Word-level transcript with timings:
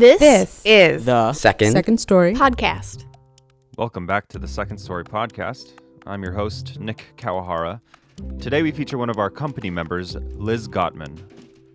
This, 0.00 0.18
This 0.18 0.62
is 0.64 1.04
the 1.04 1.34
Second. 1.34 1.72
second 1.72 1.98
story. 2.00 2.32
podcast. 2.32 3.04
Welcome 3.76 4.06
back 4.06 4.28
to 4.28 4.38
the 4.38 4.48
Second 4.48 4.78
Story 4.78 5.04
Podcast. 5.04 5.74
I'm 6.06 6.22
your 6.22 6.32
host, 6.32 6.80
Nick 6.80 7.12
Kawahara. 7.18 7.82
Today 8.38 8.62
we 8.62 8.70
feature 8.70 8.96
one 8.96 9.10
of 9.10 9.18
our 9.18 9.28
company 9.28 9.68
members, 9.68 10.14
Liz 10.14 10.68
Gottman. 10.68 11.18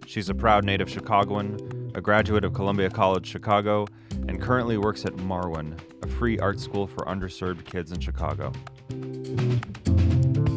She's 0.08 0.30
a 0.30 0.34
proud 0.34 0.66
native 0.66 0.90
Chicagoan, 0.90 1.92
a 1.94 2.02
graduate 2.02 2.44
of 2.44 2.54
Columbia 2.56 2.90
College 2.90 3.28
Chicago, 3.28 3.86
and 4.28 4.42
currently 4.42 4.78
works 4.80 5.06
at 5.06 5.14
Marwen, 5.18 5.80
a 6.04 6.08
free 6.08 6.40
art 6.40 6.60
school 6.60 6.88
for 6.88 7.06
underserved 7.06 7.64
kids 7.66 7.92
in 7.92 8.00
Chicago. 8.00 8.52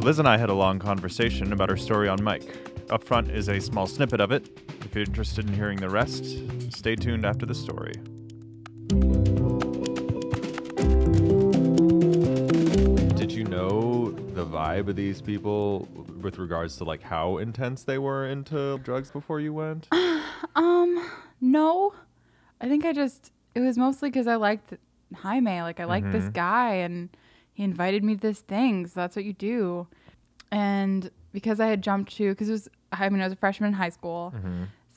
Liz 0.02 0.18
and 0.18 0.26
I 0.26 0.38
had 0.38 0.48
a 0.48 0.54
long 0.54 0.78
conversation 0.78 1.52
about 1.52 1.68
her 1.68 1.76
story 1.76 2.08
on 2.08 2.24
mic. 2.24 2.50
Up 2.88 3.04
front 3.04 3.30
is 3.30 3.50
a 3.50 3.60
small 3.60 3.86
snippet 3.86 4.20
of 4.22 4.32
it. 4.32 4.48
If 4.88 4.94
you're 4.94 5.04
interested 5.04 5.46
in 5.46 5.52
hearing 5.52 5.80
the 5.80 5.90
rest, 5.90 6.24
stay 6.74 6.96
tuned 6.96 7.26
after 7.26 7.44
the 7.44 7.54
story. 7.54 7.92
Did 13.18 13.30
you 13.30 13.44
know 13.44 14.12
the 14.32 14.46
vibe 14.46 14.88
of 14.88 14.96
these 14.96 15.20
people 15.20 15.86
with 16.22 16.38
regards 16.38 16.78
to 16.78 16.84
like 16.84 17.02
how 17.02 17.36
intense 17.36 17.84
they 17.84 17.98
were 17.98 18.28
into 18.28 18.78
drugs 18.78 19.10
before 19.10 19.40
you 19.40 19.52
went? 19.52 19.88
Um, 20.56 21.06
no. 21.42 21.92
I 22.60 22.68
think 22.68 22.86
I 22.86 22.94
just 22.94 23.30
it 23.54 23.60
was 23.60 23.76
mostly 23.76 24.08
because 24.08 24.26
I 24.26 24.36
liked 24.36 24.72
Jaime. 25.14 25.60
Like 25.60 25.80
I 25.80 25.84
liked 25.84 26.10
this 26.12 26.28
guy, 26.30 26.76
and 26.76 27.10
he 27.52 27.62
invited 27.62 28.02
me 28.02 28.14
to 28.14 28.20
this 28.20 28.40
thing. 28.40 28.86
So 28.86 29.00
that's 29.00 29.16
what 29.16 29.26
you 29.26 29.34
do. 29.34 29.86
And 30.50 31.10
because 31.32 31.60
I 31.60 31.66
had 31.66 31.82
jumped 31.82 32.16
to 32.16 32.30
because 32.30 32.48
it 32.48 32.52
was 32.52 32.68
I 32.90 33.10
mean 33.10 33.20
I 33.20 33.24
was 33.24 33.34
a 33.34 33.36
freshman 33.36 33.68
in 33.68 33.74
high 33.74 33.90
school. 33.90 34.32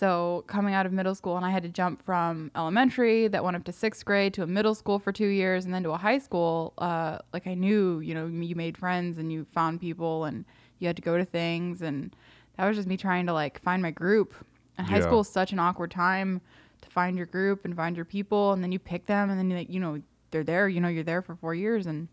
So 0.02 0.44
coming 0.48 0.74
out 0.74 0.88
of 0.88 0.92
middle 0.92 1.14
school, 1.14 1.38
and 1.38 1.46
I 1.46 1.52
had 1.52 1.62
to 1.62 1.70
jump 1.70 2.04
from 2.04 2.50
elementary 2.56 3.28
that 3.28 3.44
went 3.44 3.56
up 3.56 3.64
to 3.66 3.72
sixth 3.72 4.04
grade 4.04 4.34
to 4.34 4.42
a 4.42 4.48
middle 4.48 4.74
school 4.74 4.98
for 4.98 5.12
two 5.12 5.28
years, 5.28 5.64
and 5.64 5.72
then 5.72 5.84
to 5.84 5.92
a 5.92 5.98
high 5.98 6.18
school. 6.18 6.74
Uh, 6.80 7.20
like 7.34 7.46
I 7.46 7.54
knew, 7.54 8.00
you 8.00 8.16
know, 8.16 8.26
you 8.26 8.56
made 8.56 8.80
friends 8.80 9.20
and 9.20 9.32
you 9.32 9.46
found 9.54 9.80
people, 9.80 10.26
and 10.26 10.44
you 10.80 10.88
had 10.88 10.96
to 10.96 11.04
go 11.04 11.20
to 11.20 11.24
things, 11.24 11.84
and 11.84 12.16
that 12.58 12.66
was 12.66 12.78
just 12.78 12.88
me 12.88 12.98
trying 12.98 13.28
to 13.28 13.34
like 13.34 13.62
find 13.62 13.80
my 13.84 13.92
group. 13.92 14.34
And 14.76 14.88
high 14.88 14.98
Yeah. 14.98 15.04
school 15.04 15.20
is 15.20 15.30
such 15.30 15.52
an 15.52 15.60
awkward 15.60 15.92
time 15.92 16.42
to 16.82 16.90
find 16.90 17.16
your 17.16 17.28
group 17.28 17.64
and 17.64 17.76
find 17.76 17.96
your 17.96 18.06
people, 18.06 18.54
and 18.54 18.64
then 18.64 18.72
you 18.72 18.80
pick 18.80 19.06
them, 19.06 19.30
and 19.30 19.38
then 19.38 19.52
you 19.52 19.58
like, 19.58 19.70
you 19.70 19.80
know, 19.80 20.02
they're 20.32 20.44
there. 20.44 20.68
You 20.68 20.82
know, 20.82 20.88
you're 20.88 21.04
there 21.04 21.22
for 21.22 21.36
four 21.36 21.54
years, 21.54 21.86
and 21.86 22.08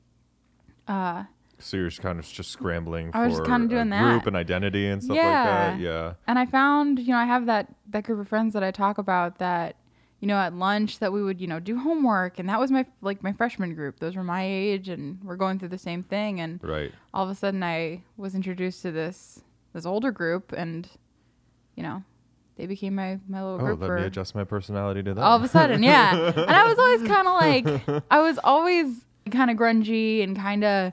uh, 0.88 1.24
So 1.60 1.76
you're 1.76 1.88
just 1.88 2.00
kind 2.02 2.18
of 2.18 2.26
just 2.26 2.50
scrambling 2.50 3.10
I 3.12 3.26
was 3.26 3.34
for 3.36 3.40
just 3.40 3.50
kinda 3.50 3.68
doing 3.68 3.90
that. 3.90 4.02
group 4.02 4.26
and 4.26 4.36
identity 4.36 4.86
and 4.88 5.02
stuff 5.02 5.16
Yeah. 5.16 5.24
like 5.24 5.44
that. 5.76 5.80
Yeah. 5.80 6.14
and 6.26 6.38
I 6.38 6.46
found, 6.46 6.98
you 7.00 7.08
know, 7.08 7.18
I 7.18 7.24
have 7.24 7.46
that 7.46 7.66
that 7.90 8.04
group 8.04 8.20
of 8.20 8.28
friends 8.28 8.54
that 8.54 8.62
I 8.62 8.70
talk 8.70 8.98
about 8.98 9.38
that, 9.38 9.76
you 10.20 10.28
know, 10.28 10.36
at 10.36 10.52
lunch 10.54 10.98
that 11.00 11.12
we 11.12 11.22
would, 11.22 11.40
you 11.40 11.46
know, 11.46 11.58
do 11.60 11.78
homework, 11.78 12.38
and 12.38 12.48
that 12.48 12.60
was 12.60 12.70
my 12.70 12.86
like 13.02 13.22
my 13.22 13.32
freshman 13.32 13.74
group. 13.74 13.98
Those 13.98 14.14
were 14.16 14.24
my 14.24 14.44
age, 14.44 14.88
and 14.88 15.18
we're 15.24 15.36
going 15.36 15.58
through 15.58 15.68
the 15.70 15.78
same 15.78 16.02
thing, 16.02 16.40
and 16.40 16.60
Right. 16.62 16.92
all 17.12 17.24
of 17.24 17.30
a 17.30 17.34
sudden 17.34 17.62
I 17.62 18.02
was 18.16 18.34
introduced 18.34 18.82
to 18.82 18.92
this 18.92 19.42
this 19.72 19.84
older 19.86 20.10
group, 20.12 20.52
and 20.52 20.88
you 21.76 21.82
know, 21.82 22.02
they 22.56 22.66
became 22.66 22.94
my 22.94 23.18
my 23.28 23.42
little 23.42 23.60
Oh, 23.60 23.64
group 23.64 23.80
let 23.80 23.86
for 23.88 23.96
me 23.96 24.04
adjust 24.04 24.34
my 24.34 24.44
personality 24.44 25.02
to 25.02 25.14
that. 25.14 25.22
all 25.22 25.36
of 25.36 25.42
a 25.42 25.48
sudden, 25.48 25.82
yeah. 25.82 26.14
and 26.36 26.50
I 26.50 26.64
was 26.68 26.78
always 26.78 27.02
kind 27.14 27.26
of 27.26 27.34
like, 27.34 28.02
I 28.10 28.20
was 28.20 28.38
always 28.44 29.04
kind 29.30 29.50
of 29.50 29.56
grungy 29.56 30.22
and 30.24 30.36
kind 30.36 30.64
of, 30.64 30.92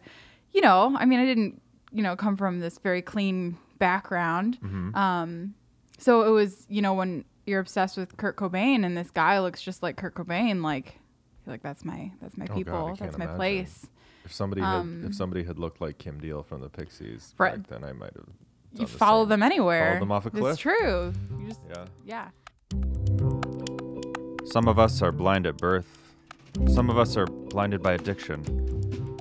you 0.56 0.62
know, 0.62 0.96
I 0.98 1.06
mean, 1.06 1.20
I 1.20 1.26
didn't, 1.26 1.62
you 1.92 2.02
know, 2.02 2.16
come 2.16 2.38
from 2.38 2.62
this 2.62 2.78
very 2.80 3.02
clean 3.02 3.58
background. 3.78 4.58
Mm-hmm. 4.64 4.96
Um, 4.96 5.54
so 5.98 6.24
it 6.24 6.30
was, 6.30 6.66
you 6.70 6.82
know, 6.82 6.94
when 6.94 7.26
you're 7.46 7.60
obsessed 7.60 7.98
with 7.98 8.16
Kurt 8.18 8.38
Cobain 8.38 8.86
and 8.86 8.98
this 8.98 9.12
guy 9.12 9.40
looks 9.40 9.62
just 9.62 9.84
like 9.84 9.98
Kurt 9.98 10.16
Cobain, 10.16 10.64
like, 10.64 11.00
like 11.46 11.62
that's 11.62 11.84
my 11.86 12.12
that's 12.22 12.38
my 12.38 12.46
Oh, 12.46 12.48
God, 12.48 12.56
people, 12.56 12.86
can't 12.88 13.00
that's 13.00 13.18
my 13.18 13.26
imagine. 13.26 13.38
place. 13.38 13.88
if 14.24 14.34
somebody 14.34 14.62
had 14.62 14.76
um, 14.78 15.04
if 15.06 15.14
somebody 15.14 15.44
had 15.44 15.60
looked 15.60 15.80
like 15.82 15.98
Kim 16.00 16.20
Deal 16.20 16.42
from 16.42 16.62
the 16.62 16.70
Pixies, 16.70 17.36
Right. 17.38 17.58
back 17.62 17.68
then 17.68 17.84
I 17.84 17.92
might 17.94 18.14
have. 18.16 18.26
You 18.74 18.86
the 18.86 18.88
follow 18.88 19.24
same. 19.24 19.30
them 19.30 19.44
anywhere. 19.44 19.88
Follow 19.90 20.00
them 20.00 20.12
off 20.12 20.26
a 20.26 20.32
cliff. 20.32 20.54
It's 20.54 20.62
true. 20.62 21.14
You 21.40 21.48
just, 21.48 21.62
Yeah. 21.70 21.86
yeah. 22.04 22.30
Some 24.46 24.68
of 24.68 24.80
us 24.80 25.02
are 25.02 25.12
blind 25.12 25.46
at 25.48 25.58
birth. 25.58 25.88
Some 26.74 26.90
of 26.90 26.98
us 26.98 27.16
are 27.18 27.26
blinded 27.28 27.84
by 27.84 27.94
addiction. 27.94 28.42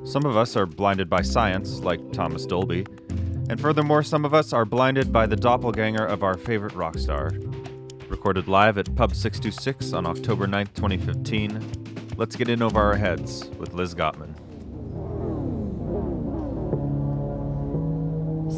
Some 0.04 0.26
of 0.26 0.37
us 0.37 0.54
are 0.54 0.66
blinded 0.66 1.09
by 1.09 1.22
science, 1.22 1.81
like 1.81 2.12
Thomas 2.12 2.44
Dolby. 2.44 2.87
And 3.48 3.59
furthermore, 3.59 4.03
some 4.03 4.26
of 4.26 4.34
us 4.34 4.53
are 4.53 4.66
blinded 4.66 5.10
by 5.10 5.26
the 5.26 5.34
doppelganger 5.34 6.04
of 6.04 6.22
our 6.22 6.37
favorite 6.37 6.75
rock 6.75 6.98
star. 6.98 7.31
Recorded 8.09 8.47
live 8.47 8.76
at 8.76 8.94
Pub 8.94 9.15
626 9.15 9.94
on 9.94 10.04
October 10.04 10.47
9th, 10.47 10.75
2015. 10.75 12.12
Let's 12.19 12.37
get 12.37 12.50
in 12.50 12.60
over 12.60 12.81
our 12.81 12.97
heads 12.97 13.47
with 13.59 13.72
Liz 13.72 13.94
Gottman. 13.94 14.34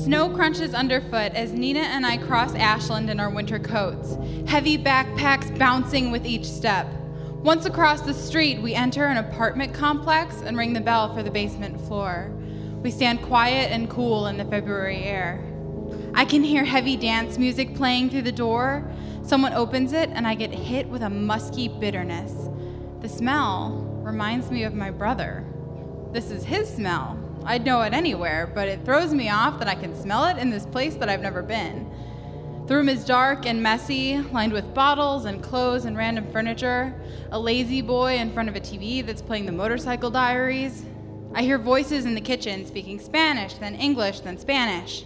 Snow 0.05 0.29
crunches 0.31 0.75
underfoot 0.75 1.33
as 1.33 1.53
Nina 1.53 1.81
and 1.81 2.05
I 2.05 2.17
cross 2.17 2.57
Ashland 2.57 3.09
in 3.09 3.21
our 3.21 3.31
winter 3.31 3.61
coats, 3.61 4.17
heavy 4.49 4.77
backpacks 4.77 5.57
bouncing 5.57 6.11
with 6.11 6.27
each 6.27 6.45
step. 6.45 6.89
Once 7.47 7.65
across 7.65 8.01
the 8.01 8.13
street, 8.13 8.61
we 8.61 8.75
enter 8.75 9.07
an 9.07 9.19
apartment 9.19 9.73
complex 9.73 10.41
and 10.41 10.59
ring 10.59 10.73
the 10.73 10.81
bell 10.81 11.15
for 11.15 11.23
the 11.23 11.31
basement 11.31 11.81
floor. 11.83 12.29
We 12.83 12.91
stand 12.91 13.23
quiet 13.23 13.71
and 13.71 13.89
cool 13.89 14.27
in 14.27 14.37
the 14.37 14.45
February 14.45 15.05
air. 15.05 15.45
I 16.13 16.25
can 16.25 16.43
hear 16.43 16.65
heavy 16.65 16.97
dance 16.97 17.39
music 17.39 17.77
playing 17.77 18.11
through 18.11 18.23
the 18.23 18.33
door. 18.33 18.85
Someone 19.23 19.53
opens 19.53 19.93
it, 19.93 20.11
and 20.11 20.27
I 20.27 20.35
get 20.35 20.51
hit 20.51 20.89
with 20.89 21.03
a 21.03 21.09
musky 21.09 21.69
bitterness. 21.69 22.33
The 23.01 23.09
smell 23.09 24.01
reminds 24.03 24.51
me 24.51 24.65
of 24.65 24.75
my 24.75 24.91
brother. 24.91 25.45
This 26.11 26.33
is 26.33 26.43
his 26.43 26.69
smell. 26.69 27.17
I'd 27.45 27.65
know 27.65 27.81
it 27.83 27.93
anywhere, 27.93 28.51
but 28.53 28.67
it 28.67 28.85
throws 28.85 29.15
me 29.15 29.29
off 29.29 29.61
that 29.61 29.69
I 29.69 29.77
can 29.77 29.95
smell 29.95 30.25
it 30.25 30.37
in 30.37 30.51
this 30.51 30.67
place 30.67 30.97
that 30.97 31.09
I've 31.09 31.23
never 31.23 31.43
been. 31.43 31.89
The 32.67 32.75
room 32.75 32.89
is 32.89 33.05
dark 33.05 33.47
and 33.47 33.63
messy, 33.63 34.19
lined 34.19 34.53
with 34.53 34.75
bottles 34.75 35.25
and 35.25 35.41
clothes 35.41 35.85
and 35.85 35.97
random 35.97 36.27
furniture. 36.33 36.93
A 37.31 37.39
lazy 37.39 37.81
boy 37.81 38.17
in 38.17 38.33
front 38.33 38.49
of 38.49 38.57
a 38.57 38.61
TV 38.61 39.07
that's 39.07 39.23
playing 39.23 39.47
the 39.47 39.53
motorcycle 39.53 40.11
diaries. 40.11 40.85
I 41.33 41.43
hear 41.43 41.59
voices 41.59 42.07
in 42.07 42.17
the 42.17 42.21
kitchen 42.21 42.67
speaking 42.67 42.99
Spanish, 42.99 43.55
then 43.55 43.77
English, 43.77 44.19
then 44.19 44.37
Spanish. 44.37 45.05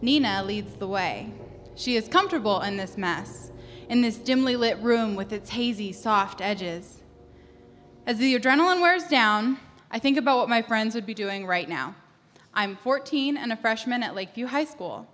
Nina 0.00 0.44
leads 0.44 0.74
the 0.74 0.86
way. 0.86 1.32
She 1.74 1.96
is 1.96 2.06
comfortable 2.06 2.60
in 2.60 2.76
this 2.76 2.96
mess, 2.96 3.50
in 3.88 4.02
this 4.02 4.16
dimly 4.16 4.54
lit 4.54 4.78
room 4.78 5.16
with 5.16 5.32
its 5.32 5.50
hazy, 5.50 5.92
soft 5.92 6.40
edges. 6.40 7.02
As 8.06 8.18
the 8.18 8.38
adrenaline 8.38 8.80
wears 8.80 9.08
down, 9.08 9.58
I 9.90 9.98
think 9.98 10.16
about 10.16 10.38
what 10.38 10.48
my 10.48 10.62
friends 10.62 10.94
would 10.94 11.06
be 11.06 11.14
doing 11.14 11.44
right 11.44 11.68
now. 11.68 11.96
I'm 12.54 12.76
14 12.76 13.36
and 13.36 13.52
a 13.52 13.56
freshman 13.56 14.04
at 14.04 14.14
Lakeview 14.14 14.46
High 14.46 14.64
School. 14.64 15.08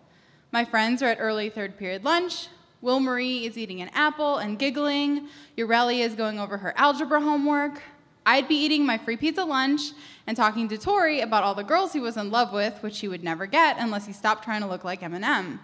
My 0.57 0.65
friends 0.65 1.03
are 1.03 1.09
at 1.11 1.19
early 1.21 1.51
third 1.51 1.77
period 1.77 2.03
lunch. 2.03 2.49
Will 2.81 2.99
Marie 2.99 3.45
is 3.45 3.59
eating 3.59 3.83
an 3.83 3.91
apple 3.93 4.39
and 4.39 4.59
giggling. 4.59 5.29
Ureli 5.59 5.99
is 5.99 6.15
going 6.15 6.41
over 6.41 6.57
her 6.57 6.73
algebra 6.79 7.21
homework. 7.21 7.83
I'd 8.25 8.49
be 8.49 8.55
eating 8.55 8.87
my 8.87 8.97
free 8.97 9.19
pizza 9.19 9.45
lunch 9.45 9.91
and 10.27 10.35
talking 10.35 10.67
to 10.71 10.79
Tori 10.79 11.21
about 11.21 11.45
all 11.45 11.55
the 11.55 11.63
girls 11.63 11.93
he 11.93 12.01
was 12.01 12.17
in 12.17 12.31
love 12.31 12.55
with, 12.55 12.83
which 12.83 13.01
he 13.01 13.07
would 13.07 13.23
never 13.23 13.45
get 13.45 13.77
unless 13.79 14.07
he 14.07 14.15
stopped 14.15 14.45
trying 14.45 14.63
to 14.63 14.67
look 14.67 14.83
like 14.83 15.03
Eminem. 15.03 15.59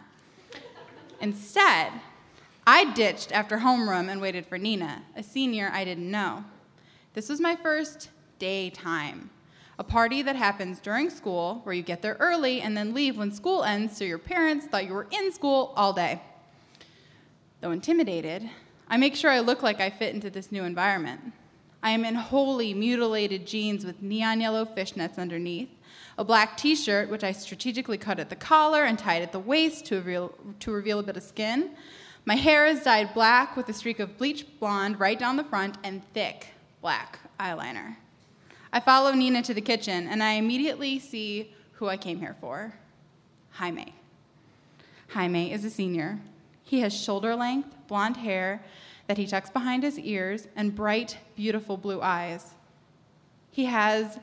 Instead, 1.22 1.90
I 2.66 2.92
ditched 2.92 3.32
after 3.32 3.60
homeroom 3.60 4.10
and 4.10 4.20
waited 4.20 4.44
for 4.44 4.58
Nina, 4.58 5.04
a 5.16 5.22
senior 5.22 5.70
I 5.72 5.86
didn't 5.86 6.10
know. 6.10 6.44
This 7.14 7.30
was 7.30 7.40
my 7.40 7.56
first 7.56 8.10
daytime, 8.38 9.30
a 9.82 9.84
party 9.84 10.22
that 10.22 10.36
happens 10.36 10.78
during 10.78 11.10
school 11.10 11.60
where 11.64 11.74
you 11.74 11.82
get 11.82 12.02
there 12.02 12.16
early 12.20 12.60
and 12.60 12.76
then 12.76 12.94
leave 12.94 13.18
when 13.18 13.32
school 13.32 13.64
ends 13.64 13.96
so 13.96 14.04
your 14.04 14.16
parents 14.16 14.64
thought 14.64 14.86
you 14.86 14.94
were 14.94 15.08
in 15.10 15.32
school 15.32 15.72
all 15.74 15.92
day. 15.92 16.22
Though 17.60 17.72
intimidated, 17.72 18.48
I 18.86 18.96
make 18.96 19.16
sure 19.16 19.28
I 19.28 19.40
look 19.40 19.60
like 19.60 19.80
I 19.80 19.90
fit 19.90 20.14
into 20.14 20.30
this 20.30 20.52
new 20.52 20.62
environment. 20.62 21.32
I 21.82 21.90
am 21.90 22.04
in 22.04 22.14
wholly 22.14 22.72
mutilated 22.74 23.44
jeans 23.44 23.84
with 23.84 24.00
neon 24.00 24.40
yellow 24.40 24.64
fishnets 24.64 25.18
underneath, 25.18 25.70
a 26.16 26.22
black 26.22 26.56
t 26.56 26.76
shirt, 26.76 27.10
which 27.10 27.24
I 27.24 27.32
strategically 27.32 27.98
cut 27.98 28.20
at 28.20 28.30
the 28.30 28.36
collar 28.36 28.84
and 28.84 28.96
tied 28.96 29.22
at 29.22 29.32
the 29.32 29.40
waist 29.40 29.84
to 29.86 29.96
reveal, 29.96 30.32
to 30.60 30.70
reveal 30.70 31.00
a 31.00 31.02
bit 31.02 31.16
of 31.16 31.24
skin. 31.24 31.72
My 32.24 32.36
hair 32.36 32.66
is 32.68 32.84
dyed 32.84 33.14
black 33.14 33.56
with 33.56 33.68
a 33.68 33.72
streak 33.72 33.98
of 33.98 34.16
bleached 34.16 34.60
blonde 34.60 35.00
right 35.00 35.18
down 35.18 35.34
the 35.34 35.42
front 35.42 35.76
and 35.82 36.02
thick 36.14 36.50
black 36.80 37.18
eyeliner. 37.40 37.96
I 38.72 38.80
follow 38.80 39.12
Nina 39.12 39.42
to 39.42 39.54
the 39.54 39.60
kitchen 39.60 40.08
and 40.08 40.22
I 40.22 40.32
immediately 40.32 40.98
see 40.98 41.52
who 41.72 41.88
I 41.88 41.96
came 41.96 42.20
here 42.20 42.36
for 42.40 42.74
Jaime. 43.52 43.94
Jaime 45.08 45.52
is 45.52 45.64
a 45.64 45.70
senior. 45.70 46.20
He 46.64 46.80
has 46.80 46.98
shoulder 46.98 47.36
length, 47.36 47.74
blonde 47.86 48.16
hair 48.16 48.62
that 49.08 49.18
he 49.18 49.26
tucks 49.26 49.50
behind 49.50 49.82
his 49.82 49.98
ears 49.98 50.48
and 50.56 50.74
bright, 50.74 51.18
beautiful 51.36 51.76
blue 51.76 52.00
eyes. 52.00 52.54
He 53.50 53.66
has 53.66 54.18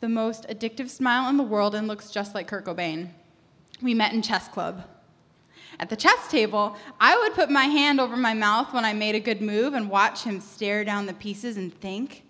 the 0.00 0.08
most 0.10 0.46
addictive 0.48 0.90
smile 0.90 1.30
in 1.30 1.38
the 1.38 1.42
world 1.42 1.74
and 1.74 1.88
looks 1.88 2.10
just 2.10 2.34
like 2.34 2.48
Kurt 2.48 2.66
Cobain. 2.66 3.08
We 3.80 3.94
met 3.94 4.12
in 4.12 4.20
chess 4.20 4.46
club. 4.46 4.84
At 5.80 5.88
the 5.88 5.96
chess 5.96 6.28
table, 6.28 6.76
I 7.00 7.16
would 7.16 7.32
put 7.32 7.50
my 7.50 7.64
hand 7.64 7.98
over 7.98 8.16
my 8.16 8.34
mouth 8.34 8.74
when 8.74 8.84
I 8.84 8.92
made 8.92 9.14
a 9.14 9.20
good 9.20 9.40
move 9.40 9.72
and 9.72 9.88
watch 9.88 10.24
him 10.24 10.40
stare 10.40 10.84
down 10.84 11.06
the 11.06 11.14
pieces 11.14 11.56
and 11.56 11.72
think. 11.80 12.25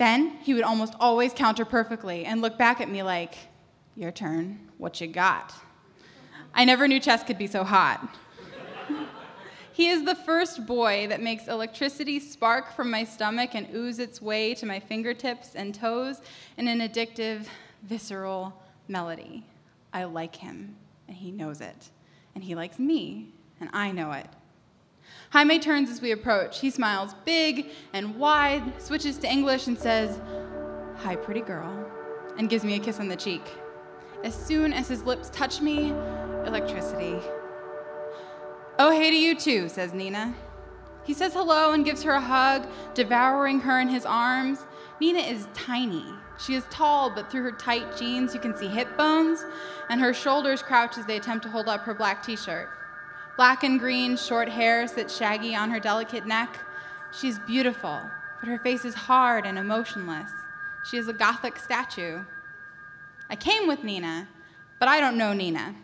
Then 0.00 0.38
he 0.40 0.54
would 0.54 0.62
almost 0.62 0.94
always 0.98 1.34
counter 1.34 1.66
perfectly 1.66 2.24
and 2.24 2.40
look 2.40 2.56
back 2.56 2.80
at 2.80 2.88
me 2.88 3.02
like, 3.02 3.34
Your 3.94 4.10
turn, 4.10 4.58
what 4.78 4.98
you 4.98 5.06
got? 5.06 5.52
I 6.54 6.64
never 6.64 6.88
knew 6.88 6.98
chess 6.98 7.22
could 7.22 7.36
be 7.36 7.46
so 7.46 7.64
hot. 7.64 8.08
he 9.74 9.90
is 9.90 10.06
the 10.06 10.14
first 10.14 10.64
boy 10.64 11.06
that 11.08 11.20
makes 11.20 11.48
electricity 11.48 12.18
spark 12.18 12.74
from 12.74 12.90
my 12.90 13.04
stomach 13.04 13.54
and 13.54 13.68
ooze 13.74 13.98
its 13.98 14.22
way 14.22 14.54
to 14.54 14.64
my 14.64 14.80
fingertips 14.80 15.54
and 15.54 15.74
toes 15.74 16.22
in 16.56 16.66
an 16.66 16.80
addictive, 16.80 17.44
visceral 17.82 18.58
melody. 18.88 19.44
I 19.92 20.04
like 20.04 20.34
him, 20.34 20.76
and 21.08 21.16
he 21.18 21.30
knows 21.30 21.60
it. 21.60 21.90
And 22.34 22.42
he 22.42 22.54
likes 22.54 22.78
me, 22.78 23.34
and 23.60 23.68
I 23.74 23.92
know 23.92 24.12
it. 24.12 24.28
Jaime 25.30 25.60
turns 25.60 25.90
as 25.90 26.02
we 26.02 26.10
approach. 26.10 26.58
He 26.58 26.70
smiles 26.70 27.14
big 27.24 27.70
and 27.92 28.16
wide, 28.16 28.82
switches 28.82 29.16
to 29.18 29.30
English, 29.30 29.68
and 29.68 29.78
says, 29.78 30.20
Hi, 30.98 31.14
pretty 31.14 31.40
girl, 31.40 31.86
and 32.36 32.50
gives 32.50 32.64
me 32.64 32.74
a 32.74 32.80
kiss 32.80 32.98
on 32.98 33.06
the 33.06 33.14
cheek. 33.14 33.42
As 34.24 34.34
soon 34.34 34.72
as 34.72 34.88
his 34.88 35.04
lips 35.04 35.30
touch 35.30 35.60
me, 35.60 35.90
electricity. 36.46 37.16
Oh, 38.80 38.90
hey 38.90 39.10
to 39.10 39.16
you 39.16 39.36
too, 39.36 39.68
says 39.68 39.94
Nina. 39.94 40.34
He 41.04 41.14
says 41.14 41.32
hello 41.32 41.72
and 41.74 41.84
gives 41.84 42.02
her 42.02 42.12
a 42.12 42.20
hug, 42.20 42.66
devouring 42.94 43.60
her 43.60 43.78
in 43.78 43.88
his 43.88 44.04
arms. 44.04 44.66
Nina 45.00 45.20
is 45.20 45.46
tiny. 45.54 46.04
She 46.44 46.54
is 46.54 46.64
tall, 46.70 47.08
but 47.08 47.30
through 47.30 47.44
her 47.44 47.52
tight 47.52 47.96
jeans, 47.96 48.34
you 48.34 48.40
can 48.40 48.56
see 48.56 48.66
hip 48.66 48.96
bones, 48.96 49.44
and 49.90 50.00
her 50.00 50.12
shoulders 50.12 50.60
crouch 50.60 50.98
as 50.98 51.06
they 51.06 51.18
attempt 51.18 51.44
to 51.44 51.50
hold 51.50 51.68
up 51.68 51.82
her 51.82 51.94
black 51.94 52.24
t 52.24 52.34
shirt. 52.34 52.68
Black 53.36 53.64
and 53.64 53.78
green, 53.78 54.16
short 54.16 54.48
hair 54.48 54.86
sits 54.86 55.16
shaggy 55.16 55.54
on 55.54 55.70
her 55.70 55.80
delicate 55.80 56.26
neck. 56.26 56.58
She's 57.18 57.38
beautiful, 57.40 58.00
but 58.40 58.48
her 58.48 58.58
face 58.58 58.84
is 58.84 58.94
hard 58.94 59.46
and 59.46 59.58
emotionless. 59.58 60.30
She 60.88 60.96
is 60.96 61.08
a 61.08 61.12
Gothic 61.12 61.58
statue. 61.58 62.20
I 63.28 63.36
came 63.36 63.66
with 63.66 63.84
Nina, 63.84 64.28
but 64.78 64.88
I 64.88 65.00
don't 65.00 65.16
know 65.16 65.32
Nina. 65.32 65.74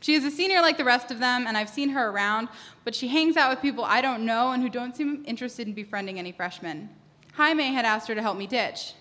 She 0.00 0.14
is 0.14 0.24
a 0.24 0.30
senior 0.30 0.60
like 0.60 0.78
the 0.78 0.84
rest 0.84 1.12
of 1.12 1.20
them, 1.20 1.46
and 1.46 1.56
I've 1.56 1.68
seen 1.68 1.90
her 1.90 2.08
around, 2.10 2.48
but 2.84 2.94
she 2.94 3.06
hangs 3.06 3.36
out 3.36 3.50
with 3.50 3.62
people 3.62 3.84
I 3.84 4.00
don't 4.00 4.26
know 4.26 4.50
and 4.50 4.62
who 4.62 4.68
don't 4.68 4.96
seem 4.96 5.22
interested 5.26 5.68
in 5.68 5.74
befriending 5.74 6.18
any 6.18 6.32
freshmen. 6.32 6.90
Jaime 7.34 7.72
had 7.72 7.84
asked 7.84 8.08
her 8.08 8.14
to 8.14 8.20
help 8.22 8.36
me 8.36 8.46
ditch. 8.48 8.94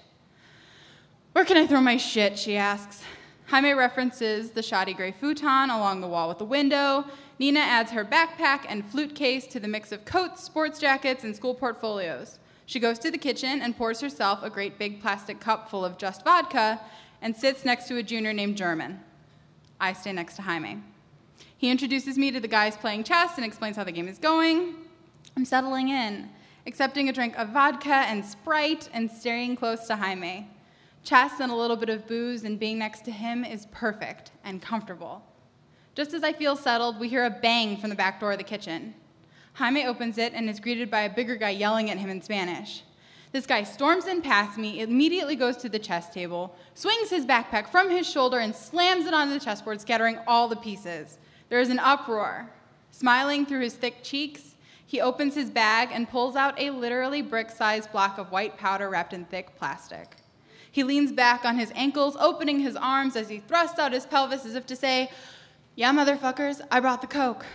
Where 1.33 1.43
can 1.43 1.57
I 1.57 1.65
throw 1.65 1.81
my 1.81 1.97
shit? 1.97 2.37
she 2.37 2.55
asks. 2.55 3.03
Jaime 3.51 3.73
references 3.73 4.51
the 4.51 4.63
shoddy 4.63 4.93
gray 4.93 5.11
futon 5.11 5.69
along 5.69 5.99
the 5.99 6.07
wall 6.07 6.29
with 6.29 6.37
the 6.37 6.45
window. 6.45 7.03
Nina 7.37 7.59
adds 7.59 7.91
her 7.91 8.05
backpack 8.05 8.65
and 8.69 8.85
flute 8.85 9.13
case 9.13 9.45
to 9.47 9.59
the 9.59 9.67
mix 9.67 9.91
of 9.91 10.05
coats, 10.05 10.41
sports 10.41 10.79
jackets, 10.79 11.25
and 11.25 11.35
school 11.35 11.53
portfolios. 11.53 12.39
She 12.65 12.79
goes 12.79 12.97
to 12.99 13.11
the 13.11 13.17
kitchen 13.17 13.61
and 13.61 13.75
pours 13.75 13.99
herself 13.99 14.41
a 14.41 14.49
great 14.49 14.79
big 14.79 15.01
plastic 15.01 15.41
cup 15.41 15.69
full 15.69 15.83
of 15.83 15.97
just 15.97 16.23
vodka 16.23 16.79
and 17.21 17.35
sits 17.35 17.65
next 17.65 17.89
to 17.89 17.97
a 17.97 18.03
junior 18.03 18.31
named 18.31 18.55
German. 18.55 19.01
I 19.81 19.91
stay 19.91 20.13
next 20.13 20.37
to 20.37 20.43
Jaime. 20.43 20.81
He 21.57 21.69
introduces 21.69 22.17
me 22.17 22.31
to 22.31 22.39
the 22.39 22.47
guys 22.47 22.77
playing 22.77 23.03
chess 23.03 23.33
and 23.35 23.45
explains 23.45 23.75
how 23.75 23.83
the 23.83 23.91
game 23.91 24.07
is 24.07 24.17
going. 24.17 24.75
I'm 25.35 25.43
settling 25.43 25.89
in, 25.89 26.29
accepting 26.65 27.09
a 27.09 27.11
drink 27.11 27.37
of 27.37 27.49
vodka 27.49 27.89
and 27.89 28.23
Sprite 28.23 28.87
and 28.93 29.11
staring 29.11 29.57
close 29.57 29.87
to 29.87 29.97
Jaime. 29.97 30.47
Chess 31.03 31.39
and 31.39 31.51
a 31.51 31.55
little 31.55 31.75
bit 31.75 31.89
of 31.89 32.07
booze 32.07 32.43
and 32.43 32.59
being 32.59 32.77
next 32.77 33.03
to 33.05 33.11
him 33.11 33.43
is 33.43 33.65
perfect 33.71 34.31
and 34.43 34.61
comfortable. 34.61 35.23
Just 35.95 36.13
as 36.13 36.23
I 36.23 36.31
feel 36.31 36.55
settled, 36.55 36.99
we 36.99 37.09
hear 37.09 37.25
a 37.25 37.29
bang 37.29 37.77
from 37.77 37.89
the 37.89 37.95
back 37.95 38.19
door 38.19 38.31
of 38.31 38.37
the 38.37 38.43
kitchen. 38.43 38.93
Jaime 39.53 39.85
opens 39.85 40.17
it 40.17 40.33
and 40.33 40.49
is 40.49 40.59
greeted 40.59 40.89
by 40.89 41.01
a 41.01 41.13
bigger 41.13 41.35
guy 41.35 41.49
yelling 41.49 41.89
at 41.89 41.97
him 41.97 42.09
in 42.09 42.21
Spanish. 42.21 42.83
This 43.31 43.45
guy 43.45 43.63
storms 43.63 44.07
in 44.07 44.21
past 44.21 44.57
me, 44.57 44.81
immediately 44.81 45.35
goes 45.35 45.57
to 45.57 45.69
the 45.69 45.79
chess 45.79 46.13
table, 46.13 46.55
swings 46.73 47.09
his 47.09 47.25
backpack 47.25 47.69
from 47.69 47.89
his 47.89 48.09
shoulder, 48.09 48.39
and 48.39 48.53
slams 48.53 49.05
it 49.05 49.13
onto 49.13 49.33
the 49.33 49.43
chessboard, 49.43 49.81
scattering 49.81 50.19
all 50.27 50.47
the 50.47 50.55
pieces. 50.55 51.17
There 51.49 51.59
is 51.59 51.69
an 51.69 51.79
uproar. 51.79 52.49
Smiling 52.91 53.45
through 53.45 53.61
his 53.61 53.73
thick 53.73 54.03
cheeks, 54.03 54.55
he 54.85 54.99
opens 54.99 55.33
his 55.33 55.49
bag 55.49 55.89
and 55.91 56.09
pulls 56.09 56.35
out 56.35 56.59
a 56.59 56.69
literally 56.69 57.21
brick 57.21 57.49
sized 57.49 57.91
block 57.91 58.17
of 58.17 58.31
white 58.31 58.57
powder 58.57 58.89
wrapped 58.89 59.13
in 59.13 59.23
thick 59.25 59.55
plastic. 59.57 60.17
He 60.71 60.83
leans 60.83 61.11
back 61.11 61.43
on 61.43 61.57
his 61.57 61.71
ankles, 61.75 62.15
opening 62.19 62.59
his 62.61 62.75
arms 62.75 63.15
as 63.15 63.27
he 63.29 63.39
thrusts 63.39 63.77
out 63.77 63.91
his 63.91 64.05
pelvis 64.05 64.45
as 64.45 64.55
if 64.55 64.65
to 64.67 64.75
say, 64.75 65.11
Yeah, 65.75 65.91
motherfuckers, 65.91 66.61
I 66.71 66.79
brought 66.79 67.01
the 67.01 67.07
Coke. 67.07 67.45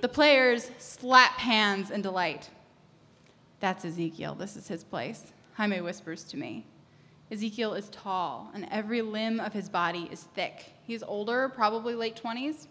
The 0.00 0.08
players 0.08 0.70
slap 0.78 1.38
hands 1.38 1.90
in 1.90 2.02
delight. 2.02 2.50
That's 3.60 3.84
Ezekiel. 3.84 4.34
This 4.34 4.56
is 4.56 4.68
his 4.68 4.84
place. 4.84 5.32
Jaime 5.54 5.80
whispers 5.80 6.24
to 6.24 6.36
me. 6.36 6.66
Ezekiel 7.30 7.74
is 7.74 7.88
tall, 7.88 8.50
and 8.54 8.68
every 8.70 9.00
limb 9.02 9.40
of 9.40 9.52
his 9.52 9.68
body 9.68 10.08
is 10.12 10.24
thick. 10.34 10.74
He's 10.84 11.02
older, 11.02 11.48
probably 11.48 11.94
late 11.94 12.20
20s. 12.22 12.66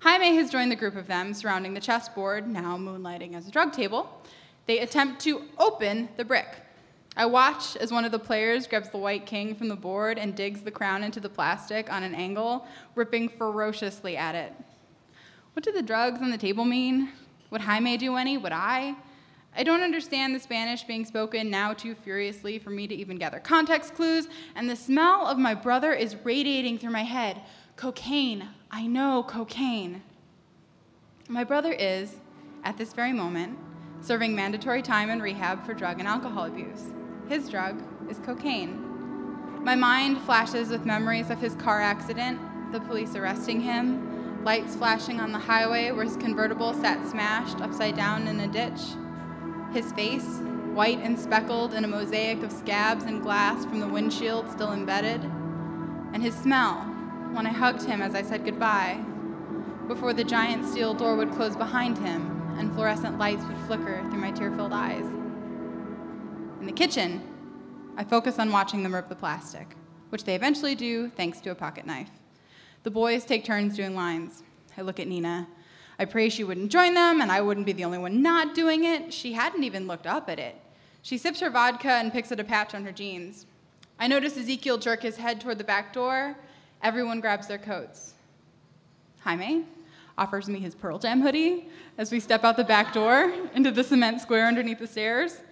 Jaime 0.00 0.36
has 0.36 0.50
joined 0.50 0.70
the 0.70 0.76
group 0.76 0.94
of 0.94 1.06
them 1.06 1.32
surrounding 1.32 1.74
the 1.74 1.80
chessboard, 1.80 2.46
now 2.46 2.76
moonlighting 2.76 3.34
as 3.34 3.48
a 3.48 3.50
drug 3.50 3.72
table. 3.72 4.22
They 4.66 4.80
attempt 4.80 5.20
to 5.22 5.42
open 5.58 6.10
the 6.16 6.24
brick. 6.24 6.65
I 7.16 7.24
watch 7.24 7.76
as 7.76 7.90
one 7.90 8.04
of 8.04 8.12
the 8.12 8.18
players 8.18 8.66
grabs 8.66 8.90
the 8.90 8.98
white 8.98 9.24
king 9.24 9.54
from 9.54 9.68
the 9.68 9.76
board 9.76 10.18
and 10.18 10.34
digs 10.34 10.60
the 10.60 10.70
crown 10.70 11.02
into 11.02 11.18
the 11.18 11.30
plastic 11.30 11.90
on 11.90 12.02
an 12.02 12.14
angle, 12.14 12.66
ripping 12.94 13.30
ferociously 13.30 14.18
at 14.18 14.34
it. 14.34 14.52
What 15.54 15.64
do 15.64 15.72
the 15.72 15.80
drugs 15.80 16.20
on 16.20 16.30
the 16.30 16.36
table 16.36 16.66
mean? 16.66 17.10
Would 17.50 17.62
Jaime 17.62 17.96
do 17.96 18.16
any? 18.16 18.36
Would 18.36 18.52
I? 18.52 18.94
I 19.56 19.62
don't 19.62 19.80
understand 19.80 20.34
the 20.34 20.40
Spanish 20.40 20.82
being 20.82 21.06
spoken 21.06 21.48
now 21.48 21.72
too 21.72 21.94
furiously 21.94 22.58
for 22.58 22.68
me 22.68 22.86
to 22.86 22.94
even 22.94 23.16
gather 23.16 23.38
context 23.38 23.94
clues, 23.94 24.28
and 24.54 24.68
the 24.68 24.76
smell 24.76 25.26
of 25.26 25.38
my 25.38 25.54
brother 25.54 25.94
is 25.94 26.16
radiating 26.22 26.78
through 26.78 26.90
my 26.90 27.04
head. 27.04 27.40
Cocaine. 27.76 28.46
I 28.70 28.86
know 28.86 29.24
cocaine. 29.26 30.02
My 31.30 31.44
brother 31.44 31.72
is, 31.72 32.16
at 32.64 32.76
this 32.76 32.92
very 32.92 33.14
moment, 33.14 33.58
serving 34.02 34.36
mandatory 34.36 34.82
time 34.82 35.08
in 35.08 35.22
rehab 35.22 35.64
for 35.64 35.72
drug 35.72 35.98
and 35.98 36.06
alcohol 36.06 36.44
abuse. 36.44 36.82
His 37.28 37.48
drug 37.48 37.82
is 38.08 38.18
cocaine. 38.18 39.64
My 39.64 39.74
mind 39.74 40.20
flashes 40.22 40.68
with 40.68 40.86
memories 40.86 41.30
of 41.30 41.40
his 41.40 41.54
car 41.56 41.80
accident, 41.80 42.40
the 42.72 42.80
police 42.80 43.16
arresting 43.16 43.60
him, 43.60 44.44
lights 44.44 44.76
flashing 44.76 45.18
on 45.18 45.32
the 45.32 45.38
highway 45.38 45.90
where 45.90 46.04
his 46.04 46.16
convertible 46.16 46.72
sat 46.74 47.04
smashed 47.08 47.60
upside 47.60 47.96
down 47.96 48.28
in 48.28 48.38
a 48.40 48.46
ditch 48.46 48.80
his 49.72 49.92
face, 49.92 50.38
white 50.72 50.98
and 51.00 51.18
speckled 51.18 51.74
in 51.74 51.84
a 51.84 51.88
mosaic 51.88 52.42
of 52.42 52.52
scabs 52.52 53.04
and 53.04 53.22
glass 53.22 53.64
from 53.64 53.80
the 53.80 53.88
windshield 53.88 54.50
still 54.50 54.72
embedded, 54.72 55.22
and 56.12 56.22
his 56.22 56.34
smell 56.34 56.76
when 57.32 57.46
I 57.46 57.50
hugged 57.50 57.82
him 57.82 58.00
as 58.00 58.14
I 58.14 58.22
said 58.22 58.44
goodbye, 58.44 59.04
before 59.88 60.12
the 60.12 60.24
giant 60.24 60.66
steel 60.66 60.94
door 60.94 61.16
would 61.16 61.32
close 61.32 61.56
behind 61.56 61.98
him 61.98 62.54
and 62.58 62.72
fluorescent 62.72 63.18
lights 63.18 63.44
would 63.44 63.58
flicker 63.66 64.02
through 64.08 64.20
my 64.20 64.30
tear 64.30 64.50
filled 64.52 64.72
eyes. 64.72 65.04
In 66.66 66.74
the 66.74 66.78
kitchen, 66.78 67.22
I 67.96 68.02
focus 68.02 68.40
on 68.40 68.50
watching 68.50 68.82
them 68.82 68.92
rip 68.92 69.08
the 69.08 69.14
plastic, 69.14 69.76
which 70.08 70.24
they 70.24 70.34
eventually 70.34 70.74
do 70.74 71.08
thanks 71.10 71.40
to 71.42 71.50
a 71.52 71.54
pocket 71.54 71.86
knife. 71.86 72.10
The 72.82 72.90
boys 72.90 73.24
take 73.24 73.44
turns 73.44 73.76
doing 73.76 73.94
lines. 73.94 74.42
I 74.76 74.80
look 74.80 74.98
at 74.98 75.06
Nina 75.06 75.46
I 75.96 76.06
pray 76.06 76.28
she 76.28 76.42
wouldn't 76.42 76.72
join 76.72 76.94
them 76.94 77.20
and 77.20 77.30
I 77.30 77.40
wouldn't 77.40 77.66
be 77.66 77.72
the 77.72 77.84
only 77.84 77.98
one 77.98 78.20
not 78.20 78.56
doing 78.56 78.82
it. 78.82 79.14
She 79.14 79.34
hadn't 79.34 79.62
even 79.62 79.86
looked 79.86 80.08
up 80.08 80.28
at 80.28 80.40
it. 80.40 80.56
She 81.02 81.18
sips 81.18 81.38
her 81.38 81.50
vodka 81.50 81.92
and 81.92 82.12
picks 82.12 82.32
at 82.32 82.40
a 82.40 82.44
patch 82.44 82.74
on 82.74 82.84
her 82.84 82.90
jeans. 82.90 83.46
I 84.00 84.08
notice 84.08 84.36
Ezekiel 84.36 84.78
jerk 84.78 85.02
his 85.02 85.18
head 85.18 85.40
toward 85.40 85.58
the 85.58 85.62
back 85.62 85.92
door. 85.92 86.34
Everyone 86.82 87.20
grabs 87.20 87.46
their 87.46 87.58
coats. 87.58 88.14
Jaime 89.20 89.66
offers 90.18 90.48
me 90.48 90.58
his 90.58 90.74
Pearl 90.74 90.98
Jam 90.98 91.20
hoodie 91.20 91.68
as 91.96 92.10
we 92.10 92.18
step 92.18 92.42
out 92.42 92.56
the 92.56 92.64
back 92.64 92.92
door 92.92 93.32
into 93.54 93.70
the 93.70 93.84
cement 93.84 94.20
square 94.20 94.48
underneath 94.48 94.80
the 94.80 94.88
stairs. 94.88 95.42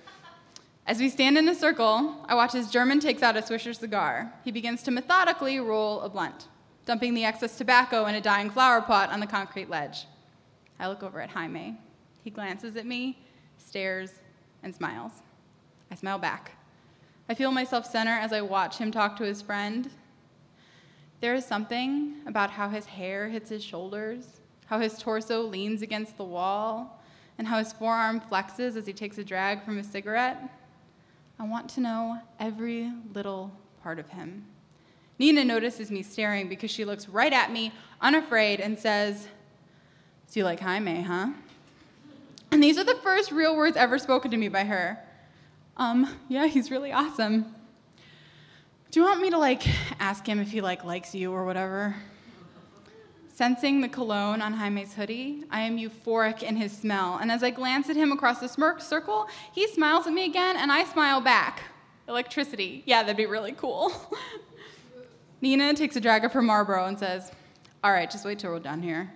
As 0.86 0.98
we 0.98 1.08
stand 1.08 1.38
in 1.38 1.48
a 1.48 1.54
circle, 1.54 2.14
I 2.28 2.34
watch 2.34 2.54
as 2.54 2.70
German 2.70 3.00
takes 3.00 3.22
out 3.22 3.38
a 3.38 3.40
Swisher 3.40 3.74
cigar. 3.74 4.30
He 4.44 4.50
begins 4.50 4.82
to 4.82 4.90
methodically 4.90 5.58
roll 5.58 6.02
a 6.02 6.10
blunt, 6.10 6.48
dumping 6.84 7.14
the 7.14 7.24
excess 7.24 7.56
tobacco 7.56 8.04
in 8.04 8.14
a 8.14 8.20
dying 8.20 8.50
flower 8.50 8.82
pot 8.82 9.08
on 9.08 9.18
the 9.18 9.26
concrete 9.26 9.70
ledge. 9.70 10.06
I 10.78 10.88
look 10.88 11.02
over 11.02 11.22
at 11.22 11.30
Jaime. 11.30 11.78
He 12.22 12.28
glances 12.28 12.76
at 12.76 12.84
me, 12.84 13.18
stares, 13.56 14.10
and 14.62 14.74
smiles. 14.74 15.12
I 15.90 15.94
smile 15.94 16.18
back. 16.18 16.52
I 17.30 17.34
feel 17.34 17.50
myself 17.50 17.86
center 17.86 18.12
as 18.12 18.34
I 18.34 18.42
watch 18.42 18.76
him 18.76 18.90
talk 18.90 19.16
to 19.16 19.24
his 19.24 19.40
friend. 19.40 19.88
There 21.22 21.34
is 21.34 21.46
something 21.46 22.16
about 22.26 22.50
how 22.50 22.68
his 22.68 22.84
hair 22.84 23.30
hits 23.30 23.48
his 23.48 23.64
shoulders, 23.64 24.42
how 24.66 24.80
his 24.80 24.98
torso 24.98 25.44
leans 25.44 25.80
against 25.80 26.18
the 26.18 26.24
wall, 26.24 27.02
and 27.38 27.48
how 27.48 27.58
his 27.58 27.72
forearm 27.72 28.20
flexes 28.20 28.76
as 28.76 28.86
he 28.86 28.92
takes 28.92 29.16
a 29.16 29.24
drag 29.24 29.64
from 29.64 29.78
a 29.78 29.84
cigarette. 29.84 30.42
I 31.38 31.44
want 31.44 31.68
to 31.70 31.80
know 31.80 32.20
every 32.38 32.92
little 33.12 33.52
part 33.82 33.98
of 33.98 34.08
him. 34.08 34.46
Nina 35.18 35.44
notices 35.44 35.90
me 35.90 36.02
staring 36.02 36.48
because 36.48 36.70
she 36.70 36.84
looks 36.84 37.08
right 37.08 37.32
at 37.32 37.52
me, 37.52 37.72
unafraid, 38.00 38.60
and 38.60 38.78
says, 38.78 39.26
So 40.26 40.40
you 40.40 40.44
like 40.44 40.60
Jaime, 40.60 41.02
huh? 41.02 41.28
And 42.50 42.62
these 42.62 42.78
are 42.78 42.84
the 42.84 42.94
first 42.96 43.32
real 43.32 43.56
words 43.56 43.76
ever 43.76 43.98
spoken 43.98 44.30
to 44.30 44.36
me 44.36 44.48
by 44.48 44.64
her. 44.64 44.98
Um, 45.76 46.08
yeah, 46.28 46.46
he's 46.46 46.70
really 46.70 46.92
awesome. 46.92 47.54
Do 48.90 49.00
you 49.00 49.06
want 49.06 49.20
me 49.20 49.30
to 49.30 49.38
like 49.38 49.66
ask 49.98 50.24
him 50.24 50.38
if 50.38 50.52
he 50.52 50.60
like 50.60 50.84
likes 50.84 51.14
you 51.14 51.32
or 51.32 51.44
whatever? 51.44 51.96
Sensing 53.34 53.80
the 53.80 53.88
cologne 53.88 54.40
on 54.40 54.52
Jaime's 54.52 54.94
hoodie, 54.94 55.42
I 55.50 55.62
am 55.62 55.76
euphoric 55.76 56.44
in 56.44 56.54
his 56.54 56.70
smell, 56.70 57.18
and 57.20 57.32
as 57.32 57.42
I 57.42 57.50
glance 57.50 57.90
at 57.90 57.96
him 57.96 58.12
across 58.12 58.38
the 58.38 58.46
smirk 58.46 58.80
circle, 58.80 59.26
he 59.50 59.66
smiles 59.66 60.06
at 60.06 60.12
me 60.12 60.24
again, 60.24 60.56
and 60.56 60.70
I 60.70 60.84
smile 60.84 61.20
back. 61.20 61.64
Electricity. 62.06 62.84
Yeah, 62.86 63.02
that'd 63.02 63.16
be 63.16 63.26
really 63.26 63.50
cool. 63.50 63.92
Nina 65.40 65.74
takes 65.74 65.96
a 65.96 66.00
drag 66.00 66.24
of 66.24 66.32
her 66.32 66.42
Marlboro 66.42 66.84
and 66.84 66.96
says, 66.96 67.32
All 67.82 67.90
right, 67.90 68.08
just 68.08 68.24
wait 68.24 68.38
till 68.38 68.52
we're 68.52 68.60
done 68.60 68.80
here. 68.80 69.12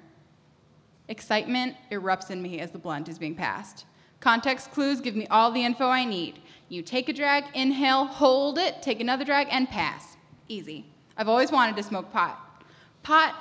Excitement 1.07 1.77
erupts 1.93 2.33
in 2.33 2.43
me 2.43 2.59
as 2.59 2.73
the 2.73 2.79
blunt 2.79 3.09
is 3.09 3.21
being 3.21 3.37
passed. 3.37 3.87
Context 4.19 4.73
clues 4.73 5.01
give 5.01 5.15
me 5.15 5.29
all 5.29 5.53
the 5.53 5.65
info 5.65 5.87
I 5.87 6.05
need. 6.05 6.41
You 6.69 6.83
take 6.83 7.09
a 7.09 7.13
drag, 7.13 7.45
inhale, 7.55 8.07
hold 8.07 8.59
it, 8.59 8.83
take 8.83 9.01
another 9.01 9.25
drag, 9.25 9.47
and 9.53 9.69
pass. 9.69 10.17
Easy. 10.49 10.87
I've 11.17 11.29
always 11.29 11.53
wanted 11.53 11.77
to 11.77 11.85
smoke 11.85 12.13
pot. 12.13 12.65
Pot 13.05 13.37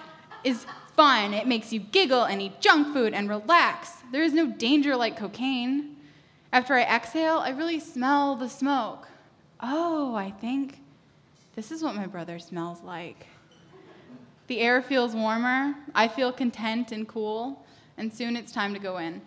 is 0.47 0.65
fun. 0.95 1.33
It 1.33 1.47
makes 1.47 1.71
you 1.71 1.79
giggle 1.79 2.23
and 2.23 2.41
eat 2.41 2.59
junk 2.61 2.93
food 2.93 3.13
and 3.13 3.29
relax. 3.29 3.91
There 4.11 4.23
is 4.23 4.33
no 4.33 4.47
danger 4.47 4.95
like 4.95 5.17
cocaine. 5.17 5.97
After 6.51 6.73
I 6.73 6.83
exhale, 6.83 7.37
I 7.37 7.49
really 7.49 7.79
smell 7.79 8.35
the 8.35 8.49
smoke. 8.49 9.07
Oh, 9.59 10.15
I 10.15 10.31
think 10.31 10.79
this 11.55 11.71
is 11.71 11.83
what 11.83 11.95
my 11.95 12.07
brother 12.07 12.39
smells 12.39 12.81
like. 12.81 13.27
The 14.47 14.59
air 14.59 14.81
feels 14.81 15.13
warmer. 15.13 15.75
I 15.93 16.07
feel 16.07 16.31
content 16.31 16.91
and 16.91 17.07
cool, 17.07 17.65
and 17.97 18.13
soon 18.13 18.37
it's 18.37 18.51
time 18.51 18.73
to 18.73 18.79
go 18.79 18.97
in. 18.97 19.21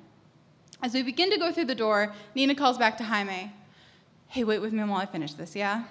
As 0.83 0.95
we 0.95 1.03
begin 1.03 1.31
to 1.31 1.39
go 1.39 1.53
through 1.53 1.67
the 1.67 1.75
door, 1.75 2.15
Nina 2.35 2.55
calls 2.55 2.79
back 2.79 2.97
to 2.99 3.05
Jaime. 3.05 3.53
Hey, 4.29 4.45
wait 4.45 4.61
with 4.61 4.73
me 4.73 4.83
while 4.85 5.01
I 5.01 5.07
finish 5.07 5.35
this, 5.35 5.55
yeah? 5.55 5.85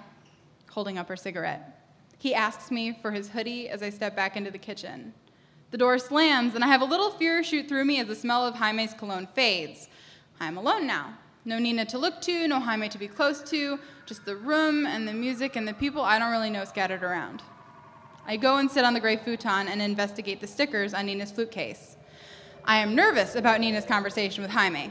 Holding 0.70 0.98
up 0.98 1.08
her 1.08 1.16
cigarette. 1.16 1.79
He 2.20 2.34
asks 2.34 2.70
me 2.70 2.92
for 3.00 3.12
his 3.12 3.30
hoodie 3.30 3.70
as 3.70 3.82
I 3.82 3.88
step 3.88 4.14
back 4.14 4.36
into 4.36 4.50
the 4.50 4.58
kitchen. 4.58 5.14
The 5.70 5.78
door 5.78 5.98
slams, 5.98 6.54
and 6.54 6.62
I 6.62 6.66
have 6.66 6.82
a 6.82 6.84
little 6.84 7.10
fear 7.10 7.42
shoot 7.42 7.66
through 7.66 7.86
me 7.86 7.98
as 7.98 8.08
the 8.08 8.14
smell 8.14 8.46
of 8.46 8.56
Jaime's 8.56 8.92
cologne 8.92 9.26
fades. 9.34 9.88
I'm 10.38 10.58
alone 10.58 10.86
now. 10.86 11.14
No 11.46 11.58
Nina 11.58 11.86
to 11.86 11.96
look 11.96 12.20
to, 12.20 12.46
no 12.46 12.60
Jaime 12.60 12.90
to 12.90 12.98
be 12.98 13.08
close 13.08 13.42
to, 13.44 13.78
just 14.04 14.26
the 14.26 14.36
room 14.36 14.84
and 14.84 15.08
the 15.08 15.14
music 15.14 15.56
and 15.56 15.66
the 15.66 15.72
people 15.72 16.02
I 16.02 16.18
don't 16.18 16.30
really 16.30 16.50
know 16.50 16.66
scattered 16.66 17.02
around. 17.02 17.42
I 18.26 18.36
go 18.36 18.58
and 18.58 18.70
sit 18.70 18.84
on 18.84 18.92
the 18.92 19.00
gray 19.00 19.16
futon 19.16 19.68
and 19.68 19.80
investigate 19.80 20.42
the 20.42 20.46
stickers 20.46 20.92
on 20.92 21.06
Nina's 21.06 21.32
flute 21.32 21.50
case. 21.50 21.96
I 22.66 22.80
am 22.80 22.94
nervous 22.94 23.34
about 23.34 23.60
Nina's 23.60 23.86
conversation 23.86 24.42
with 24.42 24.50
Jaime. 24.50 24.90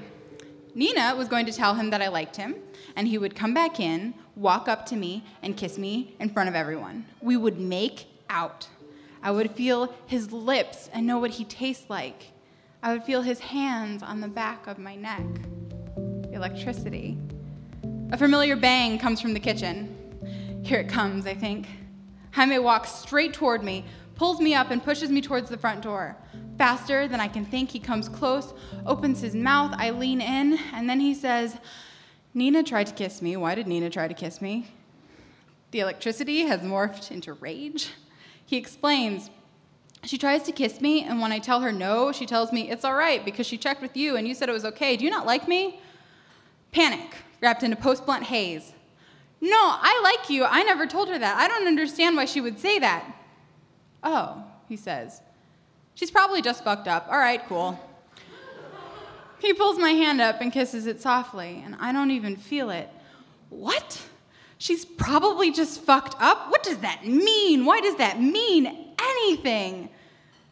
Nina 0.73 1.13
was 1.15 1.27
going 1.27 1.45
to 1.45 1.53
tell 1.53 1.75
him 1.75 1.91
that 1.91 2.01
I 2.01 2.07
liked 2.07 2.37
him, 2.37 2.55
and 2.95 3.07
he 3.07 3.19
would 3.19 3.35
come 3.35 3.53
back 3.53 3.79
in, 3.79 4.15
walk 4.39 4.69
up 4.69 4.85
to 4.85 4.95
me, 4.95 5.23
and 5.43 5.57
kiss 5.57 5.77
me 5.77 6.15
in 6.19 6.29
front 6.29 6.47
of 6.47 6.55
everyone. 6.55 7.05
We 7.21 7.35
would 7.35 7.59
make 7.59 8.05
out. 8.29 8.67
I 9.21 9.31
would 9.31 9.51
feel 9.51 9.93
his 10.05 10.31
lips 10.31 10.89
and 10.93 11.05
know 11.05 11.19
what 11.19 11.31
he 11.31 11.43
tastes 11.43 11.89
like. 11.89 12.31
I 12.81 12.93
would 12.93 13.03
feel 13.03 13.21
his 13.21 13.39
hands 13.39 14.01
on 14.01 14.21
the 14.21 14.29
back 14.29 14.65
of 14.65 14.79
my 14.79 14.95
neck. 14.95 15.25
Electricity. 16.31 17.17
A 18.11 18.17
familiar 18.17 18.55
bang 18.55 18.97
comes 18.97 19.19
from 19.19 19.33
the 19.33 19.39
kitchen. 19.41 20.61
Here 20.63 20.79
it 20.79 20.87
comes, 20.87 21.25
I 21.25 21.33
think. 21.33 21.67
Jaime 22.31 22.59
walks 22.59 22.91
straight 22.91 23.33
toward 23.33 23.61
me, 23.61 23.83
pulls 24.15 24.39
me 24.39 24.55
up, 24.55 24.71
and 24.71 24.81
pushes 24.81 25.09
me 25.09 25.19
towards 25.21 25.49
the 25.49 25.57
front 25.57 25.81
door. 25.81 26.15
Faster 26.57 27.09
than 27.09 27.19
I 27.19 27.27
can 27.27 27.45
think, 27.45 27.69
he 27.69 27.79
comes 27.79 28.07
close, 28.07 28.53
opens 28.85 29.19
his 29.19 29.35
mouth. 29.35 29.73
I 29.77 29.89
lean 29.89 30.21
in, 30.21 30.57
and 30.73 30.89
then 30.89 31.01
he 31.01 31.13
says, 31.13 31.57
Nina 32.33 32.63
tried 32.63 32.87
to 32.87 32.93
kiss 32.93 33.21
me. 33.21 33.35
Why 33.35 33.55
did 33.55 33.67
Nina 33.67 33.89
try 33.89 34.07
to 34.07 34.13
kiss 34.13 34.41
me? 34.41 34.71
The 35.71 35.79
electricity 35.79 36.41
has 36.41 36.61
morphed 36.61 37.11
into 37.11 37.33
rage. 37.33 37.91
He 38.45 38.57
explains, 38.57 39.29
She 40.03 40.17
tries 40.17 40.43
to 40.43 40.51
kiss 40.51 40.81
me, 40.81 41.03
and 41.03 41.21
when 41.21 41.31
I 41.31 41.39
tell 41.39 41.61
her 41.61 41.71
no, 41.71 42.11
she 42.11 42.25
tells 42.25 42.51
me 42.51 42.69
it's 42.69 42.85
all 42.85 42.95
right 42.95 43.23
because 43.23 43.45
she 43.45 43.57
checked 43.57 43.81
with 43.81 43.95
you 43.95 44.15
and 44.15 44.27
you 44.27 44.33
said 44.33 44.49
it 44.49 44.53
was 44.53 44.65
okay. 44.65 44.97
Do 44.97 45.05
you 45.05 45.11
not 45.11 45.25
like 45.25 45.47
me? 45.47 45.79
Panic, 46.71 47.15
wrapped 47.41 47.63
in 47.63 47.73
a 47.73 47.75
post 47.75 48.05
blunt 48.05 48.23
haze. 48.23 48.73
No, 49.41 49.57
I 49.57 49.99
like 50.03 50.29
you. 50.29 50.43
I 50.43 50.63
never 50.63 50.85
told 50.85 51.09
her 51.09 51.17
that. 51.17 51.37
I 51.37 51.47
don't 51.47 51.67
understand 51.67 52.15
why 52.15 52.25
she 52.25 52.41
would 52.41 52.59
say 52.59 52.79
that. 52.79 53.05
Oh, 54.03 54.43
he 54.67 54.75
says. 54.75 55.21
She's 55.95 56.11
probably 56.11 56.41
just 56.41 56.63
fucked 56.63 56.87
up. 56.87 57.07
All 57.09 57.17
right, 57.17 57.43
cool. 57.47 57.79
He 59.39 59.53
pulls 59.53 59.77
my 59.77 59.91
hand 59.91 60.19
up 60.21 60.41
and 60.41 60.51
kisses 60.51 60.85
it 60.85 61.01
softly, 61.01 61.61
and 61.65 61.75
I 61.79 61.91
don't 61.91 62.11
even 62.11 62.35
feel 62.35 62.69
it. 62.69 62.89
What? 63.49 64.01
She's 64.57 64.83
probably 64.83 65.51
just 65.51 65.81
fucked 65.81 66.15
up? 66.21 66.51
What 66.51 66.63
does 66.63 66.79
that 66.79 67.07
mean? 67.07 67.65
Why 67.65 67.79
does 67.79 67.95
that 67.95 68.21
mean 68.21 68.93
anything? 69.01 69.89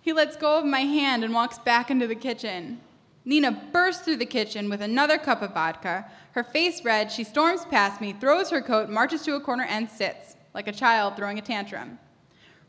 He 0.02 0.14
lets 0.14 0.38
go 0.38 0.58
of 0.58 0.66
my 0.66 0.80
hand 0.80 1.26
and 1.26 1.34
walks 1.34 1.60
back 1.60 1.92
into 1.92 2.08
the 2.08 2.16
kitchen. 2.16 2.80
Nina 3.26 3.52
bursts 3.74 4.06
through 4.06 4.16
the 4.16 4.26
kitchen 4.26 4.70
with 4.70 4.82
another 4.82 5.18
cup 5.18 5.42
of 5.42 5.54
vodka. 5.54 6.10
Her 6.32 6.46
face 6.46 6.86
red, 6.86 7.12
she 7.12 7.26
storms 7.26 7.66
past 7.66 8.00
me, 8.00 8.14
throws 8.14 8.50
her 8.52 8.62
coat, 8.62 8.90
marches 8.90 9.24
to 9.24 9.36
a 9.36 9.42
corner, 9.42 9.66
and 9.66 9.90
sits, 9.90 10.38
like 10.54 10.70
a 10.70 10.72
child 10.72 11.18
throwing 11.18 11.38
a 11.38 11.42
tantrum. 11.42 12.00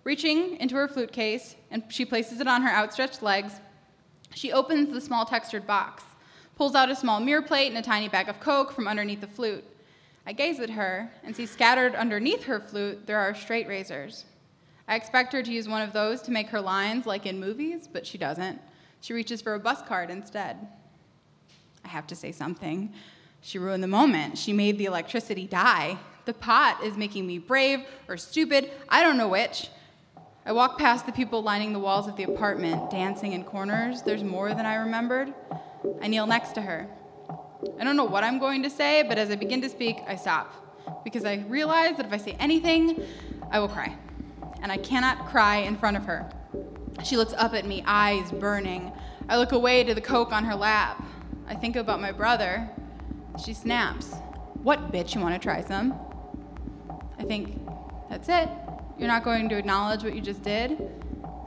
Reaching 0.02 0.56
into 0.56 0.75
her 0.75 0.88
flute 0.88 1.12
case, 1.12 1.54
and 1.70 1.84
she 1.88 2.04
places 2.04 2.40
it 2.40 2.48
on 2.48 2.62
her 2.62 2.70
outstretched 2.70 3.22
legs, 3.22 3.60
she 4.34 4.50
opens 4.50 4.92
the 4.92 5.00
small 5.00 5.25
textured 5.25 5.64
box, 5.64 6.02
pulls 6.58 6.74
out 6.74 6.90
a 6.90 6.96
small 6.96 7.20
mirror 7.20 7.40
plate 7.40 7.68
and 7.68 7.78
a 7.78 7.82
tiny 7.82 8.08
bag 8.08 8.28
of 8.28 8.40
Coke 8.40 8.72
from 8.72 8.88
underneath 8.88 9.20
the 9.20 9.28
flute. 9.28 9.64
I 10.26 10.32
gaze 10.32 10.58
at 10.58 10.70
her 10.70 11.08
and 11.22 11.34
see 11.34 11.46
scattered 11.46 11.94
underneath 11.94 12.44
her 12.44 12.58
flute 12.58 13.06
there 13.06 13.20
are 13.20 13.32
straight 13.32 13.68
razors. 13.68 14.24
I 14.88 14.96
expect 14.96 15.32
her 15.34 15.42
to 15.42 15.52
use 15.52 15.68
one 15.68 15.82
of 15.82 15.92
those 15.92 16.20
to 16.22 16.32
make 16.32 16.48
her 16.48 16.60
lines 16.60 17.06
like 17.06 17.26
in 17.26 17.38
movies, 17.38 17.88
but 17.90 18.04
she 18.04 18.18
doesn't. 18.18 18.60
She 19.00 19.12
reaches 19.12 19.40
for 19.40 19.54
a 19.54 19.60
bus 19.60 19.82
card 19.82 20.10
instead. 20.10 20.66
I 21.84 21.88
have 21.88 22.08
to 22.08 22.16
say 22.16 22.32
something. 22.32 22.92
She 23.40 23.60
ruined 23.60 23.84
the 23.84 23.88
moment. 23.88 24.36
She 24.36 24.52
made 24.52 24.78
the 24.78 24.86
electricity 24.86 25.46
die. 25.46 25.96
The 26.24 26.34
pot 26.34 26.82
is 26.82 26.96
making 26.96 27.24
me 27.24 27.38
brave 27.38 27.84
or 28.08 28.16
stupid, 28.16 28.72
I 28.88 29.04
don't 29.04 29.16
know 29.16 29.28
which. 29.28 29.68
I 30.49 30.52
walk 30.52 30.78
past 30.78 31.05
the 31.05 31.12
people 31.12 31.43
lining 31.43 31.75
the 31.75 31.78
walls 31.78 32.09
of 32.09 32.17
the 32.17 32.23
apartment, 32.23 32.90
dancing 32.90 33.35
in 33.35 33.45
corners. 33.45 34.00
There's 34.00 34.25
more 34.25 34.55
than 34.55 34.64
I 34.64 34.76
remembered. 34.76 35.35
I 36.00 36.09
kneel 36.09 36.26
next 36.26 36.52
to 36.52 36.62
her. 36.62 36.88
I 37.78 37.85
don't 37.85 37.97
know 37.97 38.07
what 38.07 38.25
I'm 38.25 38.38
going 38.38 38.62
to 38.62 38.71
say, 38.71 39.02
but 39.02 39.19
as 39.19 39.31
I 39.31 39.35
begin 39.35 39.61
to 39.61 39.69
speak, 39.69 39.99
I 40.07 40.17
stop 40.17 41.05
because 41.05 41.26
I 41.26 41.45
realize 41.49 41.99
that 41.99 42.07
if 42.07 42.14
I 42.14 42.17
say 42.17 42.35
anything, 42.40 43.05
I 43.50 43.59
will 43.59 43.69
cry. 43.69 43.95
And 44.62 44.73
I 44.73 44.78
cannot 44.78 45.26
cry 45.26 45.57
in 45.57 45.76
front 45.76 45.99
of 45.99 46.07
her. 46.07 46.26
She 47.05 47.19
looks 47.19 47.35
up 47.35 47.52
at 47.52 47.67
me, 47.67 47.85
eyes 47.85 48.33
burning. 48.33 48.90
I 49.28 49.37
look 49.37 49.52
away 49.52 49.85
to 49.85 49.93
the 49.93 50.00
Coke 50.00 50.33
on 50.33 50.47
her 50.47 50.55
lap. 50.55 51.05
I 51.47 51.57
think 51.57 51.76
about 51.76 52.00
my 52.00 52.11
brother. 52.11 52.71
She 53.45 53.52
snaps. 53.52 54.14
What, 54.62 54.93
bitch, 54.93 55.14
you 55.14 55.21
want 55.21 55.35
to 55.35 55.38
try 55.38 55.61
some? 55.61 55.93
I 57.19 57.25
think, 57.25 57.61
that's 58.09 58.31
it. 58.31 58.49
You're 58.99 59.09
not 59.09 59.23
going 59.23 59.49
to 59.49 59.57
acknowledge 59.57 60.02
what 60.02 60.14
you 60.14 60.21
just 60.21 60.43
did? 60.43 60.76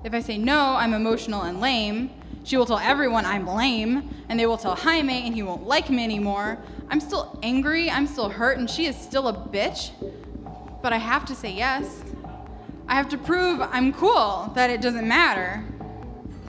If 0.06 0.14
I 0.14 0.22
say 0.22 0.38
no, 0.38 0.76
I'm 0.76 0.94
emotional 0.94 1.42
and 1.42 1.60
lame. 1.60 2.12
She 2.44 2.56
will 2.56 2.66
tell 2.66 2.80
everyone 2.80 3.26
I'm 3.26 3.46
lame, 3.46 4.10
and 4.30 4.40
they 4.40 4.46
will 4.46 4.58
tell 4.58 4.76
Jaime, 4.76 5.26
and 5.26 5.36
he 5.36 5.44
won't 5.44 5.68
like 5.68 5.90
me 5.90 6.04
anymore. 6.04 6.58
I'm 6.90 7.02
still 7.02 7.38
angry, 7.44 7.92
I'm 7.92 8.08
still 8.08 8.30
hurt, 8.30 8.58
and 8.58 8.70
she 8.70 8.86
is 8.86 8.96
still 8.96 9.28
a 9.28 9.34
bitch. 9.34 9.92
But 10.82 10.94
I 10.94 10.98
have 10.98 11.26
to 11.26 11.36
say 11.36 11.52
yes. 11.52 12.04
I 12.88 12.96
have 12.96 13.10
to 13.10 13.18
prove 13.18 13.62
I'm 13.62 13.92
cool, 13.94 14.52
that 14.56 14.70
it 14.70 14.82
doesn't 14.82 15.08
matter. 15.08 15.64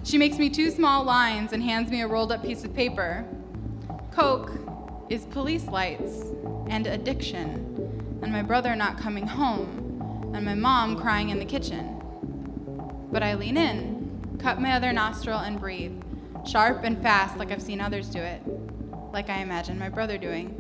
She 0.05 0.19
makes 0.19 0.39
me 0.39 0.51
two 0.51 0.71
small 0.71 1.05
lines 1.05 1.53
and 1.53 1.63
hands 1.63 1.91
me 1.91 2.01
a 2.03 2.07
rolled 2.07 2.31
up 2.31 2.43
piece 2.43 2.65
of 2.65 2.75
paper. 2.75 3.25
Coke 4.13 4.53
is 5.11 5.27
police 5.27 5.67
lights 5.67 6.27
and 6.69 6.87
addiction, 6.87 8.19
and 8.23 8.33
my 8.33 8.43
brother 8.43 8.75
not 8.77 8.99
coming 8.99 9.27
home, 9.27 9.82
and 10.35 10.45
my 10.45 10.55
mom 10.55 10.97
crying 10.97 11.31
in 11.31 11.39
the 11.39 11.45
kitchen. 11.45 12.01
But 13.11 13.23
I 13.23 13.35
lean 13.35 13.57
in, 13.57 14.39
cut 14.39 14.61
my 14.61 14.73
other 14.73 14.93
nostril, 14.93 15.39
and 15.39 15.61
breathe, 15.61 16.01
sharp 16.47 16.85
and 16.85 17.01
fast 17.03 17.37
like 17.37 17.51
I've 17.51 17.62
seen 17.62 17.81
others 17.81 18.09
do 18.09 18.19
it, 18.19 18.43
like 19.12 19.29
I 19.29 19.39
imagine 19.39 19.79
my 19.79 19.89
brother 19.89 20.17
doing. 20.17 20.59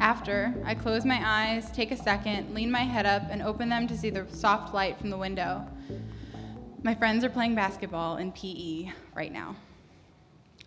After, 0.00 0.54
I 0.64 0.74
close 0.74 1.04
my 1.04 1.20
eyes, 1.24 1.70
take 1.70 1.90
a 1.90 1.96
second, 1.96 2.54
lean 2.54 2.70
my 2.70 2.82
head 2.82 3.06
up, 3.06 3.22
and 3.30 3.40
open 3.40 3.68
them 3.68 3.86
to 3.86 3.96
see 3.96 4.10
the 4.10 4.26
soft 4.28 4.74
light 4.74 4.98
from 4.98 5.10
the 5.10 5.16
window. 5.16 5.66
My 6.82 6.94
friends 6.94 7.24
are 7.24 7.30
playing 7.30 7.54
basketball 7.54 8.18
in 8.18 8.32
PE 8.32 8.92
right 9.14 9.32
now. 9.32 9.56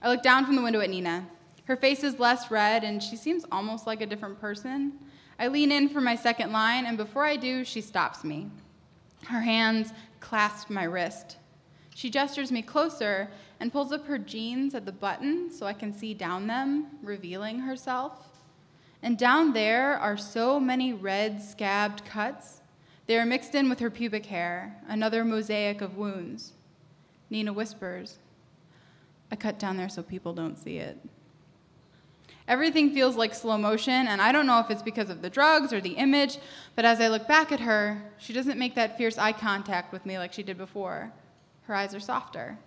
I 0.02 0.10
look 0.10 0.24
down 0.24 0.46
from 0.46 0.56
the 0.56 0.62
window 0.64 0.80
at 0.80 0.90
Nina. 0.90 1.28
Her 1.66 1.76
face 1.76 2.04
is 2.04 2.18
less 2.18 2.50
red, 2.50 2.84
and 2.84 3.04
she 3.04 3.16
seems 3.16 3.46
almost 3.52 3.86
like 3.86 4.02
a 4.02 4.06
different 4.06 4.40
person. 4.40 4.94
I 5.40 5.48
lean 5.48 5.72
in 5.72 5.90
for 5.90 6.02
my 6.02 6.16
second 6.16 6.52
line, 6.52 6.86
and 6.86 6.98
before 6.98 7.26
I 7.26 7.36
do, 7.36 7.64
she 7.64 7.82
stops 7.82 8.24
me. 8.24 8.50
Her 9.26 9.42
hands 9.42 9.94
clasp 10.20 10.70
my 10.70 10.84
wrist. 10.84 11.38
She 11.96 12.10
gestures 12.10 12.52
me 12.52 12.62
closer 12.62 13.30
and 13.60 13.72
pulls 13.72 13.92
up 13.92 14.06
her 14.06 14.18
jeans 14.18 14.76
at 14.76 14.86
the 14.86 14.92
button 14.92 15.52
so 15.52 15.66
I 15.66 15.74
can 15.74 15.94
see 15.94 16.14
down 16.14 16.48
them, 16.48 16.88
revealing 17.02 17.60
herself. 17.60 18.28
And 19.02 19.18
down 19.18 19.54
there 19.54 19.98
are 19.98 20.18
so 20.18 20.60
many 20.60 20.94
red, 20.94 21.42
scabbed 21.42 22.06
cuts. 22.06 22.62
They 23.06 23.18
are 23.18 23.26
mixed 23.26 23.56
in 23.56 23.70
with 23.70 23.80
her 23.80 23.90
pubic 23.90 24.26
hair, 24.28 24.76
another 24.88 25.24
mosaic 25.24 25.82
of 25.82 25.98
wounds. 25.98 26.54
Nina 27.30 27.54
whispers, 27.54 28.20
I 29.32 29.36
cut 29.36 29.60
down 29.60 29.78
there 29.78 29.90
so 29.90 30.02
people 30.02 30.34
don't 30.34 30.58
see 30.58 30.78
it. 30.78 30.98
Everything 32.48 32.94
feels 32.94 33.18
like 33.18 33.34
slow 33.34 33.58
motion, 33.58 34.08
and 34.08 34.22
I 34.22 34.32
don't 34.32 34.48
know 34.48 34.60
if 34.60 34.72
it's 34.72 34.82
because 34.82 35.10
of 35.10 35.22
the 35.22 35.30
drugs 35.30 35.74
or 35.74 35.82
the 35.82 35.96
image, 35.96 36.38
but 36.76 36.86
as 36.86 37.02
I 37.02 37.10
look 37.10 37.28
back 37.28 37.52
at 37.52 37.60
her, 37.60 38.02
she 38.18 38.32
doesn't 38.32 38.58
make 38.58 38.76
that 38.76 38.98
fierce 38.98 39.18
eye 39.18 39.34
contact 39.34 39.92
with 39.92 40.06
me 40.06 40.18
like 40.18 40.32
she 40.32 40.44
did 40.44 40.58
before. 40.58 41.12
Her 41.64 41.76
eyes 41.76 41.94
are 41.94 42.00
softer. 42.00 42.58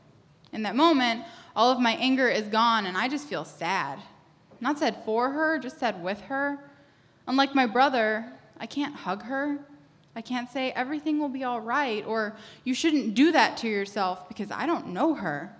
In 0.52 0.62
that 0.64 0.76
moment, 0.76 1.24
all 1.56 1.72
of 1.72 1.80
my 1.80 1.92
anger 1.92 2.28
is 2.28 2.46
gone, 2.48 2.84
and 2.84 2.96
I 2.96 3.08
just 3.08 3.26
feel 3.26 3.46
sad. 3.46 3.98
Not 4.60 4.78
sad 4.78 4.98
for 5.06 5.30
her, 5.30 5.58
just 5.58 5.78
sad 5.78 6.02
with 6.02 6.20
her. 6.22 6.58
Unlike 7.26 7.54
my 7.54 7.64
brother, 7.64 8.30
I 8.58 8.66
can't 8.66 8.94
hug 8.94 9.22
her. 9.22 9.58
I 10.14 10.20
can't 10.20 10.50
say 10.50 10.72
everything 10.72 11.18
will 11.18 11.28
be 11.30 11.44
all 11.44 11.60
right, 11.60 12.04
or 12.04 12.36
you 12.64 12.74
shouldn't 12.74 13.14
do 13.14 13.32
that 13.32 13.56
to 13.58 13.68
yourself 13.68 14.28
because 14.28 14.50
I 14.50 14.66
don't 14.66 14.88
know 14.88 15.14
her. 15.14 15.56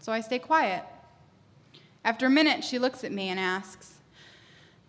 So 0.00 0.10
I 0.10 0.22
stay 0.22 0.40
quiet. 0.40 0.82
After 2.04 2.26
a 2.26 2.30
minute, 2.30 2.64
she 2.64 2.78
looks 2.78 3.04
at 3.04 3.12
me 3.12 3.28
and 3.28 3.38
asks, 3.38 3.94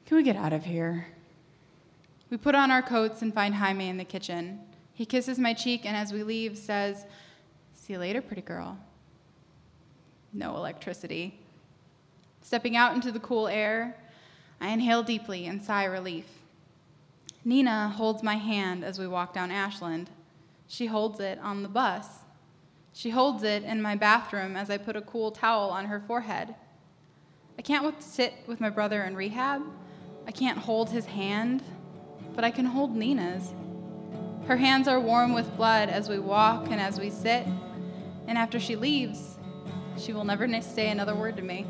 Can 0.05 0.17
we 0.17 0.23
get 0.23 0.35
out 0.35 0.53
of 0.53 0.65
here? 0.65 1.07
We 2.29 2.37
put 2.37 2.55
on 2.55 2.71
our 2.71 2.81
coats 2.81 3.21
and 3.21 3.33
find 3.33 3.55
Jaime 3.55 3.89
in 3.89 3.97
the 3.97 4.05
kitchen. 4.05 4.59
He 4.93 5.05
kisses 5.05 5.39
my 5.39 5.53
cheek 5.53 5.85
and 5.85 5.95
as 5.95 6.13
we 6.13 6.23
leave 6.23 6.57
says, 6.57 7.05
See 7.73 7.93
you 7.93 7.99
later, 7.99 8.21
pretty 8.21 8.41
girl. 8.41 8.77
No 10.31 10.55
electricity. 10.55 11.39
Stepping 12.41 12.75
out 12.75 12.93
into 12.93 13.11
the 13.11 13.19
cool 13.19 13.47
air, 13.47 13.95
I 14.61 14.69
inhale 14.69 15.03
deeply 15.03 15.45
and 15.47 15.61
sigh 15.61 15.85
relief. 15.85 16.25
Nina 17.43 17.89
holds 17.89 18.21
my 18.21 18.35
hand 18.35 18.83
as 18.83 18.99
we 18.99 19.07
walk 19.07 19.33
down 19.33 19.51
Ashland. 19.51 20.09
She 20.67 20.85
holds 20.85 21.19
it 21.19 21.39
on 21.39 21.63
the 21.63 21.69
bus. 21.69 22.05
She 22.93 23.09
holds 23.09 23.43
it 23.43 23.63
in 23.63 23.81
my 23.81 23.95
bathroom 23.95 24.55
as 24.55 24.69
I 24.69 24.77
put 24.77 24.95
a 24.95 25.01
cool 25.01 25.31
towel 25.31 25.69
on 25.69 25.85
her 25.85 25.99
forehead. 25.99 26.53
I 27.59 27.61
can't 27.61 28.01
sit 28.01 28.33
with 28.47 28.61
my 28.61 28.69
brother 28.69 29.03
in 29.03 29.17
rehab. 29.17 29.61
I 30.25 30.31
can't 30.31 30.57
hold 30.57 30.91
his 30.91 31.05
hand, 31.05 31.61
but 32.33 32.45
I 32.45 32.51
can 32.51 32.63
hold 32.65 32.95
Nina's. 32.95 33.53
Her 34.47 34.55
hands 34.55 34.87
are 34.87 34.97
warm 34.97 35.33
with 35.33 35.57
blood 35.57 35.89
as 35.89 36.07
we 36.07 36.19
walk 36.19 36.67
and 36.71 36.79
as 36.79 36.97
we 36.97 37.09
sit, 37.09 37.45
and 38.27 38.37
after 38.37 38.61
she 38.61 38.77
leaves, 38.77 39.37
she 39.97 40.13
will 40.13 40.23
never 40.23 40.47
say 40.61 40.87
another 40.87 41.13
word 41.13 41.35
to 41.35 41.43
me. 41.43 41.65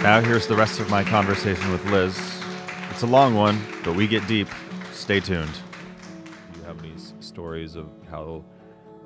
Now 0.00 0.20
here's 0.20 0.46
the 0.46 0.54
rest 0.54 0.78
of 0.78 0.88
my 0.88 1.02
conversation 1.02 1.72
with 1.72 1.84
Liz. 1.86 2.41
It's 3.02 3.10
a 3.10 3.12
long 3.12 3.34
one, 3.34 3.60
but 3.82 3.96
we 3.96 4.06
get 4.06 4.24
deep. 4.28 4.46
Stay 4.92 5.18
tuned. 5.18 5.50
Do 6.52 6.60
you 6.60 6.64
have 6.66 6.78
any 6.84 6.94
s- 6.94 7.14
stories 7.18 7.74
of 7.74 7.88
how, 8.08 8.44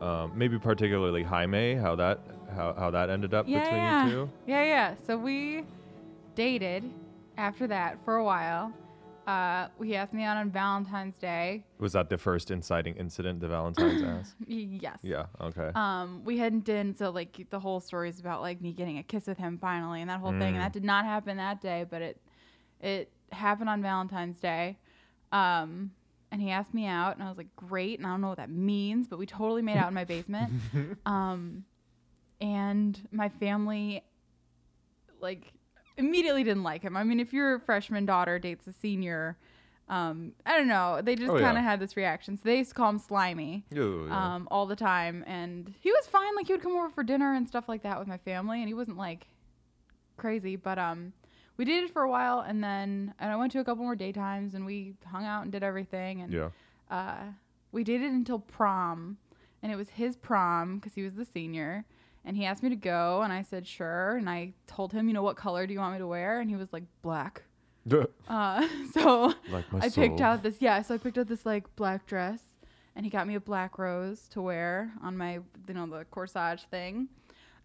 um, 0.03 0.33
maybe 0.37 0.59
particularly 0.59 1.23
Jaime, 1.23 1.77
how 1.77 1.97
that 1.97 2.21
how, 2.55 2.75
how 2.75 2.91
that 2.91 3.09
ended 3.09 3.33
up 3.33 3.49
Yeah, 3.49 3.61
between 3.61 3.81
yeah. 3.81 4.05
you 4.05 4.11
two? 4.13 4.31
Yeah, 4.47 4.65
yeah. 4.65 4.95
So 5.07 5.17
we 5.17 5.65
dated 6.35 6.85
after 7.39 7.67
that 7.69 7.97
for 8.05 8.17
a 8.17 8.23
while. 8.25 8.71
Uh, 9.27 9.69
he 9.83 9.97
asked 9.97 10.13
me 10.13 10.25
out 10.25 10.37
on 10.37 10.51
Valentine's 10.51 11.17
Day. 11.17 11.65
Was 11.79 11.95
that 11.95 12.11
the 12.11 12.19
first 12.19 12.51
inciting 12.51 12.97
incident 12.97 13.41
the 13.41 13.49
Valentine's 13.49 14.03
ass? 14.07 14.35
Yes. 14.47 14.99
Yeah. 15.03 15.25
Okay. 15.41 15.71
Um, 15.75 16.21
we 16.23 16.37
hadn't 16.37 16.67
done 16.67 16.95
so 16.95 17.09
like 17.09 17.47
the 17.49 17.61
whole 17.61 17.81
story 17.81 18.11
is 18.11 18.21
about 18.21 18.43
like 18.43 18.61
me 18.61 18.75
getting 18.75 18.99
a 18.99 19.03
kiss 19.03 19.27
with 19.27 19.39
him 19.39 19.57
finally 19.57 20.03
and 20.03 20.11
that 20.11 20.21
whole 20.21 20.33
thing. 20.33 20.43
And 20.55 20.57
Mm. 20.57 20.61
that 20.65 20.73
did 20.75 20.85
not 20.85 21.07
happen 21.07 21.39
that 21.39 21.63
day, 21.63 21.87
but 21.89 22.03
it 22.03 22.21
it 22.83 23.11
happened 23.33 23.69
on 23.69 23.83
Valentine's 23.83 24.39
Day. 24.39 24.79
Um, 25.33 25.91
and 26.33 26.41
he 26.43 26.51
asked 26.51 26.75
me 26.75 26.87
out, 26.87 27.15
and 27.17 27.23
I 27.25 27.29
was 27.29 27.37
like, 27.39 27.55
great. 27.57 27.99
And 27.99 28.07
I 28.07 28.11
don't 28.11 28.21
know 28.21 28.29
what 28.29 28.39
that 28.39 28.51
means, 28.51 29.07
but 29.09 29.19
we 29.19 29.27
totally 29.27 29.63
made 29.63 29.77
out 29.77 29.89
in 29.89 29.95
my 29.95 30.05
basement. 30.05 30.53
um, 31.07 31.65
and 32.41 32.99
my 33.13 33.29
family, 33.29 34.03
like, 35.21 35.53
immediately 35.97 36.45
didn't 36.45 36.63
like 36.65 36.83
him. 36.83 36.97
I 36.97 37.05
mean, 37.05 37.21
if 37.21 37.33
your 37.33 37.59
freshman 37.61 38.05
daughter 38.07 38.39
dates 38.39 38.67
a 38.67 38.73
senior, 38.73 39.39
um, 39.89 40.33
I 40.45 40.57
don't 40.59 40.69
know. 40.69 41.01
They 41.03 41.15
just 41.15 41.31
Oh, 41.31 41.39
kind 41.39 41.57
of 41.57 41.63
yeah. 41.63 41.71
had 41.71 41.81
this 41.81 41.97
reaction. 41.97 42.37
So 42.37 42.43
they 42.45 42.59
used 42.59 42.71
to 42.71 42.75
call 42.75 42.91
him 42.91 42.99
Slimy 42.99 43.65
Ooh, 43.77 44.07
yeah. 44.09 44.35
um, 44.35 44.49
all 44.51 44.67
the 44.67 44.77
time. 44.77 45.23
And 45.27 45.73
he 45.81 45.91
was 45.93 46.07
fine. 46.09 46.35
Like, 46.35 46.49
he 46.49 46.53
would 46.53 46.63
come 46.63 46.77
over 46.77 46.91
for 46.91 47.05
dinner 47.05 47.35
and 47.35 47.47
stuff 47.49 47.69
like 47.69 47.83
that 47.85 47.99
with 47.99 48.09
my 48.09 48.19
family. 48.19 48.59
And 48.61 48.69
he 48.69 48.75
wasn't, 48.75 48.99
like, 48.99 49.27
crazy. 50.17 50.57
But 50.57 50.79
um, 50.79 51.13
we 51.57 51.65
dated 51.65 51.91
for 51.91 52.03
a 52.03 52.11
while. 52.11 52.41
And 52.41 52.63
then 52.63 53.15
and 53.19 53.33
I 53.33 53.37
went 53.37 53.53
to 53.53 53.61
a 53.61 53.65
couple 53.65 53.85
more 53.85 53.97
daytimes 53.97 54.55
and 54.55 54.67
we 54.67 54.95
hung 55.05 55.25
out 55.25 55.43
and 55.43 55.53
did 55.53 55.63
everything. 55.63 56.23
And 56.23 56.33
yeah. 56.33 56.51
uh, 56.91 57.25
we 57.73 57.85
dated 57.85 58.13
until 58.13 58.39
prom, 58.39 59.19
and 59.63 59.73
it 59.73 59.77
was 59.77 59.91
his 59.91 60.17
prom 60.17 60.79
because 60.79 60.95
he 60.95 61.03
was 61.03 61.15
the 61.15 61.25
senior. 61.25 61.85
And 62.25 62.37
he 62.37 62.45
asked 62.45 62.63
me 62.63 62.71
to 62.71 62.77
go, 62.77 63.23
and 63.23 63.33
I 63.33 63.43
said 63.43 63.69
sure. 63.69 64.17
And 64.17 64.29
I 64.29 64.53
told 64.67 64.93
him, 64.93 65.07
you 65.07 65.15
know, 65.15 65.23
what 65.23 65.37
color 65.37 65.65
do 65.67 65.73
you 65.73 65.79
want 65.79 65.93
me 65.93 66.01
to 66.01 66.07
wear? 66.09 66.41
And 66.41 66.51
he 66.51 66.57
was 66.57 66.73
like 66.73 66.85
black. 67.03 67.43
Uh, 68.29 68.67
so 68.93 69.33
Like 69.49 69.65
I 69.73 69.89
picked 69.89 70.19
soul. 70.19 70.23
out 70.23 70.43
this, 70.43 70.57
yeah. 70.59 70.83
So 70.83 70.95
I 70.95 70.99
picked 70.99 71.19
out 71.19 71.29
this 71.29 71.47
like 71.47 71.65
black 71.77 72.05
dress, 72.07 72.41
and 72.97 73.07
he 73.07 73.11
got 73.11 73.29
me 73.29 73.37
a 73.37 73.41
black 73.41 73.79
rose 73.79 74.27
to 74.31 74.43
wear 74.43 74.93
on 75.03 75.17
my, 75.17 75.35
you 75.69 75.75
know, 75.75 75.87
the 75.87 76.05
corsage 76.07 76.69
thing. 76.69 77.09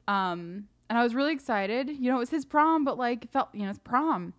Um, 0.07 0.67
and 0.91 0.97
I 0.97 1.03
was 1.03 1.15
really 1.15 1.31
excited. 1.31 1.87
You 1.89 2.11
know, 2.11 2.17
it 2.17 2.19
was 2.19 2.31
his 2.31 2.43
prom, 2.43 2.83
but 2.83 2.97
like 2.97 3.31
felt, 3.31 3.47
you 3.53 3.63
know, 3.63 3.69
it's 3.69 3.79
prom. 3.79 4.33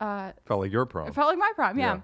Uh, 0.00 0.32
Felt 0.46 0.60
like 0.60 0.72
your 0.72 0.86
prom. 0.86 1.08
it 1.08 1.14
felt 1.14 1.28
like 1.28 1.36
my 1.36 1.52
prom, 1.54 1.78
yeah. 1.78 2.00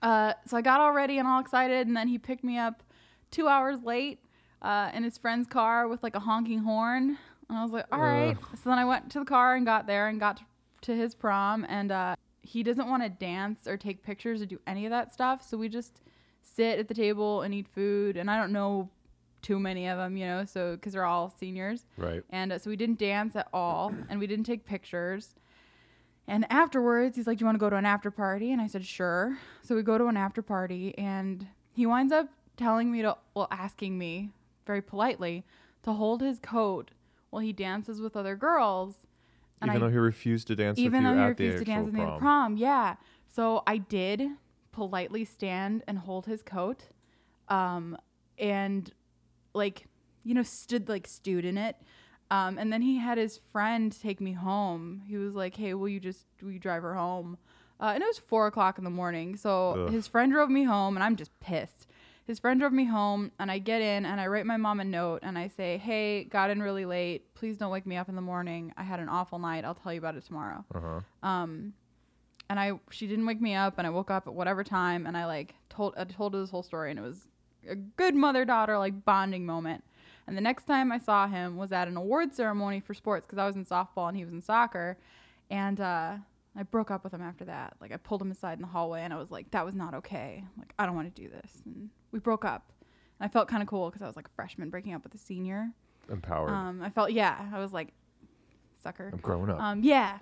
Uh, 0.00 0.32
so 0.46 0.56
I 0.56 0.62
got 0.62 0.80
all 0.80 0.92
ready 0.92 1.18
and 1.18 1.28
all 1.28 1.38
excited, 1.38 1.86
and 1.86 1.94
then 1.94 2.08
he 2.08 2.16
picked 2.16 2.42
me 2.42 2.56
up 2.56 2.82
two 3.30 3.48
hours 3.48 3.82
late 3.82 4.20
uh, 4.62 4.90
in 4.94 5.04
his 5.04 5.18
friend's 5.18 5.46
car 5.46 5.88
with 5.88 6.02
like 6.02 6.14
a 6.16 6.20
honking 6.20 6.60
horn. 6.60 7.18
And 7.50 7.58
I 7.58 7.62
was 7.62 7.70
like, 7.70 7.84
all 7.92 8.00
right. 8.00 8.34
So 8.54 8.70
then 8.70 8.78
I 8.78 8.86
went 8.86 9.10
to 9.10 9.18
the 9.18 9.26
car 9.26 9.56
and 9.56 9.66
got 9.66 9.86
there 9.86 10.08
and 10.08 10.18
got 10.18 10.40
to 10.80 10.96
his 10.96 11.14
prom, 11.14 11.66
and 11.68 11.92
uh, 11.92 12.16
he 12.40 12.62
doesn't 12.62 12.88
want 12.88 13.02
to 13.02 13.10
dance 13.10 13.66
or 13.66 13.76
take 13.76 14.02
pictures 14.02 14.40
or 14.40 14.46
do 14.46 14.58
any 14.66 14.86
of 14.86 14.90
that 14.90 15.12
stuff. 15.12 15.46
So 15.46 15.58
we 15.58 15.68
just 15.68 16.00
sit 16.40 16.78
at 16.78 16.88
the 16.88 16.94
table 16.94 17.42
and 17.42 17.52
eat 17.52 17.68
food, 17.68 18.16
and 18.16 18.30
I 18.30 18.38
don't 18.38 18.52
know 18.52 18.88
too 19.42 19.58
many 19.58 19.86
of 19.86 19.98
them, 19.98 20.16
you 20.16 20.26
know, 20.26 20.44
so 20.44 20.72
because 20.76 20.92
they're 20.92 21.04
all 21.04 21.30
seniors. 21.38 21.86
right. 21.96 22.22
And 22.30 22.52
uh, 22.52 22.58
so 22.58 22.70
we 22.70 22.76
didn't 22.76 22.98
dance 22.98 23.36
at 23.36 23.48
all, 23.52 23.94
and 24.08 24.18
we 24.18 24.26
didn't 24.26 24.44
take 24.46 24.64
pictures. 24.64 25.34
And 26.28 26.44
afterwards, 26.50 27.16
he's 27.16 27.26
like, 27.26 27.38
"Do 27.38 27.42
you 27.42 27.46
want 27.46 27.56
to 27.56 27.60
go 27.60 27.70
to 27.70 27.76
an 27.76 27.86
after 27.86 28.10
party?" 28.10 28.52
And 28.52 28.60
I 28.60 28.66
said, 28.66 28.84
"Sure." 28.84 29.38
So 29.62 29.76
we 29.76 29.82
go 29.82 29.96
to 29.98 30.06
an 30.06 30.16
after 30.16 30.42
party, 30.42 30.96
and 30.98 31.46
he 31.72 31.86
winds 31.86 32.12
up 32.12 32.28
telling 32.56 32.90
me 32.90 33.02
to, 33.02 33.16
well, 33.34 33.48
asking 33.50 33.98
me 33.98 34.30
very 34.66 34.82
politely 34.82 35.44
to 35.84 35.92
hold 35.92 36.22
his 36.22 36.40
coat 36.40 36.90
while 37.30 37.42
he 37.42 37.52
dances 37.52 38.00
with 38.00 38.16
other 38.16 38.34
girls. 38.34 39.06
And 39.60 39.70
Even 39.70 39.82
I, 39.82 39.86
though 39.86 39.92
he 39.92 39.98
refused 39.98 40.48
to 40.48 40.56
dance 40.56 40.78
even 40.78 41.04
with 41.04 41.12
though 41.14 41.22
he 41.22 41.28
refused 41.28 41.58
to 41.58 41.64
dance 41.64 41.86
with 41.86 41.94
me 41.94 42.00
at 42.00 42.06
the 42.06 42.10
prom. 42.12 42.20
prom, 42.20 42.56
yeah. 42.56 42.96
So 43.28 43.62
I 43.66 43.78
did 43.78 44.26
politely 44.72 45.24
stand 45.24 45.82
and 45.86 45.98
hold 45.98 46.26
his 46.26 46.42
coat, 46.42 46.84
um, 47.48 47.96
and 48.38 48.92
like 49.56 49.86
you 50.22 50.34
know 50.34 50.42
stood 50.42 50.88
like 50.88 51.06
stewed 51.06 51.44
in 51.44 51.58
it. 51.58 51.76
Um, 52.30 52.58
and 52.58 52.72
then 52.72 52.82
he 52.82 52.98
had 52.98 53.18
his 53.18 53.40
friend 53.52 53.96
take 54.00 54.20
me 54.20 54.32
home. 54.32 55.02
He 55.06 55.16
was 55.16 55.34
like, 55.34 55.56
"Hey, 55.56 55.74
will 55.74 55.88
you 55.88 56.00
just 56.00 56.26
will 56.42 56.50
you 56.50 56.58
drive 56.58 56.82
her 56.82 56.94
home?" 56.94 57.38
Uh, 57.80 57.92
and 57.94 58.02
it 58.02 58.06
was 58.06 58.18
four 58.18 58.46
o'clock 58.46 58.78
in 58.78 58.84
the 58.84 58.90
morning. 58.90 59.36
So 59.36 59.86
Ugh. 59.86 59.92
his 59.92 60.08
friend 60.08 60.32
drove 60.32 60.50
me 60.50 60.64
home, 60.64 60.96
and 60.96 61.04
I'm 61.04 61.16
just 61.16 61.38
pissed. 61.40 61.86
His 62.26 62.40
friend 62.40 62.58
drove 62.58 62.72
me 62.72 62.84
home, 62.84 63.30
and 63.38 63.50
I 63.52 63.58
get 63.58 63.80
in 63.82 64.04
and 64.04 64.20
I 64.20 64.26
write 64.26 64.46
my 64.46 64.56
mom 64.56 64.80
a 64.80 64.84
note 64.84 65.20
and 65.22 65.38
I 65.38 65.46
say, 65.46 65.78
"Hey, 65.78 66.24
got 66.24 66.50
in 66.50 66.60
really 66.60 66.84
late. 66.84 67.32
Please 67.34 67.56
don't 67.56 67.70
wake 67.70 67.86
me 67.86 67.96
up 67.96 68.08
in 68.08 68.16
the 68.16 68.22
morning. 68.22 68.72
I 68.76 68.82
had 68.82 68.98
an 68.98 69.08
awful 69.08 69.38
night. 69.38 69.64
I'll 69.64 69.76
tell 69.76 69.92
you 69.92 70.00
about 70.00 70.16
it 70.16 70.24
tomorrow." 70.24 70.64
Uh-huh. 70.74 71.00
Um, 71.28 71.74
and 72.50 72.58
I 72.58 72.72
she 72.90 73.06
didn't 73.06 73.26
wake 73.26 73.40
me 73.40 73.54
up, 73.54 73.78
and 73.78 73.86
I 73.86 73.90
woke 73.90 74.10
up 74.10 74.26
at 74.26 74.34
whatever 74.34 74.64
time, 74.64 75.06
and 75.06 75.16
I 75.16 75.26
like 75.26 75.54
told 75.68 75.94
I 75.96 76.04
told 76.04 76.34
her 76.34 76.40
this 76.40 76.50
whole 76.50 76.64
story, 76.64 76.90
and 76.90 76.98
it 76.98 77.02
was 77.02 77.28
a 77.68 77.76
good 77.76 78.14
mother 78.14 78.44
daughter 78.44 78.78
like 78.78 79.04
bonding 79.04 79.46
moment. 79.46 79.84
And 80.26 80.36
the 80.36 80.40
next 80.40 80.64
time 80.64 80.90
I 80.90 80.98
saw 80.98 81.28
him 81.28 81.56
was 81.56 81.70
at 81.70 81.86
an 81.86 81.96
award 81.96 82.34
ceremony 82.34 82.80
for 82.80 82.94
sports 82.94 83.26
because 83.26 83.38
I 83.38 83.46
was 83.46 83.54
in 83.54 83.64
softball 83.64 84.08
and 84.08 84.16
he 84.16 84.24
was 84.24 84.32
in 84.32 84.42
soccer, 84.42 84.98
and 85.50 85.80
uh, 85.80 86.16
I 86.56 86.62
broke 86.64 86.90
up 86.90 87.04
with 87.04 87.12
him 87.12 87.22
after 87.22 87.44
that. 87.44 87.74
Like 87.80 87.92
I 87.92 87.96
pulled 87.96 88.22
him 88.22 88.32
aside 88.32 88.54
in 88.54 88.62
the 88.62 88.68
hallway, 88.68 89.02
and 89.02 89.12
I 89.12 89.18
was 89.18 89.30
like, 89.30 89.50
"That 89.52 89.64
was 89.64 89.74
not 89.74 89.94
okay. 89.94 90.42
Like 90.58 90.72
I 90.78 90.86
don't 90.86 90.96
want 90.96 91.14
to 91.14 91.22
do 91.22 91.28
this." 91.28 91.62
And 91.64 91.90
we 92.10 92.18
broke 92.18 92.44
up. 92.44 92.72
And 93.20 93.28
I 93.28 93.32
felt 93.32 93.48
kind 93.48 93.62
of 93.62 93.68
cool 93.68 93.88
because 93.88 94.02
I 94.02 94.06
was 94.06 94.16
like 94.16 94.26
a 94.26 94.34
freshman 94.34 94.68
breaking 94.68 94.94
up 94.94 95.04
with 95.04 95.14
a 95.14 95.18
senior. 95.18 95.70
Empowered. 96.10 96.50
Um, 96.50 96.82
I 96.82 96.90
felt 96.90 97.12
yeah, 97.12 97.48
I 97.52 97.58
was 97.58 97.72
like, 97.72 97.92
sucker. 98.82 99.10
I'm 99.12 99.18
growing 99.18 99.50
up. 99.50 99.60
Um, 99.60 99.82
yeah. 99.82 100.18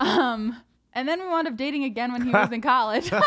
Um, 0.00 0.56
and 0.94 1.08
then 1.08 1.20
we 1.20 1.26
wound 1.26 1.48
up 1.48 1.56
dating 1.56 1.84
again 1.84 2.12
when 2.12 2.22
he 2.22 2.30
was 2.30 2.52
in 2.52 2.60
college. 2.60 3.10
like 3.12 3.22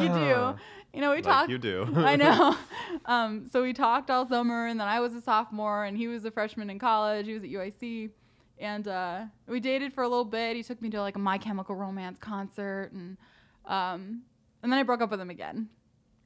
you 0.00 0.08
do. 0.08 0.54
You 0.94 1.00
know, 1.00 1.10
we 1.10 1.16
like 1.16 1.24
talked. 1.24 1.50
you 1.50 1.58
do. 1.58 1.86
I 1.96 2.16
know. 2.16 2.56
Um, 3.06 3.48
so 3.50 3.62
we 3.62 3.72
talked 3.72 4.10
all 4.10 4.28
summer, 4.28 4.66
and 4.66 4.78
then 4.78 4.86
I 4.86 5.00
was 5.00 5.14
a 5.14 5.20
sophomore, 5.22 5.84
and 5.86 5.96
he 5.96 6.08
was 6.08 6.24
a 6.26 6.30
freshman 6.30 6.68
in 6.68 6.78
college. 6.78 7.26
He 7.26 7.32
was 7.32 7.42
at 7.42 7.48
UIC, 7.48 8.10
and 8.58 8.86
uh, 8.86 9.22
we 9.48 9.60
dated 9.60 9.94
for 9.94 10.02
a 10.04 10.08
little 10.08 10.26
bit. 10.26 10.56
He 10.56 10.62
took 10.62 10.80
me 10.82 10.90
to 10.90 11.00
like 11.00 11.16
a 11.16 11.18
My 11.18 11.38
Chemical 11.38 11.74
Romance 11.74 12.18
concert, 12.18 12.90
and 12.92 13.16
um, 13.64 14.22
and 14.62 14.70
then 14.70 14.74
I 14.78 14.82
broke 14.82 15.00
up 15.00 15.10
with 15.10 15.20
him 15.20 15.30
again. 15.30 15.68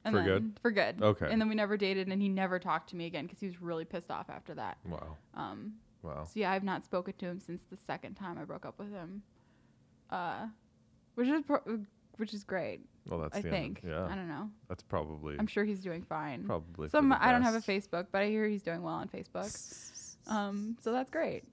And 0.03 0.13
For 0.13 0.17
then, 0.19 0.25
good? 0.27 0.59
For 0.61 0.71
good. 0.71 1.01
Okay. 1.01 1.27
And 1.31 1.39
then 1.41 1.47
we 1.47 1.55
never 1.55 1.77
dated, 1.77 2.09
and 2.09 2.21
he 2.21 2.27
never 2.27 2.59
talked 2.59 2.89
to 2.89 2.95
me 2.97 3.05
again 3.05 3.25
because 3.25 3.39
he 3.39 3.47
was 3.47 3.61
really 3.61 3.85
pissed 3.85 4.11
off 4.11 4.29
after 4.29 4.53
that. 4.55 4.77
wow. 4.85 5.15
Um, 5.33 5.73
Wow. 6.03 6.25
so 6.25 6.31
yeah, 6.39 6.51
I've 6.51 6.63
not 6.65 6.83
spoken 6.85 7.13
to 7.19 7.25
him 7.27 7.39
since 7.39 7.61
the 7.71 7.77
second 7.77 8.15
time 8.15 8.37
I 8.37 8.43
broke 8.43 8.65
up 8.65 8.77
with 8.77 8.91
him, 8.91 9.23
uh, 10.11 10.47
which 11.15 11.27
is 11.29 11.41
pro- 11.43 11.79
which 12.17 12.33
is 12.33 12.43
great. 12.43 12.81
Well, 13.07 13.19
that's 13.19 13.37
I 13.37 13.41
the 13.41 13.49
think. 13.49 13.79
End. 13.83 13.93
Yeah. 13.93 14.05
I 14.05 14.15
don't 14.15 14.27
know. 14.27 14.49
That's 14.69 14.83
probably 14.83 15.35
I'm 15.39 15.47
sure 15.47 15.63
he's 15.63 15.79
doing 15.79 16.03
fine. 16.03 16.43
probably. 16.43 16.89
Some 16.89 17.11
I 17.13 17.31
don't 17.31 17.41
have 17.43 17.55
a. 17.55 17.59
Facebook, 17.59 18.07
but 18.11 18.21
I 18.21 18.27
hear 18.27 18.47
he's 18.47 18.63
doing 18.63 18.81
well 18.83 18.95
on 18.95 19.07
Facebook. 19.07 19.51
Um, 20.27 20.77
so 20.81 20.91
that's 20.91 21.09
great. 21.09 21.43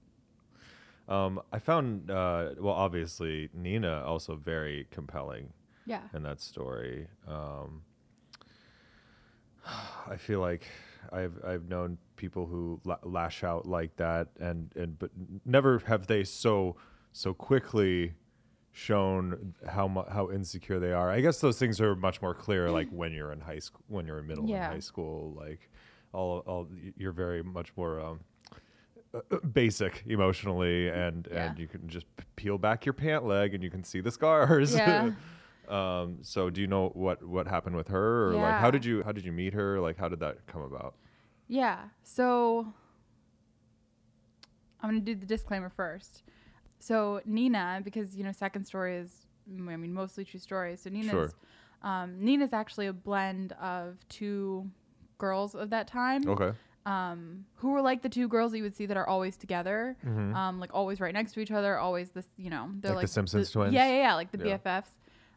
Um, 1.08 1.40
I 1.52 1.58
found 1.58 2.10
uh, 2.10 2.50
well, 2.58 2.74
obviously 2.74 3.50
Nina 3.54 4.02
also 4.04 4.36
very 4.36 4.86
compelling 4.90 5.52
Yeah. 5.86 6.00
in 6.14 6.22
that 6.24 6.40
story. 6.40 7.06
Um, 7.28 7.82
I 10.10 10.16
feel 10.16 10.40
like 10.40 10.66
I've 11.12 11.38
I've 11.46 11.68
known 11.68 11.98
people 12.16 12.46
who 12.46 12.80
la- 12.84 12.98
lash 13.02 13.44
out 13.44 13.66
like 13.66 13.96
that, 13.96 14.28
and 14.40 14.72
and 14.76 14.98
but 14.98 15.10
never 15.44 15.78
have 15.86 16.06
they 16.06 16.24
so 16.24 16.76
so 17.12 17.32
quickly 17.34 18.14
shown 18.76 19.54
how 19.68 19.86
mu- 19.86 20.04
how 20.10 20.30
insecure 20.30 20.78
they 20.80 20.92
are. 20.92 21.08
I 21.10 21.20
guess 21.20 21.40
those 21.40 21.58
things 21.58 21.80
are 21.80 21.94
much 21.94 22.20
more 22.20 22.34
clear, 22.34 22.70
like 22.70 22.88
when 22.90 23.12
you're 23.12 23.32
in 23.32 23.40
high 23.40 23.60
school, 23.60 23.80
when 23.88 24.04
you're 24.06 24.18
in 24.18 24.26
middle 24.26 24.46
Yeah. 24.48 24.64
and 24.64 24.74
high 24.74 24.80
school, 24.80 25.32
like 25.38 25.70
all 26.12 26.40
all 26.40 26.68
you're 26.96 27.12
very 27.12 27.42
much 27.42 27.72
more. 27.76 28.00
Um, 28.00 28.20
uh, 29.14 29.20
basic 29.52 30.02
emotionally 30.06 30.88
and 30.88 31.28
Yeah. 31.30 31.50
and 31.50 31.58
you 31.58 31.68
can 31.68 31.86
just 31.88 32.06
peel 32.34 32.58
back 32.58 32.84
your 32.84 32.92
pant 32.94 33.24
leg 33.24 33.54
and 33.54 33.62
you 33.62 33.70
can 33.70 33.84
see 33.84 34.00
the 34.00 34.10
scars 34.10 34.74
Yeah. 34.74 35.12
um 35.68 36.18
so 36.22 36.50
do 36.50 36.60
you 36.60 36.66
know 36.66 36.88
what 36.94 37.22
what 37.22 37.46
happened 37.46 37.76
with 37.76 37.86
her 37.88 38.30
or 38.30 38.34
like 38.34 38.60
how 38.60 38.72
did 38.72 38.84
you 38.84 39.04
how 39.04 39.12
did 39.12 39.24
you 39.24 39.30
meet 39.30 39.54
her 39.54 39.80
like 39.80 39.96
how 39.96 40.08
did 40.08 40.18
that 40.18 40.44
come 40.48 40.62
about 40.62 40.94
Yeah. 41.46 41.78
So 42.02 42.66
I'm 44.80 44.90
going 44.90 45.00
to 45.02 45.14
do 45.14 45.18
the 45.18 45.26
disclaimer 45.26 45.70
first. 45.70 46.24
So 46.84 47.22
Nina, 47.24 47.80
because, 47.82 48.14
you 48.14 48.24
know, 48.24 48.32
second 48.32 48.66
story 48.66 48.96
is, 48.96 49.10
I 49.48 49.76
mean, 49.76 49.94
mostly 49.94 50.22
true 50.22 50.38
stories. 50.38 50.82
So 50.82 50.90
Nina's, 50.90 51.10
Sure. 51.10 51.32
um, 51.82 52.22
Nina's 52.22 52.52
actually 52.52 52.86
a 52.88 52.92
blend 52.92 53.52
of 53.52 54.06
two 54.10 54.70
girls 55.16 55.54
of 55.54 55.70
that 55.70 55.88
time. 55.88 56.28
okay 56.28 56.52
Um, 56.84 57.46
who 57.54 57.70
were 57.70 57.80
like 57.80 58.02
the 58.02 58.10
two 58.10 58.28
girls 58.28 58.52
that 58.52 58.58
you 58.58 58.64
would 58.64 58.76
see 58.76 58.84
that 58.84 58.98
are 58.98 59.08
always 59.08 59.38
together, 59.38 59.96
um, 60.34 60.60
like 60.60 60.74
always 60.74 61.00
right 61.00 61.14
next 61.14 61.32
to 61.32 61.40
each 61.40 61.50
other, 61.50 61.78
always 61.78 62.10
this, 62.10 62.28
you 62.36 62.50
know, 62.50 62.68
they're 62.80 62.90
Like 62.90 62.96
like, 62.96 63.06
the 63.06 63.12
Simpsons 63.12 63.50
twins? 63.50 63.72
Yeah, 63.72 63.88
yeah, 63.88 63.96
yeah, 64.02 64.14
like 64.14 64.30
the 64.32 64.38
Yeah. 64.46 64.58
BFFs. 64.58 64.90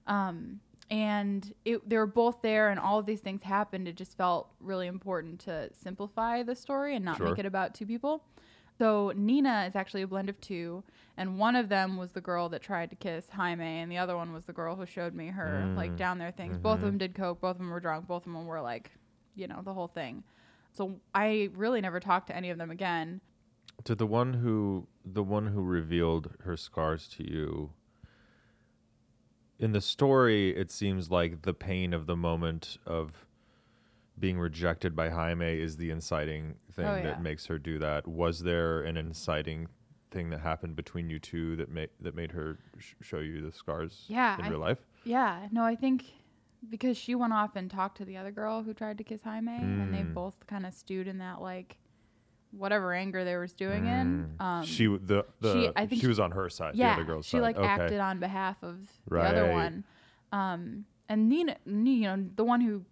Um, 0.06 0.60
and 0.92 1.54
it, 1.64 1.88
they 1.88 1.96
were 1.98 2.06
both 2.24 2.42
there, 2.42 2.70
and 2.70 2.78
all 2.80 3.00
of 3.00 3.06
these 3.06 3.22
things 3.22 3.44
happened. 3.44 3.88
It 3.88 3.96
just 3.96 4.18
felt 4.18 4.50
really 4.60 4.88
important 4.88 5.40
to 5.42 5.70
simplify 5.74 6.44
the 6.44 6.56
story 6.56 6.96
and 6.96 7.06
not 7.06 7.18
Sure. 7.18 7.28
make 7.28 7.40
it 7.40 7.46
about 7.46 7.74
two 7.74 7.86
people. 7.86 8.24
So 8.78 9.12
Nina 9.16 9.66
is 9.68 9.76
actually 9.76 10.04
a 10.04 10.08
blend 10.08 10.30
of 10.30 10.40
two, 10.40 10.84
and 11.18 11.40
one 11.40 11.56
of 11.56 11.68
them 11.70 11.98
was 11.98 12.12
the 12.12 12.22
girl 12.22 12.48
that 12.50 12.62
tried 12.62 12.90
to 12.92 12.96
kiss 12.96 13.30
Jaime, 13.30 13.64
and 13.64 13.92
the 13.92 13.98
other 13.98 14.16
one 14.16 14.34
was 14.34 14.44
the 14.44 14.54
girl 14.54 14.76
who 14.76 14.86
showed 14.86 15.16
me 15.16 15.28
her 15.28 15.72
like 15.76 15.94
Mm. 15.94 15.98
down 15.98 16.18
there 16.20 16.32
things. 16.32 16.58
Both 16.58 16.76
of 16.76 16.80
Mm-hmm. 16.80 16.86
them 16.88 16.98
did 17.00 17.16
coke. 17.16 17.42
Both 17.42 17.52
of 17.52 17.58
them 17.58 17.70
were 17.72 17.80
drunk. 17.80 18.08
Both 18.08 18.28
of 18.28 18.34
them 18.34 18.46
were 18.46 18.62
like, 18.62 18.92
you 19.36 19.48
know, 19.48 19.62
the 19.64 19.74
whole 19.74 19.88
thing. 19.88 20.24
So 20.74 21.00
I 21.16 21.50
really 21.56 21.82
never 21.82 22.00
talked 22.00 22.28
to 22.28 22.36
any 22.36 22.50
of 22.52 22.58
them 22.58 22.70
again. 22.72 23.22
to 23.84 23.94
the 23.96 24.08
one 24.08 24.34
who 24.36 24.88
the 25.06 25.24
one 25.24 25.48
who 25.48 25.62
revealed 25.62 26.34
her 26.44 26.58
scars 26.58 27.08
to 27.08 27.24
you 27.24 27.72
in 29.60 29.72
the 29.72 29.82
story 29.82 30.50
it 30.56 30.72
seems 30.72 31.10
like 31.12 31.44
the 31.44 31.54
pain 31.54 31.94
of 31.94 32.06
the 32.08 32.16
moment 32.16 32.78
of 32.88 33.27
being 34.20 34.40
rejected 34.40 34.96
by 34.96 35.10
Jaime 35.10 35.46
is 35.60 35.78
the 35.78 35.92
inciting 35.92 36.56
thing 36.74 36.86
Oh, 36.86 36.96
that 36.96 37.04
yeah. 37.04 37.20
makes 37.20 37.46
her 37.48 37.60
do 37.60 37.78
that 37.80 38.08
was 38.08 38.40
there 38.42 38.82
an 38.84 38.98
inciting 38.98 39.68
thing 40.12 40.30
that 40.32 40.40
happened 40.40 40.76
between 40.76 41.10
you 41.10 41.20
two 41.20 41.56
that 41.58 41.70
made 41.70 41.90
that 42.02 42.16
made 42.16 42.32
her 42.32 42.58
sh- 42.80 42.94
show 43.02 43.20
you 43.20 43.42
the 43.42 43.52
scars 43.52 44.06
Yeah, 44.08 44.36
in 44.40 44.46
I 44.46 44.50
real 44.50 44.60
th- 44.60 44.68
life 44.70 44.80
Yeah, 45.04 45.48
no, 45.52 45.64
I 45.64 45.76
think 45.76 46.06
because 46.70 46.98
she 46.98 47.14
went 47.14 47.34
off 47.34 47.56
and 47.56 47.70
talked 47.70 47.98
to 47.98 48.06
the 48.06 48.18
other 48.18 48.32
girl 48.32 48.64
who 48.64 48.74
tried 48.74 48.98
to 48.98 49.04
kiss 49.04 49.22
Jaime, 49.22 49.56
and 49.56 49.94
they 49.94 50.00
Mm. 50.02 50.14
both 50.16 50.48
kind 50.48 50.66
of 50.66 50.74
stewed 50.74 51.08
in 51.08 51.20
that 51.20 51.40
like 51.42 51.78
whatever 52.52 52.94
anger 52.94 53.24
they 53.24 53.36
were 53.36 53.48
stewing 53.48 53.86
in. 53.86 54.36
Mm. 54.40 54.44
Um, 54.44 54.66
she 54.66 54.86
w- 54.86 55.02
the 55.06 55.26
the 55.42 55.54
she- 55.54 55.62
she, 55.68 55.72
I 55.76 55.86
think 55.86 56.02
she 56.02 56.08
was 56.08 56.20
on 56.20 56.32
her 56.32 56.50
side 56.50 56.76
yeah, 56.76 56.96
the 56.96 57.02
other 57.02 57.04
girl's 57.06 57.26
she 57.26 57.38
side 57.38 57.42
like 57.42 57.58
okay. 57.58 57.68
acted 57.68 58.00
on 58.00 58.20
behalf 58.20 58.58
of 58.64 58.78
the 59.10 59.20
other 59.20 59.52
one. 59.52 59.84
Um, 60.32 60.86
and 61.10 61.30
Nina, 61.30 61.58
you 61.66 62.02
know, 62.02 62.26
the 62.36 62.44
one 62.44 62.62
who 62.62 62.84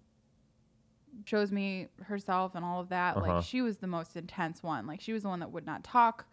shows 1.26 1.52
me 1.52 1.88
herself 2.04 2.56
and 2.56 2.64
all 2.64 2.80
of 2.80 2.90
that, 2.90 3.18
Uh-huh. 3.18 3.36
like 3.36 3.44
she 3.44 3.62
was 3.62 3.80
the 3.80 3.88
most 3.88 4.16
intense 4.16 4.64
one. 4.64 4.88
Like 4.88 5.02
she 5.02 5.12
was 5.14 5.24
the 5.24 5.30
one 5.30 5.40
that 5.42 5.52
would 5.52 5.66
not 5.66 5.84
talk, 5.84 6.26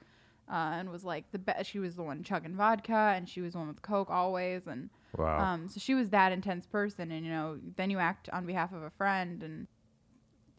uh, 0.48 0.54
and 0.74 0.90
was 0.90 1.04
like 1.04 1.30
the 1.32 1.38
best. 1.38 1.70
She 1.70 1.78
was 1.78 1.96
the 1.96 2.02
one 2.02 2.22
chugging 2.22 2.54
vodka, 2.54 3.12
and 3.16 3.28
she 3.28 3.40
was 3.40 3.52
the 3.52 3.58
one 3.58 3.68
with 3.68 3.82
coke 3.82 4.10
always, 4.10 4.66
and 4.66 4.90
wow 5.16 5.40
um, 5.44 5.68
so 5.68 5.78
she 5.80 5.94
was 5.94 6.10
that 6.10 6.32
intense 6.32 6.66
person, 6.66 7.10
and 7.10 7.24
you 7.24 7.30
know, 7.32 7.58
then 7.76 7.90
you 7.90 7.98
act 7.98 8.28
on 8.30 8.46
behalf 8.46 8.72
of 8.72 8.82
a 8.82 8.90
friend, 8.90 9.42
and 9.42 9.66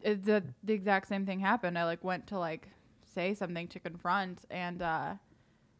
it, 0.00 0.24
the 0.24 0.42
the 0.62 0.72
exact 0.74 1.08
same 1.08 1.24
thing 1.26 1.40
happened. 1.40 1.78
I 1.78 1.84
like 1.84 2.02
went 2.04 2.26
to 2.28 2.38
like 2.38 2.68
say 3.04 3.34
something 3.34 3.68
to 3.68 3.78
confront, 3.80 4.44
and 4.50 4.82
uh, 4.82 5.14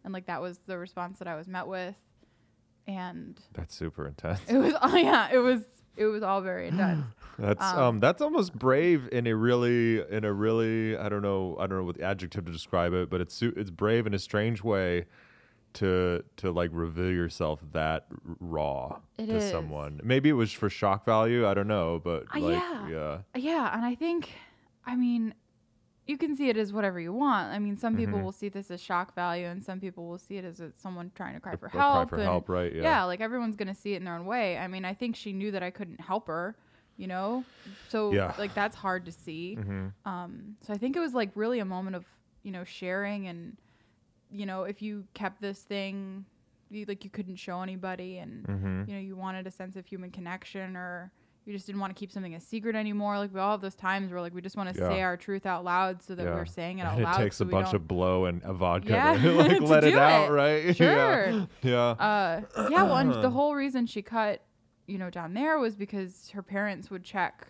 and 0.05 0.13
like 0.13 0.27
that 0.27 0.41
was 0.41 0.61
the 0.67 0.79
response 0.79 1.19
that 1.19 1.29
I 1.29 1.35
was 1.35 1.49
met 1.49 1.67
with, 1.67 1.97
and 2.87 3.41
that's 3.53 3.75
super 3.75 4.07
intense 4.07 4.41
it 4.49 4.59
was 4.59 4.75
oh 4.83 4.97
yeah, 4.97 5.29
it 5.33 5.39
was 5.39 5.63
it 5.97 6.07
was 6.07 6.23
all 6.23 6.41
very 6.41 6.69
intense. 6.69 7.05
That's 7.39 7.65
um, 7.65 7.79
Um, 7.79 7.99
that's 7.99 8.23
almost 8.23 8.57
brave 8.57 9.09
in 9.11 9.27
a 9.27 9.35
really 9.35 10.01
in 10.09 10.25
a 10.25 10.33
really 10.33 10.97
I 10.97 11.09
don't 11.09 11.23
know 11.23 11.57
I 11.59 11.67
don't 11.67 11.79
know 11.79 11.85
what 11.85 11.97
the 11.97 12.05
adjective 12.05 12.45
to 12.47 12.53
describe 12.53 12.93
it, 12.93 13.11
but 13.11 13.21
it's 13.21 13.43
it's 13.43 13.71
brave 13.71 14.07
in 14.07 14.15
a 14.15 14.19
strange 14.21 14.63
way 14.63 15.07
to 15.75 16.23
to 16.37 16.53
like 16.53 16.71
reveal 16.73 17.11
yourself 17.11 17.59
that 17.73 18.07
raw 18.39 19.01
It 19.19 19.27
to 19.27 19.37
is. 19.39 19.51
someone. 19.51 20.01
Maybe 20.05 20.29
it 20.29 20.35
was 20.35 20.53
for 20.53 20.71
shock 20.71 21.05
value, 21.05 21.45
I 21.45 21.55
don't 21.55 21.67
know, 21.67 22.01
but 22.05 22.25
Uh, 22.33 22.39
like 22.39 22.63
yeah. 22.63 22.89
yeah. 22.89 23.19
Yeah, 23.35 23.77
and 23.77 23.85
I 23.85 23.97
think, 23.97 24.31
I 24.87 24.95
mean, 24.95 25.35
you 26.07 26.19
can 26.19 26.37
see 26.37 26.49
it 26.51 26.57
as 26.57 26.73
whatever 26.73 27.01
you 27.01 27.13
want. 27.13 27.51
I 27.53 27.59
mean, 27.59 27.77
some 27.77 27.97
people 27.97 28.19
Mhm. 28.19 28.25
will 28.25 28.33
see 28.33 28.49
this 28.51 28.71
as 28.71 28.81
shock 28.81 29.15
value, 29.15 29.47
and 29.47 29.65
some 29.65 29.81
people 29.81 30.07
will 30.07 30.19
see 30.19 30.37
it 30.37 30.45
as 30.45 30.61
a, 30.61 30.71
someone 30.77 31.11
trying 31.15 31.35
to 31.35 31.41
cry 31.41 31.57
for 31.57 31.67
Or 31.67 31.71
cry 31.71 31.81
help. 31.81 32.11
for 32.11 32.17
and- 32.17 32.25
help, 32.25 32.49
right, 32.49 32.75
yeah. 32.75 32.83
Yeah. 32.83 33.05
like 33.05 33.21
everyone's 33.21 33.57
gonna 33.57 33.75
see 33.75 33.95
it 33.95 33.97
in 33.97 34.05
their 34.05 34.15
own 34.15 34.27
way. 34.27 34.59
I 34.59 34.69
mean, 34.69 34.85
I 34.85 34.93
think 34.95 35.17
she 35.17 35.33
knew 35.33 35.51
that 35.53 35.63
I 35.63 35.71
couldn't 35.71 36.01
help 36.01 36.27
her, 36.27 36.57
you 36.99 37.07
know. 37.07 37.45
So 37.89 38.13
Yeah. 38.13 38.35
like 38.39 38.53
that's 38.55 38.77
hard 38.77 39.07
to 39.07 39.13
see. 39.13 39.57
Mhm. 39.59 39.93
Um, 40.05 40.57
so 40.61 40.75
I 40.75 40.77
think 40.77 40.95
it 40.95 41.01
was 41.01 41.15
like 41.15 41.31
really 41.35 41.59
a 41.61 41.65
moment 41.65 41.97
of 41.97 42.05
you 42.43 42.53
know 42.53 42.65
sharing, 42.65 43.27
and 43.27 43.57
you 44.31 44.45
know 44.45 44.65
if 44.65 44.83
you 44.83 45.07
kept 45.15 45.41
this 45.41 45.63
thing, 45.63 46.27
you, 46.71 46.85
like 46.87 47.03
you 47.05 47.11
couldn't 47.11 47.37
show 47.37 47.63
anybody, 47.63 48.19
and 48.19 48.47
Mhm. 48.47 48.89
you 48.89 48.95
know 48.95 49.01
you 49.01 49.17
wanted 49.17 49.47
a 49.47 49.51
sense 49.51 49.75
of 49.77 49.87
human 49.87 50.11
connection 50.11 50.77
or 50.77 51.13
you 51.47 51.53
just 51.53 51.67
didn't 51.67 51.81
want 51.81 51.95
to 51.95 51.99
keep 51.99 52.11
something 52.11 52.35
a 52.35 52.41
secret 52.41 52.75
anymore 52.75 53.19
like 53.19 53.33
we 53.35 53.39
all 53.41 53.51
have 53.53 53.61
those 53.61 53.75
times 53.75 54.11
where 54.11 54.21
like 54.21 54.35
we 54.35 54.41
just 54.41 54.57
want 54.57 54.73
to 54.75 54.81
Yeah. 54.81 54.89
say 54.89 55.03
our 55.03 55.17
truth 55.17 55.45
out 55.47 55.63
loud 55.65 56.03
so 56.03 56.15
that 56.15 56.25
Yeah. 56.25 56.35
we're 56.35 56.47
saying 56.47 56.79
it 56.79 56.83
out 56.83 56.95
And 56.95 57.03
loud 57.05 57.21
it 57.21 57.25
takes 57.25 57.37
so 57.37 57.45
a 57.45 57.49
bunch 57.49 57.75
of 57.75 57.87
blow 57.87 58.25
and 58.27 58.43
a 58.45 58.53
vodka 58.55 58.89
Yeah, 58.91 59.17
to 59.19 59.33
like 59.37 59.61
let 59.75 59.85
it 59.85 59.91
do 59.93 59.99
out, 59.99 60.31
right? 60.31 60.75
Sure. 60.77 60.87
yeah. 61.31 61.47
Yeah. 61.63 61.79
uh 61.91 62.41
yeah 62.71 62.83
well 62.85 62.97
and 62.97 63.13
the 63.23 63.31
whole 63.39 63.55
reason 63.55 63.87
she 63.87 64.01
cut 64.03 64.43
you 64.87 64.99
know 64.99 65.11
down 65.11 65.35
there 65.35 65.59
was 65.59 65.77
because 65.77 66.31
her 66.31 66.43
parents 66.43 66.91
would 66.91 67.05
check 67.05 67.49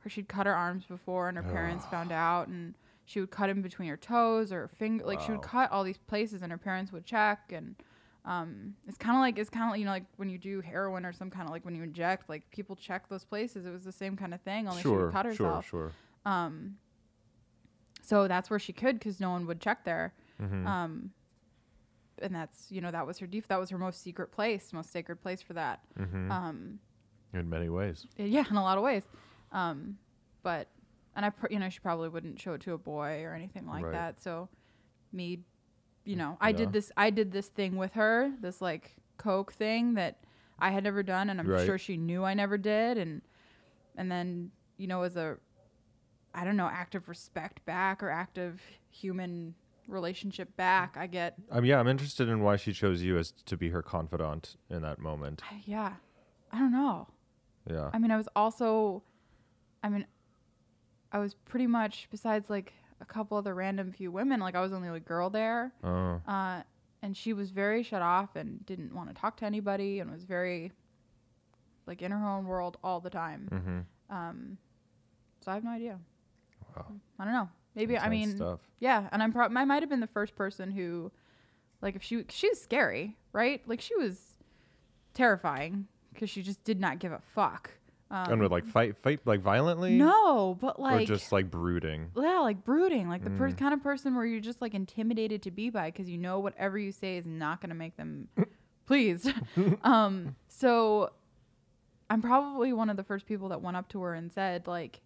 her 0.00 0.10
she'd 0.10 0.28
cut 0.28 0.46
her 0.46 0.54
arms 0.54 0.84
before 0.86 1.28
and 1.28 1.36
her 1.36 1.42
parents 1.44 1.84
found 1.90 2.12
out 2.12 2.48
and 2.48 2.74
she 3.06 3.20
would 3.20 3.30
cut 3.30 3.50
in 3.50 3.60
between 3.62 3.88
her 3.88 3.96
toes 3.96 4.52
or 4.52 4.60
her 4.60 4.68
finger 4.68 5.04
like 5.04 5.20
she 5.20 5.32
would 5.32 5.42
cut 5.42 5.70
all 5.72 5.82
these 5.82 5.98
places 5.98 6.42
and 6.42 6.52
her 6.52 6.58
parents 6.58 6.92
would 6.92 7.04
check 7.04 7.50
and 7.52 7.74
um, 8.24 8.74
it's 8.86 8.98
kind 8.98 9.16
of 9.16 9.20
like 9.20 9.38
it's 9.38 9.50
kind 9.50 9.70
of 9.72 9.78
you 9.78 9.84
know 9.84 9.90
like 9.92 10.04
when 10.16 10.28
you 10.28 10.36
do 10.38 10.60
heroin 10.60 11.06
or 11.06 11.12
some 11.12 11.30
kind 11.30 11.46
of 11.46 11.52
like 11.52 11.64
when 11.64 11.74
you 11.74 11.82
inject 11.82 12.28
like 12.28 12.48
people 12.50 12.76
check 12.76 13.08
those 13.08 13.24
places 13.24 13.64
it 13.66 13.70
was 13.70 13.82
the 13.84 13.92
same 13.92 14.16
kind 14.16 14.34
of 14.34 14.40
thing 14.42 14.66
only 14.68 14.78
she 14.82 14.88
sure, 14.88 15.04
would 15.06 15.12
cut 15.12 15.22
sure, 15.22 15.30
herself 15.32 15.66
sure. 15.68 15.92
um, 16.26 16.76
so 18.02 18.26
that's 18.28 18.50
where 18.50 18.58
she 18.58 18.72
could 18.72 18.98
because 18.98 19.20
no 19.20 19.30
one 19.30 19.46
would 19.46 19.60
check 19.60 19.84
there. 19.84 20.12
Mhm. 20.40 20.66
Um, 20.66 21.10
and 22.22 22.34
that's 22.34 22.70
you 22.70 22.80
know 22.80 22.90
that 22.90 23.06
was 23.06 23.18
her 23.18 23.26
def- 23.26 23.46
that 23.48 23.58
was 23.60 23.70
her 23.70 23.78
most 23.78 24.02
secret 24.02 24.32
place, 24.32 24.72
most 24.72 24.90
sacred 24.90 25.20
place 25.22 25.40
for 25.42 25.52
that. 25.54 25.80
Mhm. 25.98 26.30
Um, 26.30 26.80
in 27.32 27.48
many 27.48 27.68
ways. 27.68 28.06
yeah, 28.16 28.44
in 28.50 28.56
a 28.56 28.62
lot 28.62 28.76
of 28.78 28.84
ways. 28.84 29.04
Um, 29.52 29.96
but 30.42 30.68
and 31.14 31.24
I, 31.24 31.30
pr- 31.30 31.46
you 31.50 31.58
know, 31.58 31.68
she 31.68 31.78
probably 31.80 32.08
wouldn't 32.08 32.40
show 32.40 32.54
it 32.54 32.60
to 32.62 32.72
a 32.72 32.78
boy 32.78 33.22
or 33.24 33.34
anything 33.34 33.66
like 33.66 33.84
Right. 33.84 33.92
that. 33.92 34.20
So, 34.20 34.48
me, 35.12 35.40
you 36.04 36.16
know, 36.16 36.36
I 36.40 36.50
Yeah. 36.50 36.56
did 36.58 36.72
this. 36.72 36.92
I 36.96 37.10
did 37.10 37.32
this 37.32 37.48
thing 37.48 37.76
with 37.76 37.94
her, 37.94 38.32
this 38.40 38.60
like 38.60 38.96
coke 39.16 39.52
thing 39.52 39.94
that 39.94 40.18
I 40.58 40.70
had 40.70 40.84
never 40.84 41.02
done, 41.02 41.30
and 41.30 41.40
I'm 41.40 41.46
Right. 41.48 41.64
sure 41.66 41.78
she 41.78 41.96
knew 41.96 42.24
I 42.24 42.34
never 42.34 42.58
did. 42.58 42.98
And 42.98 43.22
and 43.96 44.10
then 44.10 44.50
you 44.76 44.86
know, 44.86 45.02
as 45.02 45.16
a, 45.16 45.36
I 46.34 46.44
don't 46.44 46.56
know, 46.56 46.66
act 46.68 46.94
of 46.94 47.08
respect 47.08 47.64
back 47.66 48.02
or 48.02 48.08
act 48.08 48.38
of 48.38 48.60
human 48.88 49.54
relationship 49.88 50.56
back, 50.56 50.96
I 50.96 51.06
get 51.06 51.34
I 51.50 51.56
mean, 51.60 51.70
yeah, 51.70 51.80
I'm 51.80 51.88
interested 51.88 52.28
in 52.28 52.40
why 52.42 52.56
she 52.56 52.72
chose 52.72 53.02
you 53.02 53.18
as 53.18 53.32
to 53.32 53.56
be 53.56 53.68
her 53.70 53.82
confidant 53.82 54.56
in 54.70 54.82
that 54.82 54.98
moment. 55.00 55.42
Yeah, 55.64 55.96
I 56.52 56.58
don't 56.58 56.72
know. 56.72 57.08
Yeah. 57.68 57.90
I 57.92 57.98
mean, 57.98 58.10
I 58.10 58.16
was 58.16 58.28
also, 58.34 59.02
I 59.82 59.88
mean, 59.90 60.06
I 61.12 61.18
was 61.18 61.34
pretty 61.34 61.66
much 61.66 62.08
besides 62.10 62.48
like 62.48 62.72
a 63.00 63.04
couple 63.04 63.36
other 63.36 63.54
random 63.54 63.92
few 63.92 64.10
women, 64.10 64.40
like 64.40 64.54
I 64.54 64.60
was 64.60 64.70
the 64.70 64.76
only 64.76 65.00
girl 65.00 65.30
there. 65.30 65.72
Oh. 65.82 66.20
Uh, 66.26 66.62
and 67.02 67.16
she 67.16 67.32
was 67.32 67.50
very 67.50 67.82
shut 67.82 68.02
off 68.02 68.36
and 68.36 68.64
didn't 68.66 68.94
want 68.94 69.08
to 69.08 69.14
talk 69.14 69.36
to 69.38 69.44
anybody 69.44 70.00
and 70.00 70.10
was 70.10 70.24
very 70.24 70.72
like 71.86 72.02
in 72.02 72.12
her 72.12 72.28
own 72.28 72.46
world 72.46 72.76
all 72.84 73.00
the 73.00 73.10
time. 73.10 73.48
Mm-hmm. 73.50 74.16
Um, 74.16 74.58
so 75.44 75.50
I 75.50 75.54
have 75.54 75.64
no 75.64 75.70
idea. 75.70 75.98
Wow. 76.76 76.86
I 77.18 77.24
don't 77.24 77.32
know. 77.32 77.48
Maybe 77.74 77.96
I 77.96 78.08
mean, 78.08 78.36
stuff. 78.36 78.60
yeah. 78.80 79.08
And 79.12 79.22
I'm 79.22 79.32
prob 79.32 79.52
I 79.56 79.64
might 79.64 79.82
have 79.82 79.88
been 79.88 80.00
the 80.00 80.06
first 80.06 80.36
person 80.36 80.70
who, 80.70 81.10
like, 81.80 81.96
if 81.96 82.02
she 82.02 82.24
she 82.28 82.48
was 82.48 82.60
scary, 82.60 83.16
right? 83.32 83.62
Like 83.66 83.80
she 83.80 83.96
was 83.96 84.20
terrifying 85.14 85.86
because 86.12 86.28
she 86.30 86.42
just 86.42 86.62
did 86.64 86.80
not 86.80 86.98
give 86.98 87.12
a 87.12 87.20
fuck. 87.34 87.70
Um, 88.12 88.32
and 88.32 88.42
would 88.42 88.50
like 88.50 88.66
fight, 88.66 88.96
fight 88.96 89.20
like 89.24 89.40
violently. 89.40 89.96
no, 89.96 90.56
but 90.60 90.80
like 90.80 91.02
Or 91.02 91.06
just 91.06 91.30
like 91.30 91.48
brooding. 91.50 92.10
yeah, 92.16 92.40
like 92.40 92.64
brooding, 92.64 93.08
like 93.08 93.22
the 93.22 93.30
per- 93.30 93.50
Mm. 93.50 93.56
kind 93.58 93.72
of 93.74 93.82
person 93.84 94.16
where 94.16 94.24
you're 94.26 94.40
just 94.40 94.60
like 94.60 94.74
intimidated 94.74 95.42
to 95.42 95.50
be 95.52 95.70
by 95.70 95.92
because 95.92 96.10
you 96.10 96.18
know 96.18 96.40
whatever 96.40 96.76
you 96.76 96.90
say 96.90 97.16
is 97.18 97.24
not 97.24 97.60
going 97.60 97.68
to 97.70 97.76
make 97.76 97.96
them 97.96 98.26
pleased. 98.86 99.32
um, 99.84 100.34
so 100.48 101.12
I'm 102.10 102.20
probably 102.20 102.72
one 102.72 102.90
of 102.90 102.96
the 102.96 103.04
first 103.04 103.26
people 103.26 103.48
that 103.50 103.62
went 103.62 103.76
up 103.76 103.88
to 103.90 104.02
her 104.02 104.14
and 104.14 104.32
said 104.32 104.66
like, 104.66 105.00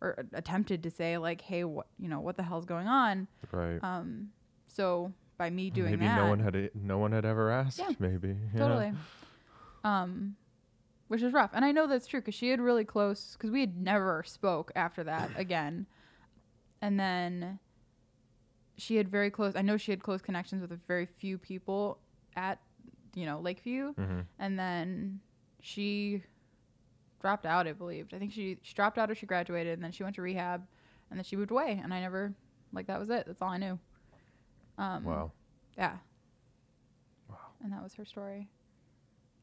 or 0.00 0.24
attempted 0.32 0.84
to 0.84 0.90
say 0.92 1.18
like, 1.18 1.40
hey, 1.40 1.64
what 1.64 1.86
you 1.98 2.08
know, 2.08 2.20
what 2.20 2.36
the 2.36 2.44
hell's 2.44 2.66
going 2.66 2.86
on? 2.86 3.26
Right. 3.50 3.82
Um, 3.82 4.28
so 4.68 5.12
by 5.38 5.50
me 5.50 5.70
doing 5.70 5.90
maybe 5.90 6.04
that, 6.06 6.18
no 6.18 6.28
one 6.28 6.38
had 6.38 6.70
no 6.72 6.98
one 6.98 7.10
had 7.10 7.24
ever 7.24 7.50
asked. 7.50 7.80
Yeah. 7.80 7.90
Maybe. 7.98 8.36
Totally. 8.56 8.92
Um, 9.82 10.36
which 11.08 11.22
is 11.22 11.32
rough, 11.32 11.50
and 11.52 11.64
I 11.64 11.72
know 11.72 11.86
that's 11.86 12.06
true 12.06 12.20
because 12.20 12.34
she 12.34 12.48
had 12.50 12.60
really 12.60 12.84
close 12.84 13.34
because 13.34 13.50
we 13.50 13.60
had 13.60 13.76
never 13.80 14.22
spoke 14.26 14.72
after 14.74 15.04
that 15.04 15.30
again, 15.36 15.86
and 16.82 16.98
then 16.98 17.58
she 18.76 18.96
had 18.96 19.08
very 19.08 19.30
close. 19.30 19.54
I 19.56 19.62
know 19.62 19.76
she 19.76 19.92
had 19.92 20.02
close 20.02 20.20
connections 20.22 20.60
with 20.62 20.72
a 20.72 20.78
very 20.88 21.06
few 21.06 21.38
people 21.38 21.98
at 22.36 22.58
you 23.14 23.26
know 23.26 23.38
Lakeview, 23.40 23.94
Mm-hmm. 23.94 24.20
and 24.38 24.58
then 24.58 25.20
she 25.60 26.22
dropped 27.20 27.46
out. 27.46 27.66
I 27.66 27.72
believed. 27.72 28.12
I 28.14 28.18
think 28.18 28.32
she 28.32 28.58
she 28.62 28.74
dropped 28.74 28.98
out 28.98 29.10
or 29.10 29.14
she 29.14 29.26
graduated, 29.26 29.74
and 29.74 29.82
then 29.84 29.92
she 29.92 30.02
went 30.02 30.16
to 30.16 30.22
rehab, 30.22 30.66
and 31.10 31.18
then 31.18 31.24
she 31.24 31.36
moved 31.36 31.50
away, 31.50 31.80
and 31.82 31.92
I 31.94 32.00
never 32.00 32.32
like 32.72 32.86
that 32.88 32.98
was 32.98 33.10
it. 33.10 33.24
That's 33.26 33.40
all 33.42 33.50
I 33.50 33.58
knew. 33.58 33.78
Um, 34.78 35.04
Wow. 35.04 35.32
Yeah. 35.78 35.96
Wow. 37.28 37.36
And 37.62 37.72
that 37.72 37.82
was 37.82 37.94
her 37.94 38.04
story. 38.04 38.48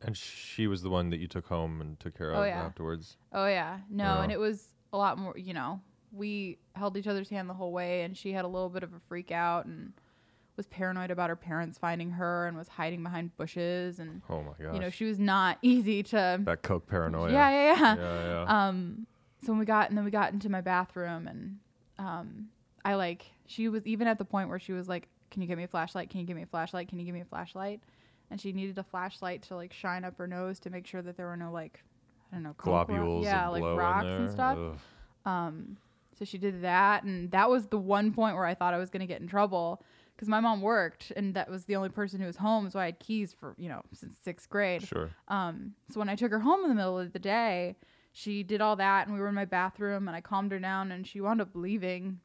And 0.03 0.17
she 0.17 0.67
was 0.67 0.81
the 0.81 0.89
one 0.89 1.09
that 1.11 1.19
you 1.19 1.27
took 1.27 1.47
home 1.47 1.79
and 1.81 1.99
took 1.99 2.17
care 2.17 2.33
Oh, 2.33 2.41
of 2.41 2.47
yeah. 2.47 2.63
afterwards. 2.63 3.17
Oh 3.33 3.47
yeah, 3.47 3.79
no, 3.89 4.21
and 4.21 4.31
it 4.31 4.39
was 4.39 4.67
a 4.93 4.97
lot 4.97 5.17
more. 5.17 5.37
You 5.37 5.53
know, 5.53 5.79
we 6.11 6.57
held 6.75 6.97
each 6.97 7.07
other's 7.07 7.29
hand 7.29 7.49
the 7.49 7.53
whole 7.53 7.71
way, 7.71 8.01
and 8.03 8.17
she 8.17 8.31
had 8.33 8.43
a 8.45 8.47
little 8.47 8.69
bit 8.69 8.83
of 8.83 8.93
a 8.93 8.99
freak 9.07 9.31
out 9.31 9.65
and 9.65 9.93
was 10.57 10.65
paranoid 10.67 11.11
about 11.11 11.29
her 11.29 11.35
parents 11.35 11.77
finding 11.77 12.09
her 12.11 12.45
and 12.47 12.57
was 12.57 12.67
hiding 12.67 13.03
behind 13.03 13.35
bushes, 13.37 13.99
and 13.99 14.21
Oh 14.29 14.41
my 14.41 14.51
gosh. 14.63 14.73
you 14.73 14.79
know 14.79 14.89
she 14.89 15.05
was 15.05 15.19
not 15.19 15.57
easy 15.63 16.01
to. 16.03 16.39
that 16.43 16.61
coke 16.63 16.87
paranoia. 16.87 17.31
yeah, 17.31 17.49
yeah, 17.49 17.75
yeah. 17.75 17.95
Yeah, 17.95 18.23
yeah. 18.23 18.45
Um, 18.67 19.07
so 19.43 19.51
when 19.51 19.59
we 19.59 19.65
got 19.65 19.89
and 19.89 19.97
then 19.97 20.05
we 20.05 20.11
got 20.11 20.33
into 20.33 20.49
my 20.49 20.61
bathroom, 20.61 21.27
and 21.27 21.57
um, 21.99 22.49
I 22.83 22.95
like 22.95 23.25
she 23.45 23.69
was 23.69 23.85
even 23.85 24.07
at 24.07 24.17
the 24.17 24.25
point 24.25 24.49
where 24.49 24.59
she 24.59 24.71
was 24.73 24.89
like, 24.89 25.07
"Can 25.29 25.41
you 25.41 25.47
give 25.47 25.57
me 25.57 25.63
a 25.63 25.67
flashlight? 25.67 26.09
Can 26.09 26.19
you 26.21 26.25
give 26.25 26.35
me 26.35 26.43
a 26.43 26.47
flashlight? 26.47 26.87
Can 26.89 26.97
you 26.99 27.05
give 27.05 27.13
me 27.13 27.21
a 27.21 27.25
flashlight?" 27.25 27.81
And 28.31 28.41
she 28.41 28.51
needed 28.53 28.77
a 28.77 28.83
flashlight 28.83 29.43
to 29.43 29.55
like 29.55 29.73
shine 29.73 30.03
up 30.03 30.17
her 30.17 30.25
nose 30.25 30.59
to 30.61 30.71
make 30.71 30.87
sure 30.87 31.03
that 31.03 31.17
there 31.17 31.27
were 31.27 31.37
no 31.37 31.51
like, 31.51 31.83
I 32.31 32.35
don't 32.35 32.43
know, 32.43 32.55
Globules 32.57 33.23
yeah, 33.23 33.47
like 33.49 33.61
rocks 33.61 34.05
and 34.05 34.31
stuff. 34.31 34.57
Ugh. 34.57 34.77
Um, 35.25 35.77
so 36.17 36.25
she 36.25 36.37
did 36.37 36.61
that, 36.61 37.03
and 37.03 37.29
that 37.31 37.49
was 37.49 37.67
the 37.67 37.77
one 37.77 38.13
point 38.13 38.35
where 38.35 38.45
I 38.45 38.53
thought 38.53 38.73
I 38.73 38.77
was 38.77 38.89
gonna 38.89 39.05
get 39.05 39.21
in 39.21 39.27
trouble 39.27 39.83
because 40.15 40.29
my 40.29 40.39
mom 40.39 40.61
worked, 40.61 41.11
and 41.15 41.33
that 41.33 41.49
was 41.49 41.65
the 41.65 41.75
only 41.75 41.89
person 41.89 42.19
who 42.19 42.27
was 42.27 42.37
home, 42.37 42.69
so 42.69 42.79
I 42.79 42.85
had 42.85 42.99
keys 42.99 43.33
for 43.33 43.55
you 43.57 43.67
know 43.67 43.81
since 43.93 44.15
sixth 44.23 44.49
grade. 44.49 44.87
Sure. 44.87 45.09
Um, 45.27 45.73
so 45.91 45.99
when 45.99 46.09
I 46.09 46.15
took 46.15 46.31
her 46.31 46.39
home 46.39 46.63
in 46.63 46.69
the 46.69 46.75
middle 46.75 46.99
of 46.99 47.11
the 47.11 47.19
day, 47.19 47.75
she 48.13 48.43
did 48.43 48.61
all 48.61 48.75
that, 48.75 49.07
and 49.07 49.15
we 49.15 49.19
were 49.19 49.29
in 49.29 49.35
my 49.35 49.45
bathroom, 49.45 50.07
and 50.07 50.15
I 50.15 50.21
calmed 50.21 50.51
her 50.51 50.59
down, 50.59 50.91
and 50.91 51.07
she 51.07 51.19
wound 51.21 51.41
up 51.41 51.49
leaving, 51.53 52.19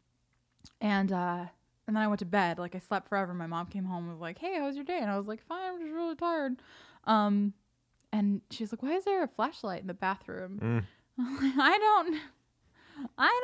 and 0.81 1.11
uh, 1.11 1.47
and 1.87 1.94
then 1.96 2.03
I 2.03 2.09
went 2.09 2.18
to 2.20 2.25
bed. 2.27 2.59
Like 2.59 2.75
I 2.75 2.79
slept 2.79 3.09
forever. 3.09 3.33
My 3.35 3.46
mom 3.46 3.66
came 3.66 3.85
home 3.85 4.05
and 4.05 4.12
was 4.12 4.20
like, 4.20 4.38
"Hey, 4.38 4.57
how 4.59 4.66
was 4.66 4.77
your 4.77 4.85
day?" 4.85 4.99
And 5.01 5.11
I 5.11 5.16
was 5.16 5.27
like, 5.27 5.42
"Fine, 5.46 5.75
I'm 5.75 5.81
just 5.81 5.92
really 5.92 6.16
tired." 6.16 6.57
Um, 7.05 7.53
and 8.12 8.40
she's 8.51 8.72
like, 8.72 8.83
"Why 8.83 8.92
is 8.94 9.05
there 9.05 9.22
a 9.22 9.29
flashlight 9.29 9.81
in 9.81 9.87
the 9.87 9.94
bathroom?" 9.94 10.59
Mm. 10.62 10.85
I 11.59 11.79
don't. 11.79 12.20
I 13.18 13.40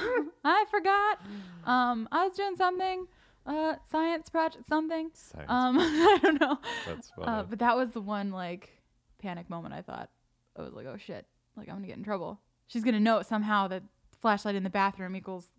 don't 0.00 0.24
know. 0.26 0.32
I 0.44 0.64
forgot. 0.70 1.20
Um, 1.64 2.08
I 2.10 2.26
was 2.26 2.36
doing 2.36 2.56
something, 2.56 3.06
uh, 3.46 3.74
science 3.90 4.28
project, 4.30 4.66
something. 4.68 5.10
Science. 5.12 5.50
Um, 5.50 5.78
I 5.80 6.18
don't 6.22 6.40
know. 6.40 6.58
That's 6.86 7.10
funny. 7.10 7.28
Uh, 7.28 7.42
but 7.44 7.58
that 7.58 7.76
was 7.76 7.90
the 7.90 8.00
one 8.00 8.30
like 8.30 8.70
panic 9.18 9.50
moment. 9.50 9.74
I 9.74 9.82
thought 9.82 10.10
I 10.56 10.62
was 10.62 10.72
like, 10.72 10.86
oh 10.86 10.96
shit, 10.96 11.26
like 11.56 11.68
I'm 11.68 11.76
gonna 11.76 11.86
get 11.86 11.98
in 11.98 12.04
trouble. 12.04 12.40
She's 12.68 12.82
gonna 12.84 13.00
know 13.00 13.22
somehow 13.22 13.68
that 13.68 13.82
flashlight 14.20 14.54
in 14.54 14.62
the 14.62 14.70
bathroom 14.70 15.14
equals 15.14 15.50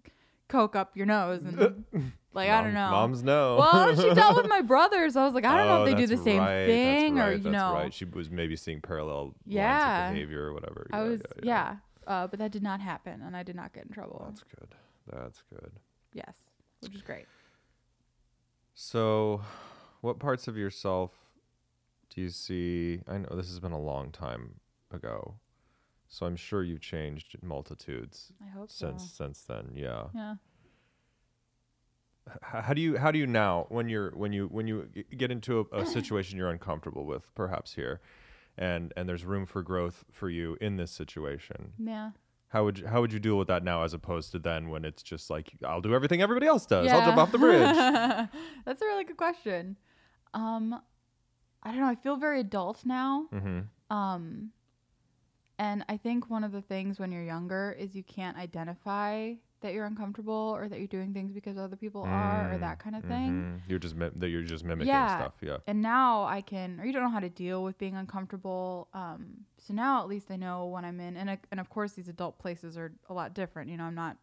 coke 0.47 0.75
up 0.75 0.95
your 0.95 1.05
nose, 1.05 1.43
and 1.43 1.83
like 2.33 2.49
I 2.49 2.63
don't 2.63 2.73
know. 2.73 2.89
Moms 2.91 3.23
know. 3.23 3.57
well, 3.57 3.95
she 3.95 4.13
dealt 4.13 4.36
with 4.38 4.47
my 4.49 4.62
brothers. 4.73 5.15
I 5.15 5.23
was 5.25 5.33
like, 5.33 5.45
I 5.45 5.55
don't 5.57 5.67
know 5.67 5.77
Oh, 5.79 5.83
if 5.83 5.89
they 5.95 5.95
do 6.05 6.07
the 6.07 6.21
same 6.23 6.39
right, 6.41 6.65
thing 6.65 7.15
that's 7.15 7.27
or 7.27 7.31
you 7.33 7.38
that's 7.43 7.53
know. 7.53 7.73
Right. 7.73 7.93
She 7.93 8.05
was 8.05 8.29
maybe 8.29 8.55
seeing 8.55 8.81
parallel 8.81 9.25
lines 9.25 9.36
Yeah. 9.45 10.07
of 10.10 10.13
behavior 10.13 10.43
or 10.45 10.53
whatever. 10.53 10.88
I 10.91 10.97
Yeah, 11.03 11.03
was 11.10 11.21
yeah, 11.43 11.43
yeah, 11.43 11.75
Uh, 12.07 12.27
but 12.27 12.39
that 12.39 12.51
did 12.51 12.63
not 12.63 12.79
happen, 12.81 13.21
and 13.21 13.36
I 13.36 13.43
did 13.43 13.55
not 13.55 13.73
get 13.73 13.86
in 13.86 13.91
trouble. 13.91 14.23
That's 14.27 14.43
good. 14.43 14.75
That's 15.12 15.43
good. 15.49 15.71
yes, 16.13 16.36
which 16.81 16.95
is 16.95 17.01
great. 17.01 17.25
So, 18.73 19.41
what 20.01 20.19
parts 20.19 20.47
of 20.47 20.57
yourself 20.57 21.12
do 22.10 22.21
you 22.21 22.29
see? 22.29 23.01
I 23.07 23.17
know 23.17 23.29
this 23.36 23.47
has 23.47 23.60
been 23.60 23.71
a 23.71 23.79
long 23.81 24.12
time 24.12 24.60
ago, 24.91 25.36
so 26.07 26.25
I'm 26.25 26.35
sure 26.35 26.63
you've 26.63 26.81
changed 26.81 27.35
multitudes 27.41 28.31
I 28.45 28.49
hope 28.49 28.71
since 28.71 29.03
so. 29.03 29.25
since 29.25 29.41
then. 29.41 29.71
Yeah. 29.75 30.05
Yeah. 30.15 30.35
H- 32.29 32.63
how 32.65 32.73
do 32.73 32.81
you 32.81 32.97
how 32.97 33.11
do 33.11 33.19
you 33.19 33.27
now 33.27 33.65
when 33.69 33.87
you're 33.89 34.11
when 34.11 34.33
you 34.33 34.47
when 34.47 34.67
you 34.67 34.89
get 35.15 35.31
into 35.31 35.67
a, 35.71 35.77
a 35.81 35.85
situation 35.97 36.37
you're 36.37 36.49
uncomfortable 36.49 37.05
with, 37.05 37.33
perhaps 37.35 37.73
here, 37.73 38.01
and 38.57 38.93
and 38.97 39.07
there's 39.07 39.25
room 39.25 39.45
for 39.45 39.61
growth 39.61 40.03
for 40.11 40.29
you 40.29 40.57
in 40.59 40.77
this 40.77 40.91
situation? 40.91 41.73
Yeah. 41.77 42.11
How 42.49 42.63
would 42.63 42.79
you, 42.79 42.87
how 42.87 43.01
would 43.01 43.11
you 43.11 43.19
deal 43.19 43.37
with 43.37 43.49
that 43.49 43.63
now 43.63 43.83
as 43.83 43.93
opposed 43.93 44.31
to 44.31 44.39
then 44.39 44.69
when 44.69 44.85
it's 44.85 45.03
just 45.03 45.29
like 45.29 45.51
I'll 45.65 45.81
do 45.81 45.93
everything 45.93 46.21
everybody 46.21 46.47
else 46.47 46.65
does. 46.65 46.87
I'll 46.89 47.01
jump 47.05 47.17
off 47.17 47.31
the 47.33 47.37
bridge. 47.37 47.75
That's 48.65 48.81
a 48.81 48.85
really 48.85 49.03
good 49.03 49.17
question. 49.17 49.77
Um, 50.33 50.81
I 51.63 51.71
don't 51.71 51.79
know. 51.81 51.87
I 51.87 51.95
feel 51.95 52.15
very 52.15 52.39
adult 52.39 52.85
now. 52.85 53.27
hmm 53.31 53.59
Um, 53.93 54.51
and 55.59 55.83
I 55.89 55.97
think 55.97 56.29
one 56.29 56.43
of 56.43 56.51
the 56.51 56.61
things 56.61 56.99
when 56.99 57.11
you're 57.11 57.23
younger 57.23 57.75
is 57.77 57.95
you 57.95 58.03
can't 58.03 58.37
identify 58.37 59.33
that 59.61 59.73
you're 59.73 59.85
uncomfortable 59.87 60.53
or 60.55 60.69
that 60.69 60.77
you're 60.77 60.87
doing 60.87 61.13
things 61.15 61.31
because 61.33 61.57
other 61.57 61.75
people 61.75 62.03
are 62.03 62.53
or 62.53 62.57
that 62.59 62.77
kind 62.77 62.95
of 62.95 63.03
thing. 63.03 63.31
Mhm. 63.31 63.61
You're 63.67 63.79
just 63.79 63.95
mi- 63.95 64.11
that 64.15 64.29
you're 64.29 64.43
just 64.43 64.63
mimicking 64.63 64.89
Yeah. 64.93 65.17
stuff. 65.17 65.33
Yeah. 65.41 65.57
And 65.65 65.81
now 65.81 66.25
I 66.25 66.41
can, 66.41 66.79
or 66.79 66.85
you 66.85 66.93
don't 66.93 67.01
know 67.01 67.09
how 67.09 67.19
to 67.19 67.29
deal 67.29 67.63
with 67.63 67.75
being 67.79 67.95
uncomfortable. 67.95 68.87
Um, 68.93 69.45
so 69.57 69.73
now 69.73 69.99
at 70.01 70.07
least 70.07 70.29
I 70.29 70.35
know 70.35 70.67
when 70.67 70.85
I'm 70.85 70.99
in, 70.99 71.17
and 71.17 71.27
I, 71.31 71.39
and 71.49 71.59
of 71.59 71.69
course 71.71 71.93
these 71.93 72.07
adult 72.07 72.37
places 72.37 72.77
are 72.77 72.93
a 73.09 73.15
lot 73.15 73.33
different. 73.33 73.71
You 73.71 73.77
know, 73.77 73.85
I'm 73.85 73.95
not 73.95 74.17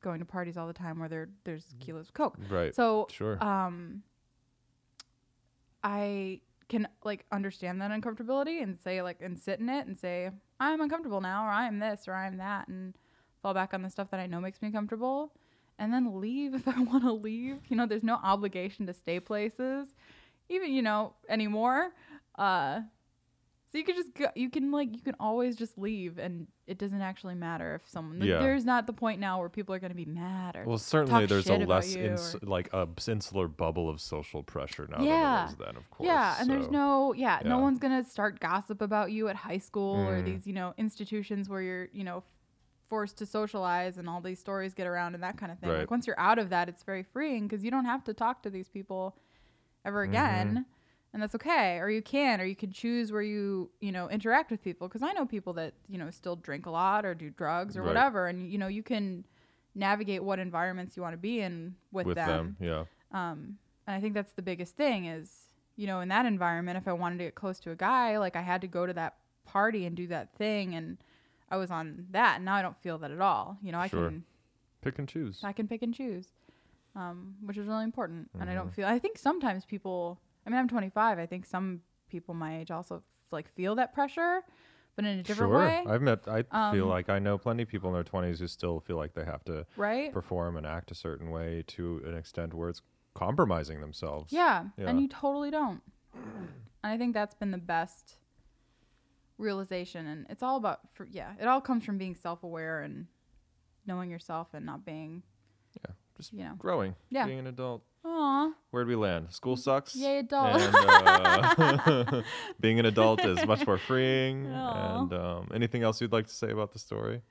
going 0.00 0.18
to 0.18 0.24
parties 0.24 0.56
all 0.56 0.66
the 0.66 0.72
time 0.72 0.98
where 0.98 1.08
there 1.08 1.28
there's 1.44 1.74
kilos 1.78 2.08
of 2.08 2.14
coke. 2.14 2.36
Right. 2.50 2.74
So 2.74 3.06
sure. 3.10 3.42
um 3.42 4.02
i 5.84 6.40
can 6.68 6.88
like 7.04 7.24
understand 7.32 7.80
that 7.80 7.90
uncomfortability 7.90 8.62
and 8.62 8.78
say 8.80 9.02
like 9.02 9.20
and 9.20 9.38
sit 9.38 9.60
in 9.60 9.68
it 9.68 9.86
and 9.86 9.96
say 9.96 10.30
i'm 10.60 10.80
uncomfortable 10.80 11.20
now 11.20 11.46
or 11.46 11.50
i'm 11.50 11.78
this 11.78 12.06
or 12.06 12.14
i'm 12.14 12.36
that 12.36 12.68
and 12.68 12.94
fall 13.42 13.54
back 13.54 13.72
on 13.72 13.82
the 13.82 13.90
stuff 13.90 14.10
that 14.10 14.20
i 14.20 14.26
know 14.26 14.40
makes 14.40 14.60
me 14.60 14.70
comfortable 14.70 15.32
and 15.78 15.92
then 15.92 16.20
leave 16.20 16.54
if 16.54 16.68
i 16.68 16.80
want 16.80 17.04
to 17.04 17.12
leave. 17.12 17.58
You 17.68 17.76
know 17.76 17.86
there's 17.86 18.02
no 18.02 18.18
obligation 18.22 18.86
to 18.86 18.94
stay 18.94 19.20
places 19.20 19.88
even 20.48 20.72
you 20.72 20.82
know 20.82 21.14
anymore. 21.28 21.92
Uh 22.36 22.80
So 23.70 23.76
you 23.76 23.84
can 23.84 23.96
just 23.96 24.14
go, 24.14 24.28
you 24.34 24.48
can 24.48 24.70
like 24.70 24.94
you 24.96 25.02
can 25.02 25.14
always 25.20 25.54
just 25.54 25.76
leave 25.76 26.18
and 26.18 26.46
it 26.66 26.78
doesn't 26.78 27.02
actually 27.02 27.34
matter 27.34 27.74
if 27.74 27.86
someone 27.86 28.22
Yeah. 28.22 28.38
there's 28.40 28.64
not 28.64 28.86
the 28.86 28.94
point 28.94 29.20
now 29.20 29.38
where 29.40 29.50
people 29.50 29.74
are 29.74 29.78
going 29.78 29.90
to 29.90 29.94
be 29.96 30.06
mad 30.06 30.56
or 30.56 30.64
Well, 30.64 30.78
certainly 30.78 31.26
there's 31.26 31.48
a 31.50 31.56
less 31.58 31.94
ins- 31.94 32.34
or- 32.34 32.38
like 32.46 32.72
a 32.72 32.88
insular 33.06 33.46
bubble 33.46 33.90
of 33.90 34.00
social 34.00 34.42
pressure 34.42 34.88
now 34.90 35.02
Yeah. 35.02 35.48
than 35.50 35.66
then, 35.66 35.76
of 35.76 35.90
course. 35.90 36.06
Yeah, 36.06 36.36
and 36.40 36.48
there's 36.48 36.70
no 36.70 37.12
yeah, 37.12 37.40
yeah. 37.42 37.48
no 37.48 37.58
one's 37.58 37.78
gonna 37.78 38.04
start 38.04 38.40
gossip 38.40 38.80
about 38.80 39.12
you 39.12 39.28
at 39.28 39.36
high 39.36 39.58
school 39.58 39.96
or 39.96 40.22
Mm. 40.22 40.24
these 40.24 40.46
you 40.46 40.54
know 40.54 40.72
institutions 40.78 41.48
where 41.50 41.60
you're 41.60 41.88
you 41.92 42.04
know 42.04 42.22
forced 42.88 43.18
to 43.18 43.26
socialize 43.26 43.98
and 43.98 44.08
all 44.08 44.22
these 44.22 44.38
stories 44.38 44.72
get 44.72 44.86
around 44.86 45.12
and 45.14 45.22
that 45.22 45.36
kind 45.36 45.52
of 45.52 45.58
thing. 45.58 45.68
Right. 45.68 45.80
Like 45.80 45.90
once 45.90 46.06
you're 46.06 46.18
out 46.18 46.38
of 46.38 46.48
that, 46.48 46.70
it's 46.70 46.84
very 46.84 47.02
freeing 47.02 47.46
because 47.46 47.62
you 47.62 47.70
don't 47.70 47.84
have 47.84 48.02
to 48.04 48.14
talk 48.14 48.42
to 48.44 48.50
these 48.50 48.70
people 48.70 49.14
ever 49.84 50.06
Mm-hmm. 50.06 50.12
And 51.18 51.22
that's 51.24 51.34
okay. 51.34 51.78
Or 51.78 51.90
you 51.90 52.00
can, 52.00 52.40
or 52.40 52.44
you 52.44 52.54
can 52.54 52.70
choose 52.70 53.10
where 53.10 53.22
you 53.22 53.70
you 53.80 53.90
know 53.90 54.08
interact 54.08 54.52
with 54.52 54.62
people 54.62 54.86
because 54.86 55.02
I 55.02 55.12
know 55.12 55.26
people 55.26 55.52
that 55.54 55.74
you 55.88 55.98
know 55.98 56.10
still 56.10 56.36
drink 56.36 56.66
a 56.66 56.70
lot 56.70 57.04
or 57.04 57.12
do 57.14 57.28
drugs 57.30 57.76
or 57.76 57.80
Right. 57.82 57.88
whatever, 57.88 58.28
and 58.28 58.48
you 58.50 58.56
know 58.58 58.68
you 58.68 58.84
can 58.84 59.24
navigate 59.74 60.22
what 60.22 60.38
environments 60.38 60.96
you 60.96 61.02
want 61.02 61.12
to 61.14 61.18
be 61.18 61.40
in 61.40 61.74
with, 61.92 62.06
with 62.06 62.14
them. 62.16 62.56
Yeah. 62.60 62.84
um, 63.12 63.58
and 63.86 63.96
I 63.96 64.00
think 64.00 64.14
that's 64.14 64.32
the 64.32 64.42
biggest 64.42 64.76
thing 64.76 65.06
is, 65.06 65.54
you 65.76 65.86
know, 65.88 66.00
in 66.00 66.08
that 66.08 66.24
environment, 66.26 66.78
if 66.78 66.86
I 66.86 66.92
wanted 66.92 67.18
to 67.18 67.24
get 67.24 67.34
close 67.34 67.58
to 67.60 67.70
a 67.72 67.76
guy, 67.76 68.16
like 68.18 68.36
I 68.36 68.42
had 68.42 68.60
to 68.60 68.66
go 68.68 68.86
to 68.86 68.92
that 68.92 69.16
party 69.44 69.86
and 69.86 69.96
do 69.96 70.06
that 70.08 70.32
thing, 70.34 70.74
and 70.76 70.98
I 71.50 71.56
was 71.56 71.70
on 71.72 72.06
that. 72.10 72.36
And 72.36 72.44
now 72.44 72.54
I 72.54 72.62
don't 72.62 72.76
feel 72.80 72.98
that 72.98 73.10
at 73.10 73.20
all. 73.20 73.58
You 73.62 73.72
know, 73.72 73.80
I 73.80 73.88
Sure. 73.88 74.08
can 74.08 74.24
Pick 74.82 74.98
and 75.00 75.08
choose. 75.08 75.40
I 75.42 75.52
can 75.52 75.66
pick 75.66 75.82
and 75.82 75.92
choose, 75.92 76.26
um, 76.94 77.34
which 77.44 77.56
is 77.58 77.66
really 77.66 77.82
important. 77.84 78.30
And 78.34 78.42
I 78.42 78.46
Mm-hmm. 78.46 78.54
don't 78.62 78.72
feel. 78.74 78.86
I 78.86 78.98
think 79.00 79.18
sometimes 79.18 79.64
people. 79.64 80.20
I 80.48 80.50
mean, 80.50 80.58
I'm 80.60 80.68
25. 80.68 81.18
I 81.18 81.26
think 81.26 81.44
some 81.44 81.82
people 82.08 82.32
my 82.34 82.60
age 82.60 82.70
also 82.70 83.02
like 83.30 83.48
feel 83.54 83.74
that 83.74 83.92
pressure, 83.92 84.40
but 84.96 85.04
in 85.04 85.18
a 85.18 85.22
different 85.22 85.50
sure. 85.52 85.58
way, 85.58 85.84
I've 85.86 86.00
met. 86.00 86.26
I 86.26 86.42
feel 86.72 86.84
Um, 86.84 86.88
like 86.88 87.10
I 87.10 87.18
know 87.18 87.36
plenty 87.36 87.64
of 87.64 87.68
people 87.68 87.90
in 87.90 87.94
their 87.94 88.02
20s 88.02 88.38
who 88.38 88.46
still 88.46 88.80
feel 88.80 88.96
like 88.96 89.12
they 89.12 89.26
have 89.26 89.44
to 89.44 89.66
right? 89.76 90.10
perform 90.10 90.56
and 90.56 90.66
act 90.66 90.90
a 90.90 90.94
certain 90.94 91.30
way 91.30 91.64
to 91.66 92.02
an 92.06 92.16
extent 92.16 92.54
where 92.54 92.70
it's 92.70 92.80
compromising 93.12 93.82
themselves. 93.82 94.32
Yeah, 94.32 94.68
Yeah. 94.78 94.88
and 94.88 95.02
you 95.02 95.08
totally 95.08 95.50
don't. 95.50 95.82
And 96.14 96.92
I 96.94 96.96
think 96.96 97.12
that's 97.12 97.34
been 97.34 97.50
the 97.50 97.58
best 97.58 98.14
realization, 99.36 100.06
and 100.06 100.26
it's 100.30 100.42
all 100.42 100.56
about, 100.56 100.80
for, 100.94 101.04
yeah, 101.10 101.34
it 101.38 101.46
all 101.46 101.60
comes 101.60 101.84
from 101.84 101.98
being 101.98 102.14
self-aware 102.14 102.80
and 102.80 103.06
knowing 103.86 104.10
yourself 104.10 104.54
and 104.54 104.64
not 104.64 104.84
being, 104.86 105.22
Yeah. 105.84 105.92
Just 106.16 106.32
you 106.32 106.42
know, 106.44 106.54
growing. 106.58 106.96
Yeah. 107.10 107.26
Being 107.26 107.38
an 107.40 107.46
adult. 107.46 107.84
Aw, 108.08 108.52
Where'd 108.70 108.88
we 108.88 108.96
land? 108.96 109.32
School 109.32 109.56
sucks. 109.56 109.94
yay, 109.94 110.18
adult. 110.18 110.60
And 110.60 110.74
uh, 110.74 112.22
being 112.60 112.78
an 112.78 112.86
adult 112.86 113.24
is 113.24 113.44
much 113.46 113.66
more 113.66 113.78
freeing. 113.78 114.46
Aw. 114.46 115.00
And 115.00 115.12
um, 115.12 115.48
anything 115.54 115.82
else 115.82 116.00
you'd 116.00 116.12
like 116.12 116.26
to 116.26 116.34
say 116.34 116.50
about 116.50 116.72
the 116.72 116.78
story? 116.78 117.22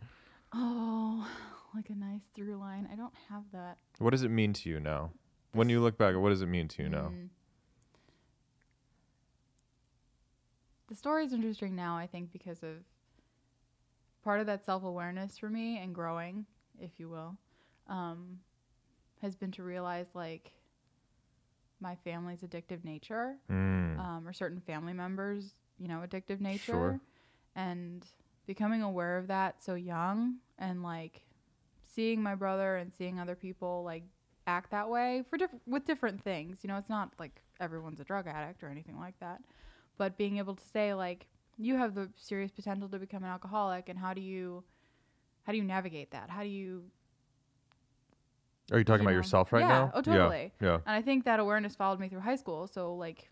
oh, 0.53 1.27
like 1.75 1.89
a 1.89 1.95
nice 1.95 2.21
through 2.33 2.55
line. 2.57 2.87
I 2.91 2.95
don't 2.95 3.13
have 3.29 3.43
that. 3.53 3.77
What 3.99 4.11
does 4.11 4.23
it 4.23 4.31
mean 4.31 4.53
to 4.53 4.69
you 4.69 4.79
now? 4.79 5.11
When 5.51 5.69
you 5.69 5.79
look 5.81 5.97
back, 5.97 6.15
what 6.15 6.29
does 6.29 6.41
it 6.41 6.47
mean 6.47 6.67
to 6.69 6.83
you 6.83 6.89
now? 6.89 7.11
Mm. 7.13 7.29
The 10.87 10.95
story 10.95 11.25
is 11.25 11.33
interesting 11.33 11.75
now, 11.75 11.97
I 11.97 12.07
think, 12.07 12.31
because 12.31 12.63
of 12.63 12.75
part 14.23 14.39
of 14.39 14.45
that 14.45 14.63
self 14.65 14.83
awareness 14.83 15.37
for 15.37 15.49
me 15.49 15.77
and 15.79 15.93
growing, 15.93 16.45
if 16.79 16.91
you 16.97 17.09
will, 17.09 17.35
um, 17.87 18.39
has 19.21 19.35
been 19.35 19.51
to 19.51 19.63
realize 19.63 20.07
like 20.13 20.51
my 21.79 21.95
family's 21.95 22.41
addictive 22.41 22.83
nature, 22.83 23.37
Mm. 23.49 23.99
um, 23.99 24.27
or 24.27 24.33
certain 24.33 24.59
family 24.61 24.93
members, 24.93 25.55
you 25.77 25.87
know, 25.87 25.99
addictive 25.99 26.39
nature, 26.41 26.59
Sure. 26.73 26.99
and 27.55 28.05
becoming 28.45 28.81
aware 28.81 29.17
of 29.17 29.27
that 29.27 29.61
so 29.63 29.75
young 29.75 30.37
and 30.57 30.81
like 30.83 31.23
seeing 31.83 32.21
my 32.21 32.35
brother 32.35 32.77
and 32.77 32.93
seeing 32.93 33.19
other 33.19 33.35
people 33.35 33.83
like 33.83 34.03
act 34.45 34.71
that 34.71 34.89
way 34.89 35.23
for 35.29 35.37
diff- 35.37 35.53
with 35.65 35.85
different 35.85 36.21
things. 36.23 36.63
You 36.63 36.69
know, 36.69 36.77
it's 36.77 36.89
not 36.89 37.13
like 37.19 37.41
everyone's 37.59 37.99
a 37.99 38.03
drug 38.03 38.27
addict 38.27 38.63
or 38.63 38.69
anything 38.69 38.97
like 38.99 39.19
that, 39.19 39.41
but 39.97 40.17
being 40.17 40.37
able 40.37 40.55
to 40.55 40.63
say 40.65 40.93
like 40.93 41.27
you 41.57 41.75
have 41.75 41.95
the 41.95 42.09
serious 42.15 42.51
potential 42.51 42.87
to 42.89 42.99
become 42.99 43.23
an 43.23 43.29
alcoholic, 43.29 43.89
and 43.89 43.97
how 43.99 44.13
do 44.13 44.21
you 44.21 44.63
how 45.43 45.51
do 45.51 45.57
you 45.57 45.63
navigate 45.63 46.11
that? 46.11 46.29
How 46.29 46.43
do 46.43 46.49
you 46.49 46.91
Are 48.71 48.77
you 48.77 48.83
talking 48.83 49.03
you 49.03 49.07
about 49.07 49.11
know. 49.11 49.17
yourself 49.17 49.53
right 49.53 49.61
Yeah. 49.61 49.67
now? 49.67 49.91
Oh, 49.93 50.01
totally. 50.01 50.51
Yeah. 50.61 50.75
And 50.85 50.95
I 50.95 51.01
think 51.01 51.25
that 51.25 51.39
awareness 51.39 51.75
followed 51.75 51.99
me 51.99 52.09
through 52.09 52.19
high 52.21 52.35
school. 52.35 52.67
So 52.67 52.93
like, 52.95 53.29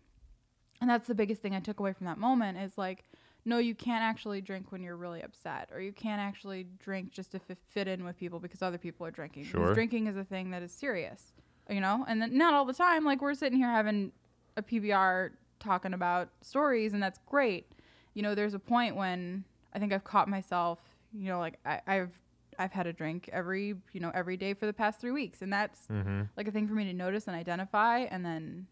and 0.82 0.90
that's 0.90 1.08
the 1.08 1.16
biggest 1.16 1.42
thing 1.42 1.54
I 1.56 1.60
took 1.60 1.80
away 1.80 1.94
from 1.94 2.06
that 2.06 2.18
moment 2.18 2.58
is 2.58 2.78
like, 2.78 3.04
no, 3.48 3.60
you 3.60 3.76
can't 3.76 4.04
actually 4.04 4.42
drink 4.42 4.72
when 4.72 4.82
you're 4.82 4.96
really 4.96 5.22
upset, 5.22 5.70
or 5.72 5.80
you 5.80 5.92
can't 5.94 6.20
actually 6.20 6.66
drink 6.80 7.12
just 7.12 7.32
to 7.34 7.40
f- 7.50 7.58
fit 7.70 7.88
in 7.88 8.04
with 8.04 8.18
people 8.18 8.40
because 8.40 8.64
other 8.64 8.80
people 8.80 9.06
are 9.06 9.12
drinking. 9.12 9.44
Sure. 9.46 9.62
Because 9.62 9.76
drinking 9.76 10.08
is 10.08 10.18
a 10.18 10.24
thing 10.24 10.50
that 10.50 10.64
is 10.64 10.72
serious, 10.72 11.32
you 11.70 11.80
know. 11.80 12.04
And 12.08 12.20
then 12.22 12.36
not 12.38 12.56
all 12.56 12.66
the 12.66 12.74
time. 12.74 13.06
Like 13.06 13.22
we're 13.22 13.36
sitting 13.36 13.60
here 13.60 13.70
having 13.70 14.12
a 14.58 14.64
PBR 14.64 15.30
talking 15.60 15.94
about 15.94 16.30
stories, 16.42 16.94
and 16.94 17.04
that's 17.04 17.20
great. 17.28 17.68
You 18.16 18.24
know, 18.24 18.34
there's 18.34 18.56
a 18.56 18.60
point 18.60 18.96
when 18.96 19.44
I 19.74 19.80
think 19.80 19.94
I've 19.94 20.04
caught 20.04 20.28
myself. 20.28 20.80
You 21.14 21.30
know, 21.30 21.40
like 21.40 21.60
I, 21.68 21.82
I've 21.86 22.12
I've 22.60 22.72
had 22.72 22.88
a 22.88 22.94
drink 22.94 23.30
every 23.32 23.76
you 23.92 24.00
know 24.00 24.12
every 24.14 24.38
day 24.38 24.54
for 24.54 24.66
the 24.66 24.74
past 24.74 25.00
three 25.00 25.12
weeks, 25.12 25.42
and 25.42 25.52
that's 25.52 25.88
Mm-hmm. 25.92 26.22
like 26.38 26.48
a 26.48 26.52
thing 26.52 26.68
for 26.68 26.74
me 26.74 26.86
to 26.86 26.94
notice 26.94 27.28
and 27.28 27.36
identify 27.36 28.00
and 28.00 28.26
then 28.26 28.68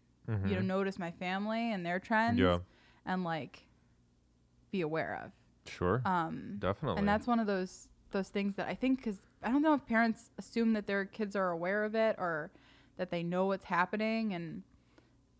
you 0.46 0.54
know 0.54 0.62
notice 0.62 0.98
my 0.98 1.10
family 1.10 1.70
and 1.72 1.84
their 1.84 1.98
trends 2.00 2.38
Yeah. 2.40 2.58
and 3.04 3.24
like 3.24 3.66
be 4.70 4.80
aware 4.80 5.20
of 5.24 5.32
Sure. 5.70 6.00
um 6.06 6.56
Definitely. 6.58 6.98
and 6.98 7.08
that's 7.08 7.26
one 7.26 7.38
of 7.38 7.46
those 7.46 7.88
those 8.10 8.28
things 8.28 8.54
that 8.56 8.66
i 8.68 8.74
think 8.74 8.98
because 8.98 9.20
i 9.42 9.50
don't 9.50 9.60
know 9.62 9.74
if 9.74 9.84
parents 9.86 10.30
assume 10.38 10.72
that 10.72 10.86
their 10.86 11.04
kids 11.04 11.36
are 11.36 11.50
aware 11.50 11.84
of 11.84 11.94
it 11.94 12.16
or 12.18 12.50
that 12.96 13.10
they 13.10 13.22
know 13.22 13.46
what's 13.46 13.66
happening 13.66 14.32
and 14.34 14.62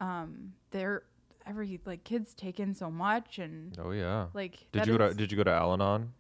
um 0.00 0.52
they're 0.70 1.02
every 1.46 1.80
like 1.86 2.04
kids 2.04 2.34
take 2.34 2.58
in 2.60 2.74
so 2.74 2.90
much 2.90 3.38
and 3.38 3.78
Oh 3.82 3.90
yeah. 3.90 4.26
like 4.34 4.66
Did 4.72 4.86
you 4.86 4.98
go 4.98 5.08
to 5.08 5.14
Did 5.14 5.30
you 5.30 5.36
go 5.36 5.44
to 5.44 5.50
Al-Anon? 5.52 6.12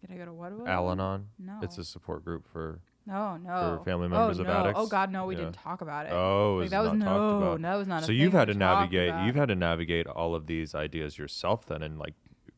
Did 0.00 0.10
i 0.12 0.16
go 0.18 0.24
to 0.24 0.32
what 0.32 0.52
what- 0.52 0.68
Al-Anon. 0.68 1.26
no 1.38 1.58
It's 1.62 1.78
a 1.78 1.84
support 1.84 2.24
group 2.24 2.46
for. 2.52 2.80
no 3.06 3.36
no 3.36 3.82
family 3.84 4.08
members 4.08 4.38
oh, 4.38 4.42
of 4.42 4.46
no. 4.48 4.52
addicts? 4.54 4.80
oh 4.80 4.86
god 4.86 5.10
no 5.12 5.26
we 5.26 5.34
Yeah. 5.36 5.42
didn't 5.42 5.56
talk 5.56 5.80
about 5.80 6.06
it 6.06 6.12
Oh, 6.12 6.56
like, 6.56 6.64
it's 6.64 6.70
that 6.72 6.80
was 6.82 6.92
not 6.92 6.98
no 6.98 7.04
talked 7.04 7.42
about. 7.42 7.62
that 7.62 7.74
was 7.76 7.88
not 7.88 8.02
a 8.02 8.06
So 8.06 8.12
you've 8.12 8.32
had 8.32 8.46
to 8.48 8.54
navigate. 8.54 9.10
about. 9.10 9.26
You've 9.26 9.34
had 9.36 9.48
to 9.48 9.54
navigate 9.54 10.06
all 10.06 10.34
of 10.34 10.46
these 10.46 10.74
ideas 10.74 11.18
yourself, 11.18 11.66
then, 11.66 11.82
and 11.82 11.98
like 11.98 12.14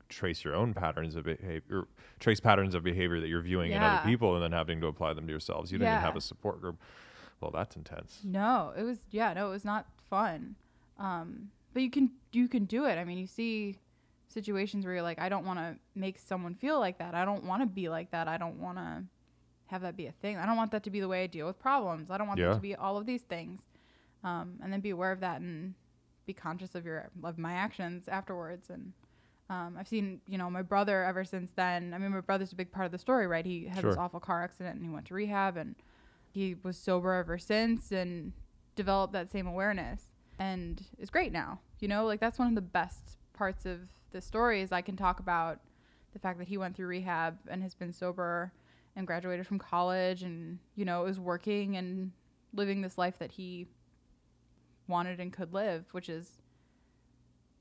trace 0.09 0.45
your 0.45 0.55
own 0.55 0.75
patterns 0.75 1.17
of 1.17 1.25
behavior, 1.25 1.87
trace 2.21 2.39
patterns 2.39 2.75
of 2.75 2.83
behavior 2.83 3.19
that 3.21 3.29
you're 3.29 3.41
viewing 3.41 3.73
in 3.73 3.83
other 3.83 4.03
people, 4.07 4.35
and 4.35 4.43
then 4.45 4.53
having 4.53 4.79
to 4.81 4.87
apply 4.87 5.15
them 5.15 5.27
to 5.27 5.31
yourselves. 5.31 5.73
You 5.73 5.79
didn't 5.79 5.93
even 5.93 6.03
have 6.03 6.17
a 6.17 6.21
support 6.21 6.61
group. 6.61 6.79
Well, 7.41 7.51
that's 7.51 7.77
intense. 7.77 8.21
No, 8.23 8.73
it 8.77 8.83
was 8.83 8.99
yeah, 9.11 9.33
no, 9.33 9.47
it 9.47 9.51
was 9.51 9.65
not 9.65 9.87
fun. 10.11 10.55
Um, 10.99 11.51
but 11.73 11.83
you 11.83 11.91
can 11.91 12.11
you 12.33 12.47
can 12.47 12.67
do 12.67 12.85
it. 12.85 12.99
I 12.99 13.05
mean, 13.05 13.17
you 13.19 13.27
see 13.27 13.79
situations 14.33 14.85
where 14.85 14.95
you're 14.95 15.03
like, 15.03 15.21
I 15.21 15.29
don't 15.29 15.45
want 15.47 15.59
to 15.59 15.77
make 15.95 16.19
someone 16.19 16.55
feel 16.55 16.79
like 16.81 16.99
that. 16.99 17.15
I 17.15 17.25
don't 17.25 17.45
want 17.45 17.63
to 17.63 17.67
be 17.67 17.89
like 17.89 18.11
that. 18.13 18.29
I 18.29 18.37
don't 18.39 18.61
want 18.61 18.79
to 18.79 19.03
have 19.67 19.83
that 19.83 19.97
be 19.97 20.07
a 20.07 20.13
thing. 20.13 20.37
I 20.39 20.47
don't 20.47 20.57
want 20.57 20.71
that 20.73 20.83
to 20.85 20.91
be 20.91 21.01
the 21.01 21.09
way 21.09 21.23
I 21.25 21.27
deal 21.27 21.47
with 21.47 21.59
problems. 21.59 22.11
I 22.11 22.19
don't 22.19 22.27
want 22.29 22.39
Yeah. 22.41 22.49
that 22.49 22.55
to 22.57 22.61
be 22.61 22.75
all 22.75 22.97
of 22.97 23.07
these 23.07 23.23
things. 23.23 23.61
Um, 24.25 24.59
and 24.63 24.73
then 24.73 24.81
be 24.81 24.91
aware 24.91 25.11
of 25.13 25.21
that 25.21 25.41
and 25.41 25.75
be 26.27 26.33
conscious 26.33 26.75
of 26.75 26.85
your 26.85 27.11
of 27.25 27.39
my 27.39 27.53
actions 27.55 28.07
afterwards. 28.09 28.71
And 28.71 28.93
um, 29.51 29.77
I've 29.79 29.89
seen 29.89 30.21
you 30.29 30.39
know 30.39 30.49
my 30.51 30.63
brother 30.63 31.03
ever 31.05 31.25
since 31.25 31.51
then. 31.57 31.93
I 31.95 31.99
mean, 31.99 32.13
my 32.13 32.21
brother's 32.21 32.53
a 32.53 32.57
big 32.57 32.71
part 32.71 32.87
of 32.87 32.93
the 32.93 32.99
story, 32.99 33.27
right? 33.27 33.45
He 33.45 33.65
had 33.67 33.83
this 33.85 33.97
awful 33.99 34.21
car 34.21 34.43
accident 34.45 34.77
and 34.77 34.85
he 34.85 34.91
went 34.91 35.07
to 35.07 35.15
rehab 35.15 35.57
and 35.57 35.75
he 36.31 36.55
was 36.63 36.77
sober 36.79 37.13
ever 37.15 37.37
since 37.39 37.91
and 37.93 38.33
developed 38.77 39.13
that 39.13 39.31
same 39.33 39.47
awareness 39.47 40.05
and 40.39 40.83
is 40.99 41.11
great 41.11 41.33
now. 41.33 41.61
You 41.81 41.89
know, 41.89 42.05
like 42.07 42.21
that's 42.21 42.39
one 42.39 42.49
of 42.49 42.55
the 42.55 42.61
best 42.63 43.17
parts 43.33 43.67
of 43.67 43.81
the 44.13 44.21
story 44.21 44.61
is 44.63 44.73
I 44.73 44.81
can 44.83 44.97
talk 44.97 45.21
about 45.21 45.61
the 46.13 46.19
fact 46.19 46.39
that 46.39 46.49
he 46.49 46.57
went 46.59 46.77
through 46.77 46.87
rehab 46.89 47.39
and 47.49 47.63
has 47.63 47.75
been 47.75 47.93
sober 47.93 48.53
and 48.97 49.07
graduated 49.07 49.47
from 49.47 49.59
college 49.59 50.23
and 50.23 50.59
you 50.77 50.85
know 50.85 51.07
is 51.07 51.19
working 51.19 51.77
and 51.77 52.13
living 52.55 52.83
this 52.83 52.99
life 52.99 53.19
that 53.19 53.33
he 53.33 53.67
wanted 54.89 55.21
and 55.21 55.33
could 55.33 55.55
live, 55.55 55.87
which 55.93 56.09
is 56.09 56.29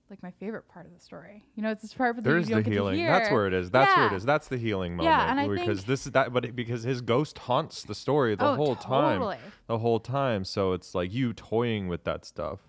like 0.10 0.22
my 0.22 0.32
favorite 0.32 0.68
part 0.68 0.86
of 0.86 0.94
the 0.94 1.00
story. 1.00 1.42
You 1.56 1.64
know, 1.64 1.72
it's 1.72 1.82
this 1.82 1.94
part 1.94 2.18
that 2.18 2.24
There's 2.26 2.50
you 2.50 2.56
the 2.56 2.62
don't 2.62 2.64
get 2.64 2.70
to 2.72 2.76
healing. 2.76 3.06
That's 3.06 3.32
where 3.32 3.48
it 3.48 3.54
is. 3.54 3.72
That's 3.72 3.96
where 3.96 4.08
it 4.08 4.14
is. 4.14 4.26
That's 4.26 4.50
the 4.50 4.58
healing 4.58 4.98
moment. 4.98 5.06
Yeah, 5.14 5.32
and 5.32 5.40
I 5.40 5.48
because 5.48 5.78
think- 5.78 5.88
this 5.88 6.06
is 6.06 6.12
that, 6.12 6.34
but 6.34 6.44
it- 6.44 6.56
because 6.56 6.84
his 6.84 7.00
ghost 7.00 7.38
haunts 7.38 7.84
the 7.84 7.96
story 7.96 8.36
the 8.36 8.46
Oh, 8.50 8.56
whole 8.56 8.76
time, 8.76 9.38
the 9.68 9.78
whole 9.78 10.02
time. 10.02 10.44
So 10.44 10.74
it's 10.74 10.94
like 10.94 11.14
you 11.14 11.32
toying 11.32 11.88
with 11.88 12.04
that 12.04 12.26
stuff. 12.26 12.60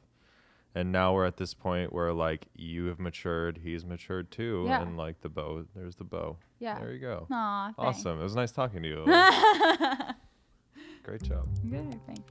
And 0.74 0.90
now 0.90 1.12
we're 1.14 1.26
at 1.26 1.36
this 1.36 1.52
point 1.52 1.92
where 1.92 2.12
like 2.14 2.46
you 2.56 2.86
have 2.86 2.98
matured, 2.98 3.58
he's 3.62 3.84
matured 3.84 4.30
too, 4.30 4.64
Yeah. 4.66 4.80
and 4.82 4.96
like 4.96 5.20
the 5.20 5.28
bow, 5.28 5.64
there's 5.74 5.96
the 5.96 6.04
bow. 6.04 6.38
Yeah. 6.60 6.78
There 6.78 6.92
you 6.92 6.98
go. 6.98 7.26
Aw, 7.30 7.72
thanks. 7.76 7.78
Awesome. 7.98 8.20
It 8.20 8.22
was 8.22 8.34
nice 8.36 8.52
talking 8.52 8.82
to 8.82 8.88
you. 8.88 9.04
Great 11.02 11.22
job. 11.22 11.46
Good, 11.68 12.00
thanks. 12.06 12.22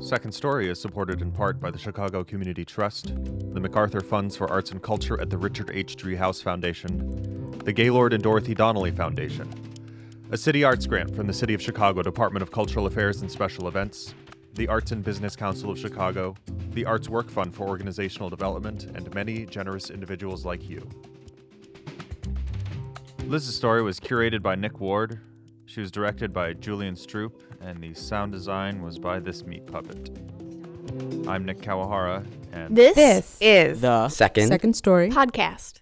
Second 0.00 0.32
Story 0.32 0.68
is 0.70 0.80
supported 0.80 1.20
in 1.20 1.30
part 1.30 1.60
by 1.60 1.70
the 1.70 1.78
Chicago 1.78 2.24
Community 2.24 2.64
Trust, 2.64 3.12
the 3.52 3.60
MacArthur 3.60 4.00
Funds 4.00 4.34
for 4.36 4.50
Arts 4.50 4.70
and 4.70 4.80
Culture 4.82 5.20
at 5.20 5.28
the 5.28 5.36
Richard 5.36 5.70
H. 5.74 5.96
Driehaus 5.96 6.42
Foundation, 6.42 7.50
the 7.64 7.72
Gaylord 7.72 8.14
and 8.14 8.22
Dorothy 8.22 8.54
Donnelley 8.54 8.92
Foundation, 8.92 9.46
a 10.30 10.38
city 10.38 10.64
arts 10.64 10.86
grant 10.86 11.14
from 11.14 11.26
the 11.26 11.32
City 11.34 11.52
of 11.52 11.60
Chicago 11.60 12.00
Department 12.02 12.42
of 12.42 12.50
Cultural 12.50 12.86
Affairs 12.86 13.20
and 13.20 13.30
Special 13.30 13.68
Events, 13.68 14.14
the 14.54 14.68
Arts 14.68 14.92
and 14.92 15.02
Business 15.04 15.36
Council 15.36 15.70
of 15.70 15.78
Chicago, 15.78 16.34
the 16.72 16.84
Arts 16.84 17.08
Work 17.08 17.30
Fund 17.30 17.54
for 17.54 17.66
Organizational 17.68 18.28
Development, 18.30 18.84
and 18.94 19.12
many 19.14 19.46
generous 19.46 19.90
individuals 19.90 20.44
like 20.44 20.68
you. 20.68 20.86
Liz's 23.24 23.54
story 23.54 23.82
was 23.82 24.00
curated 24.00 24.42
by 24.42 24.54
Nick 24.56 24.80
Ward. 24.80 25.20
She 25.66 25.80
was 25.80 25.90
directed 25.90 26.32
by 26.32 26.52
Julian 26.54 26.94
Stroop, 26.94 27.32
and 27.60 27.80
the 27.80 27.94
sound 27.94 28.32
design 28.32 28.82
was 28.82 28.98
by 28.98 29.20
this 29.20 29.44
meat 29.44 29.66
puppet. 29.66 30.10
I'm 31.28 31.44
Nick 31.44 31.58
Kawahara, 31.58 32.26
and 32.52 32.74
This, 32.76 32.96
This 32.96 33.38
is 33.40 33.80
The 33.82 34.08
Second. 34.08 34.48
second 34.48 34.74
story 34.74 35.10
podcast. 35.10 35.80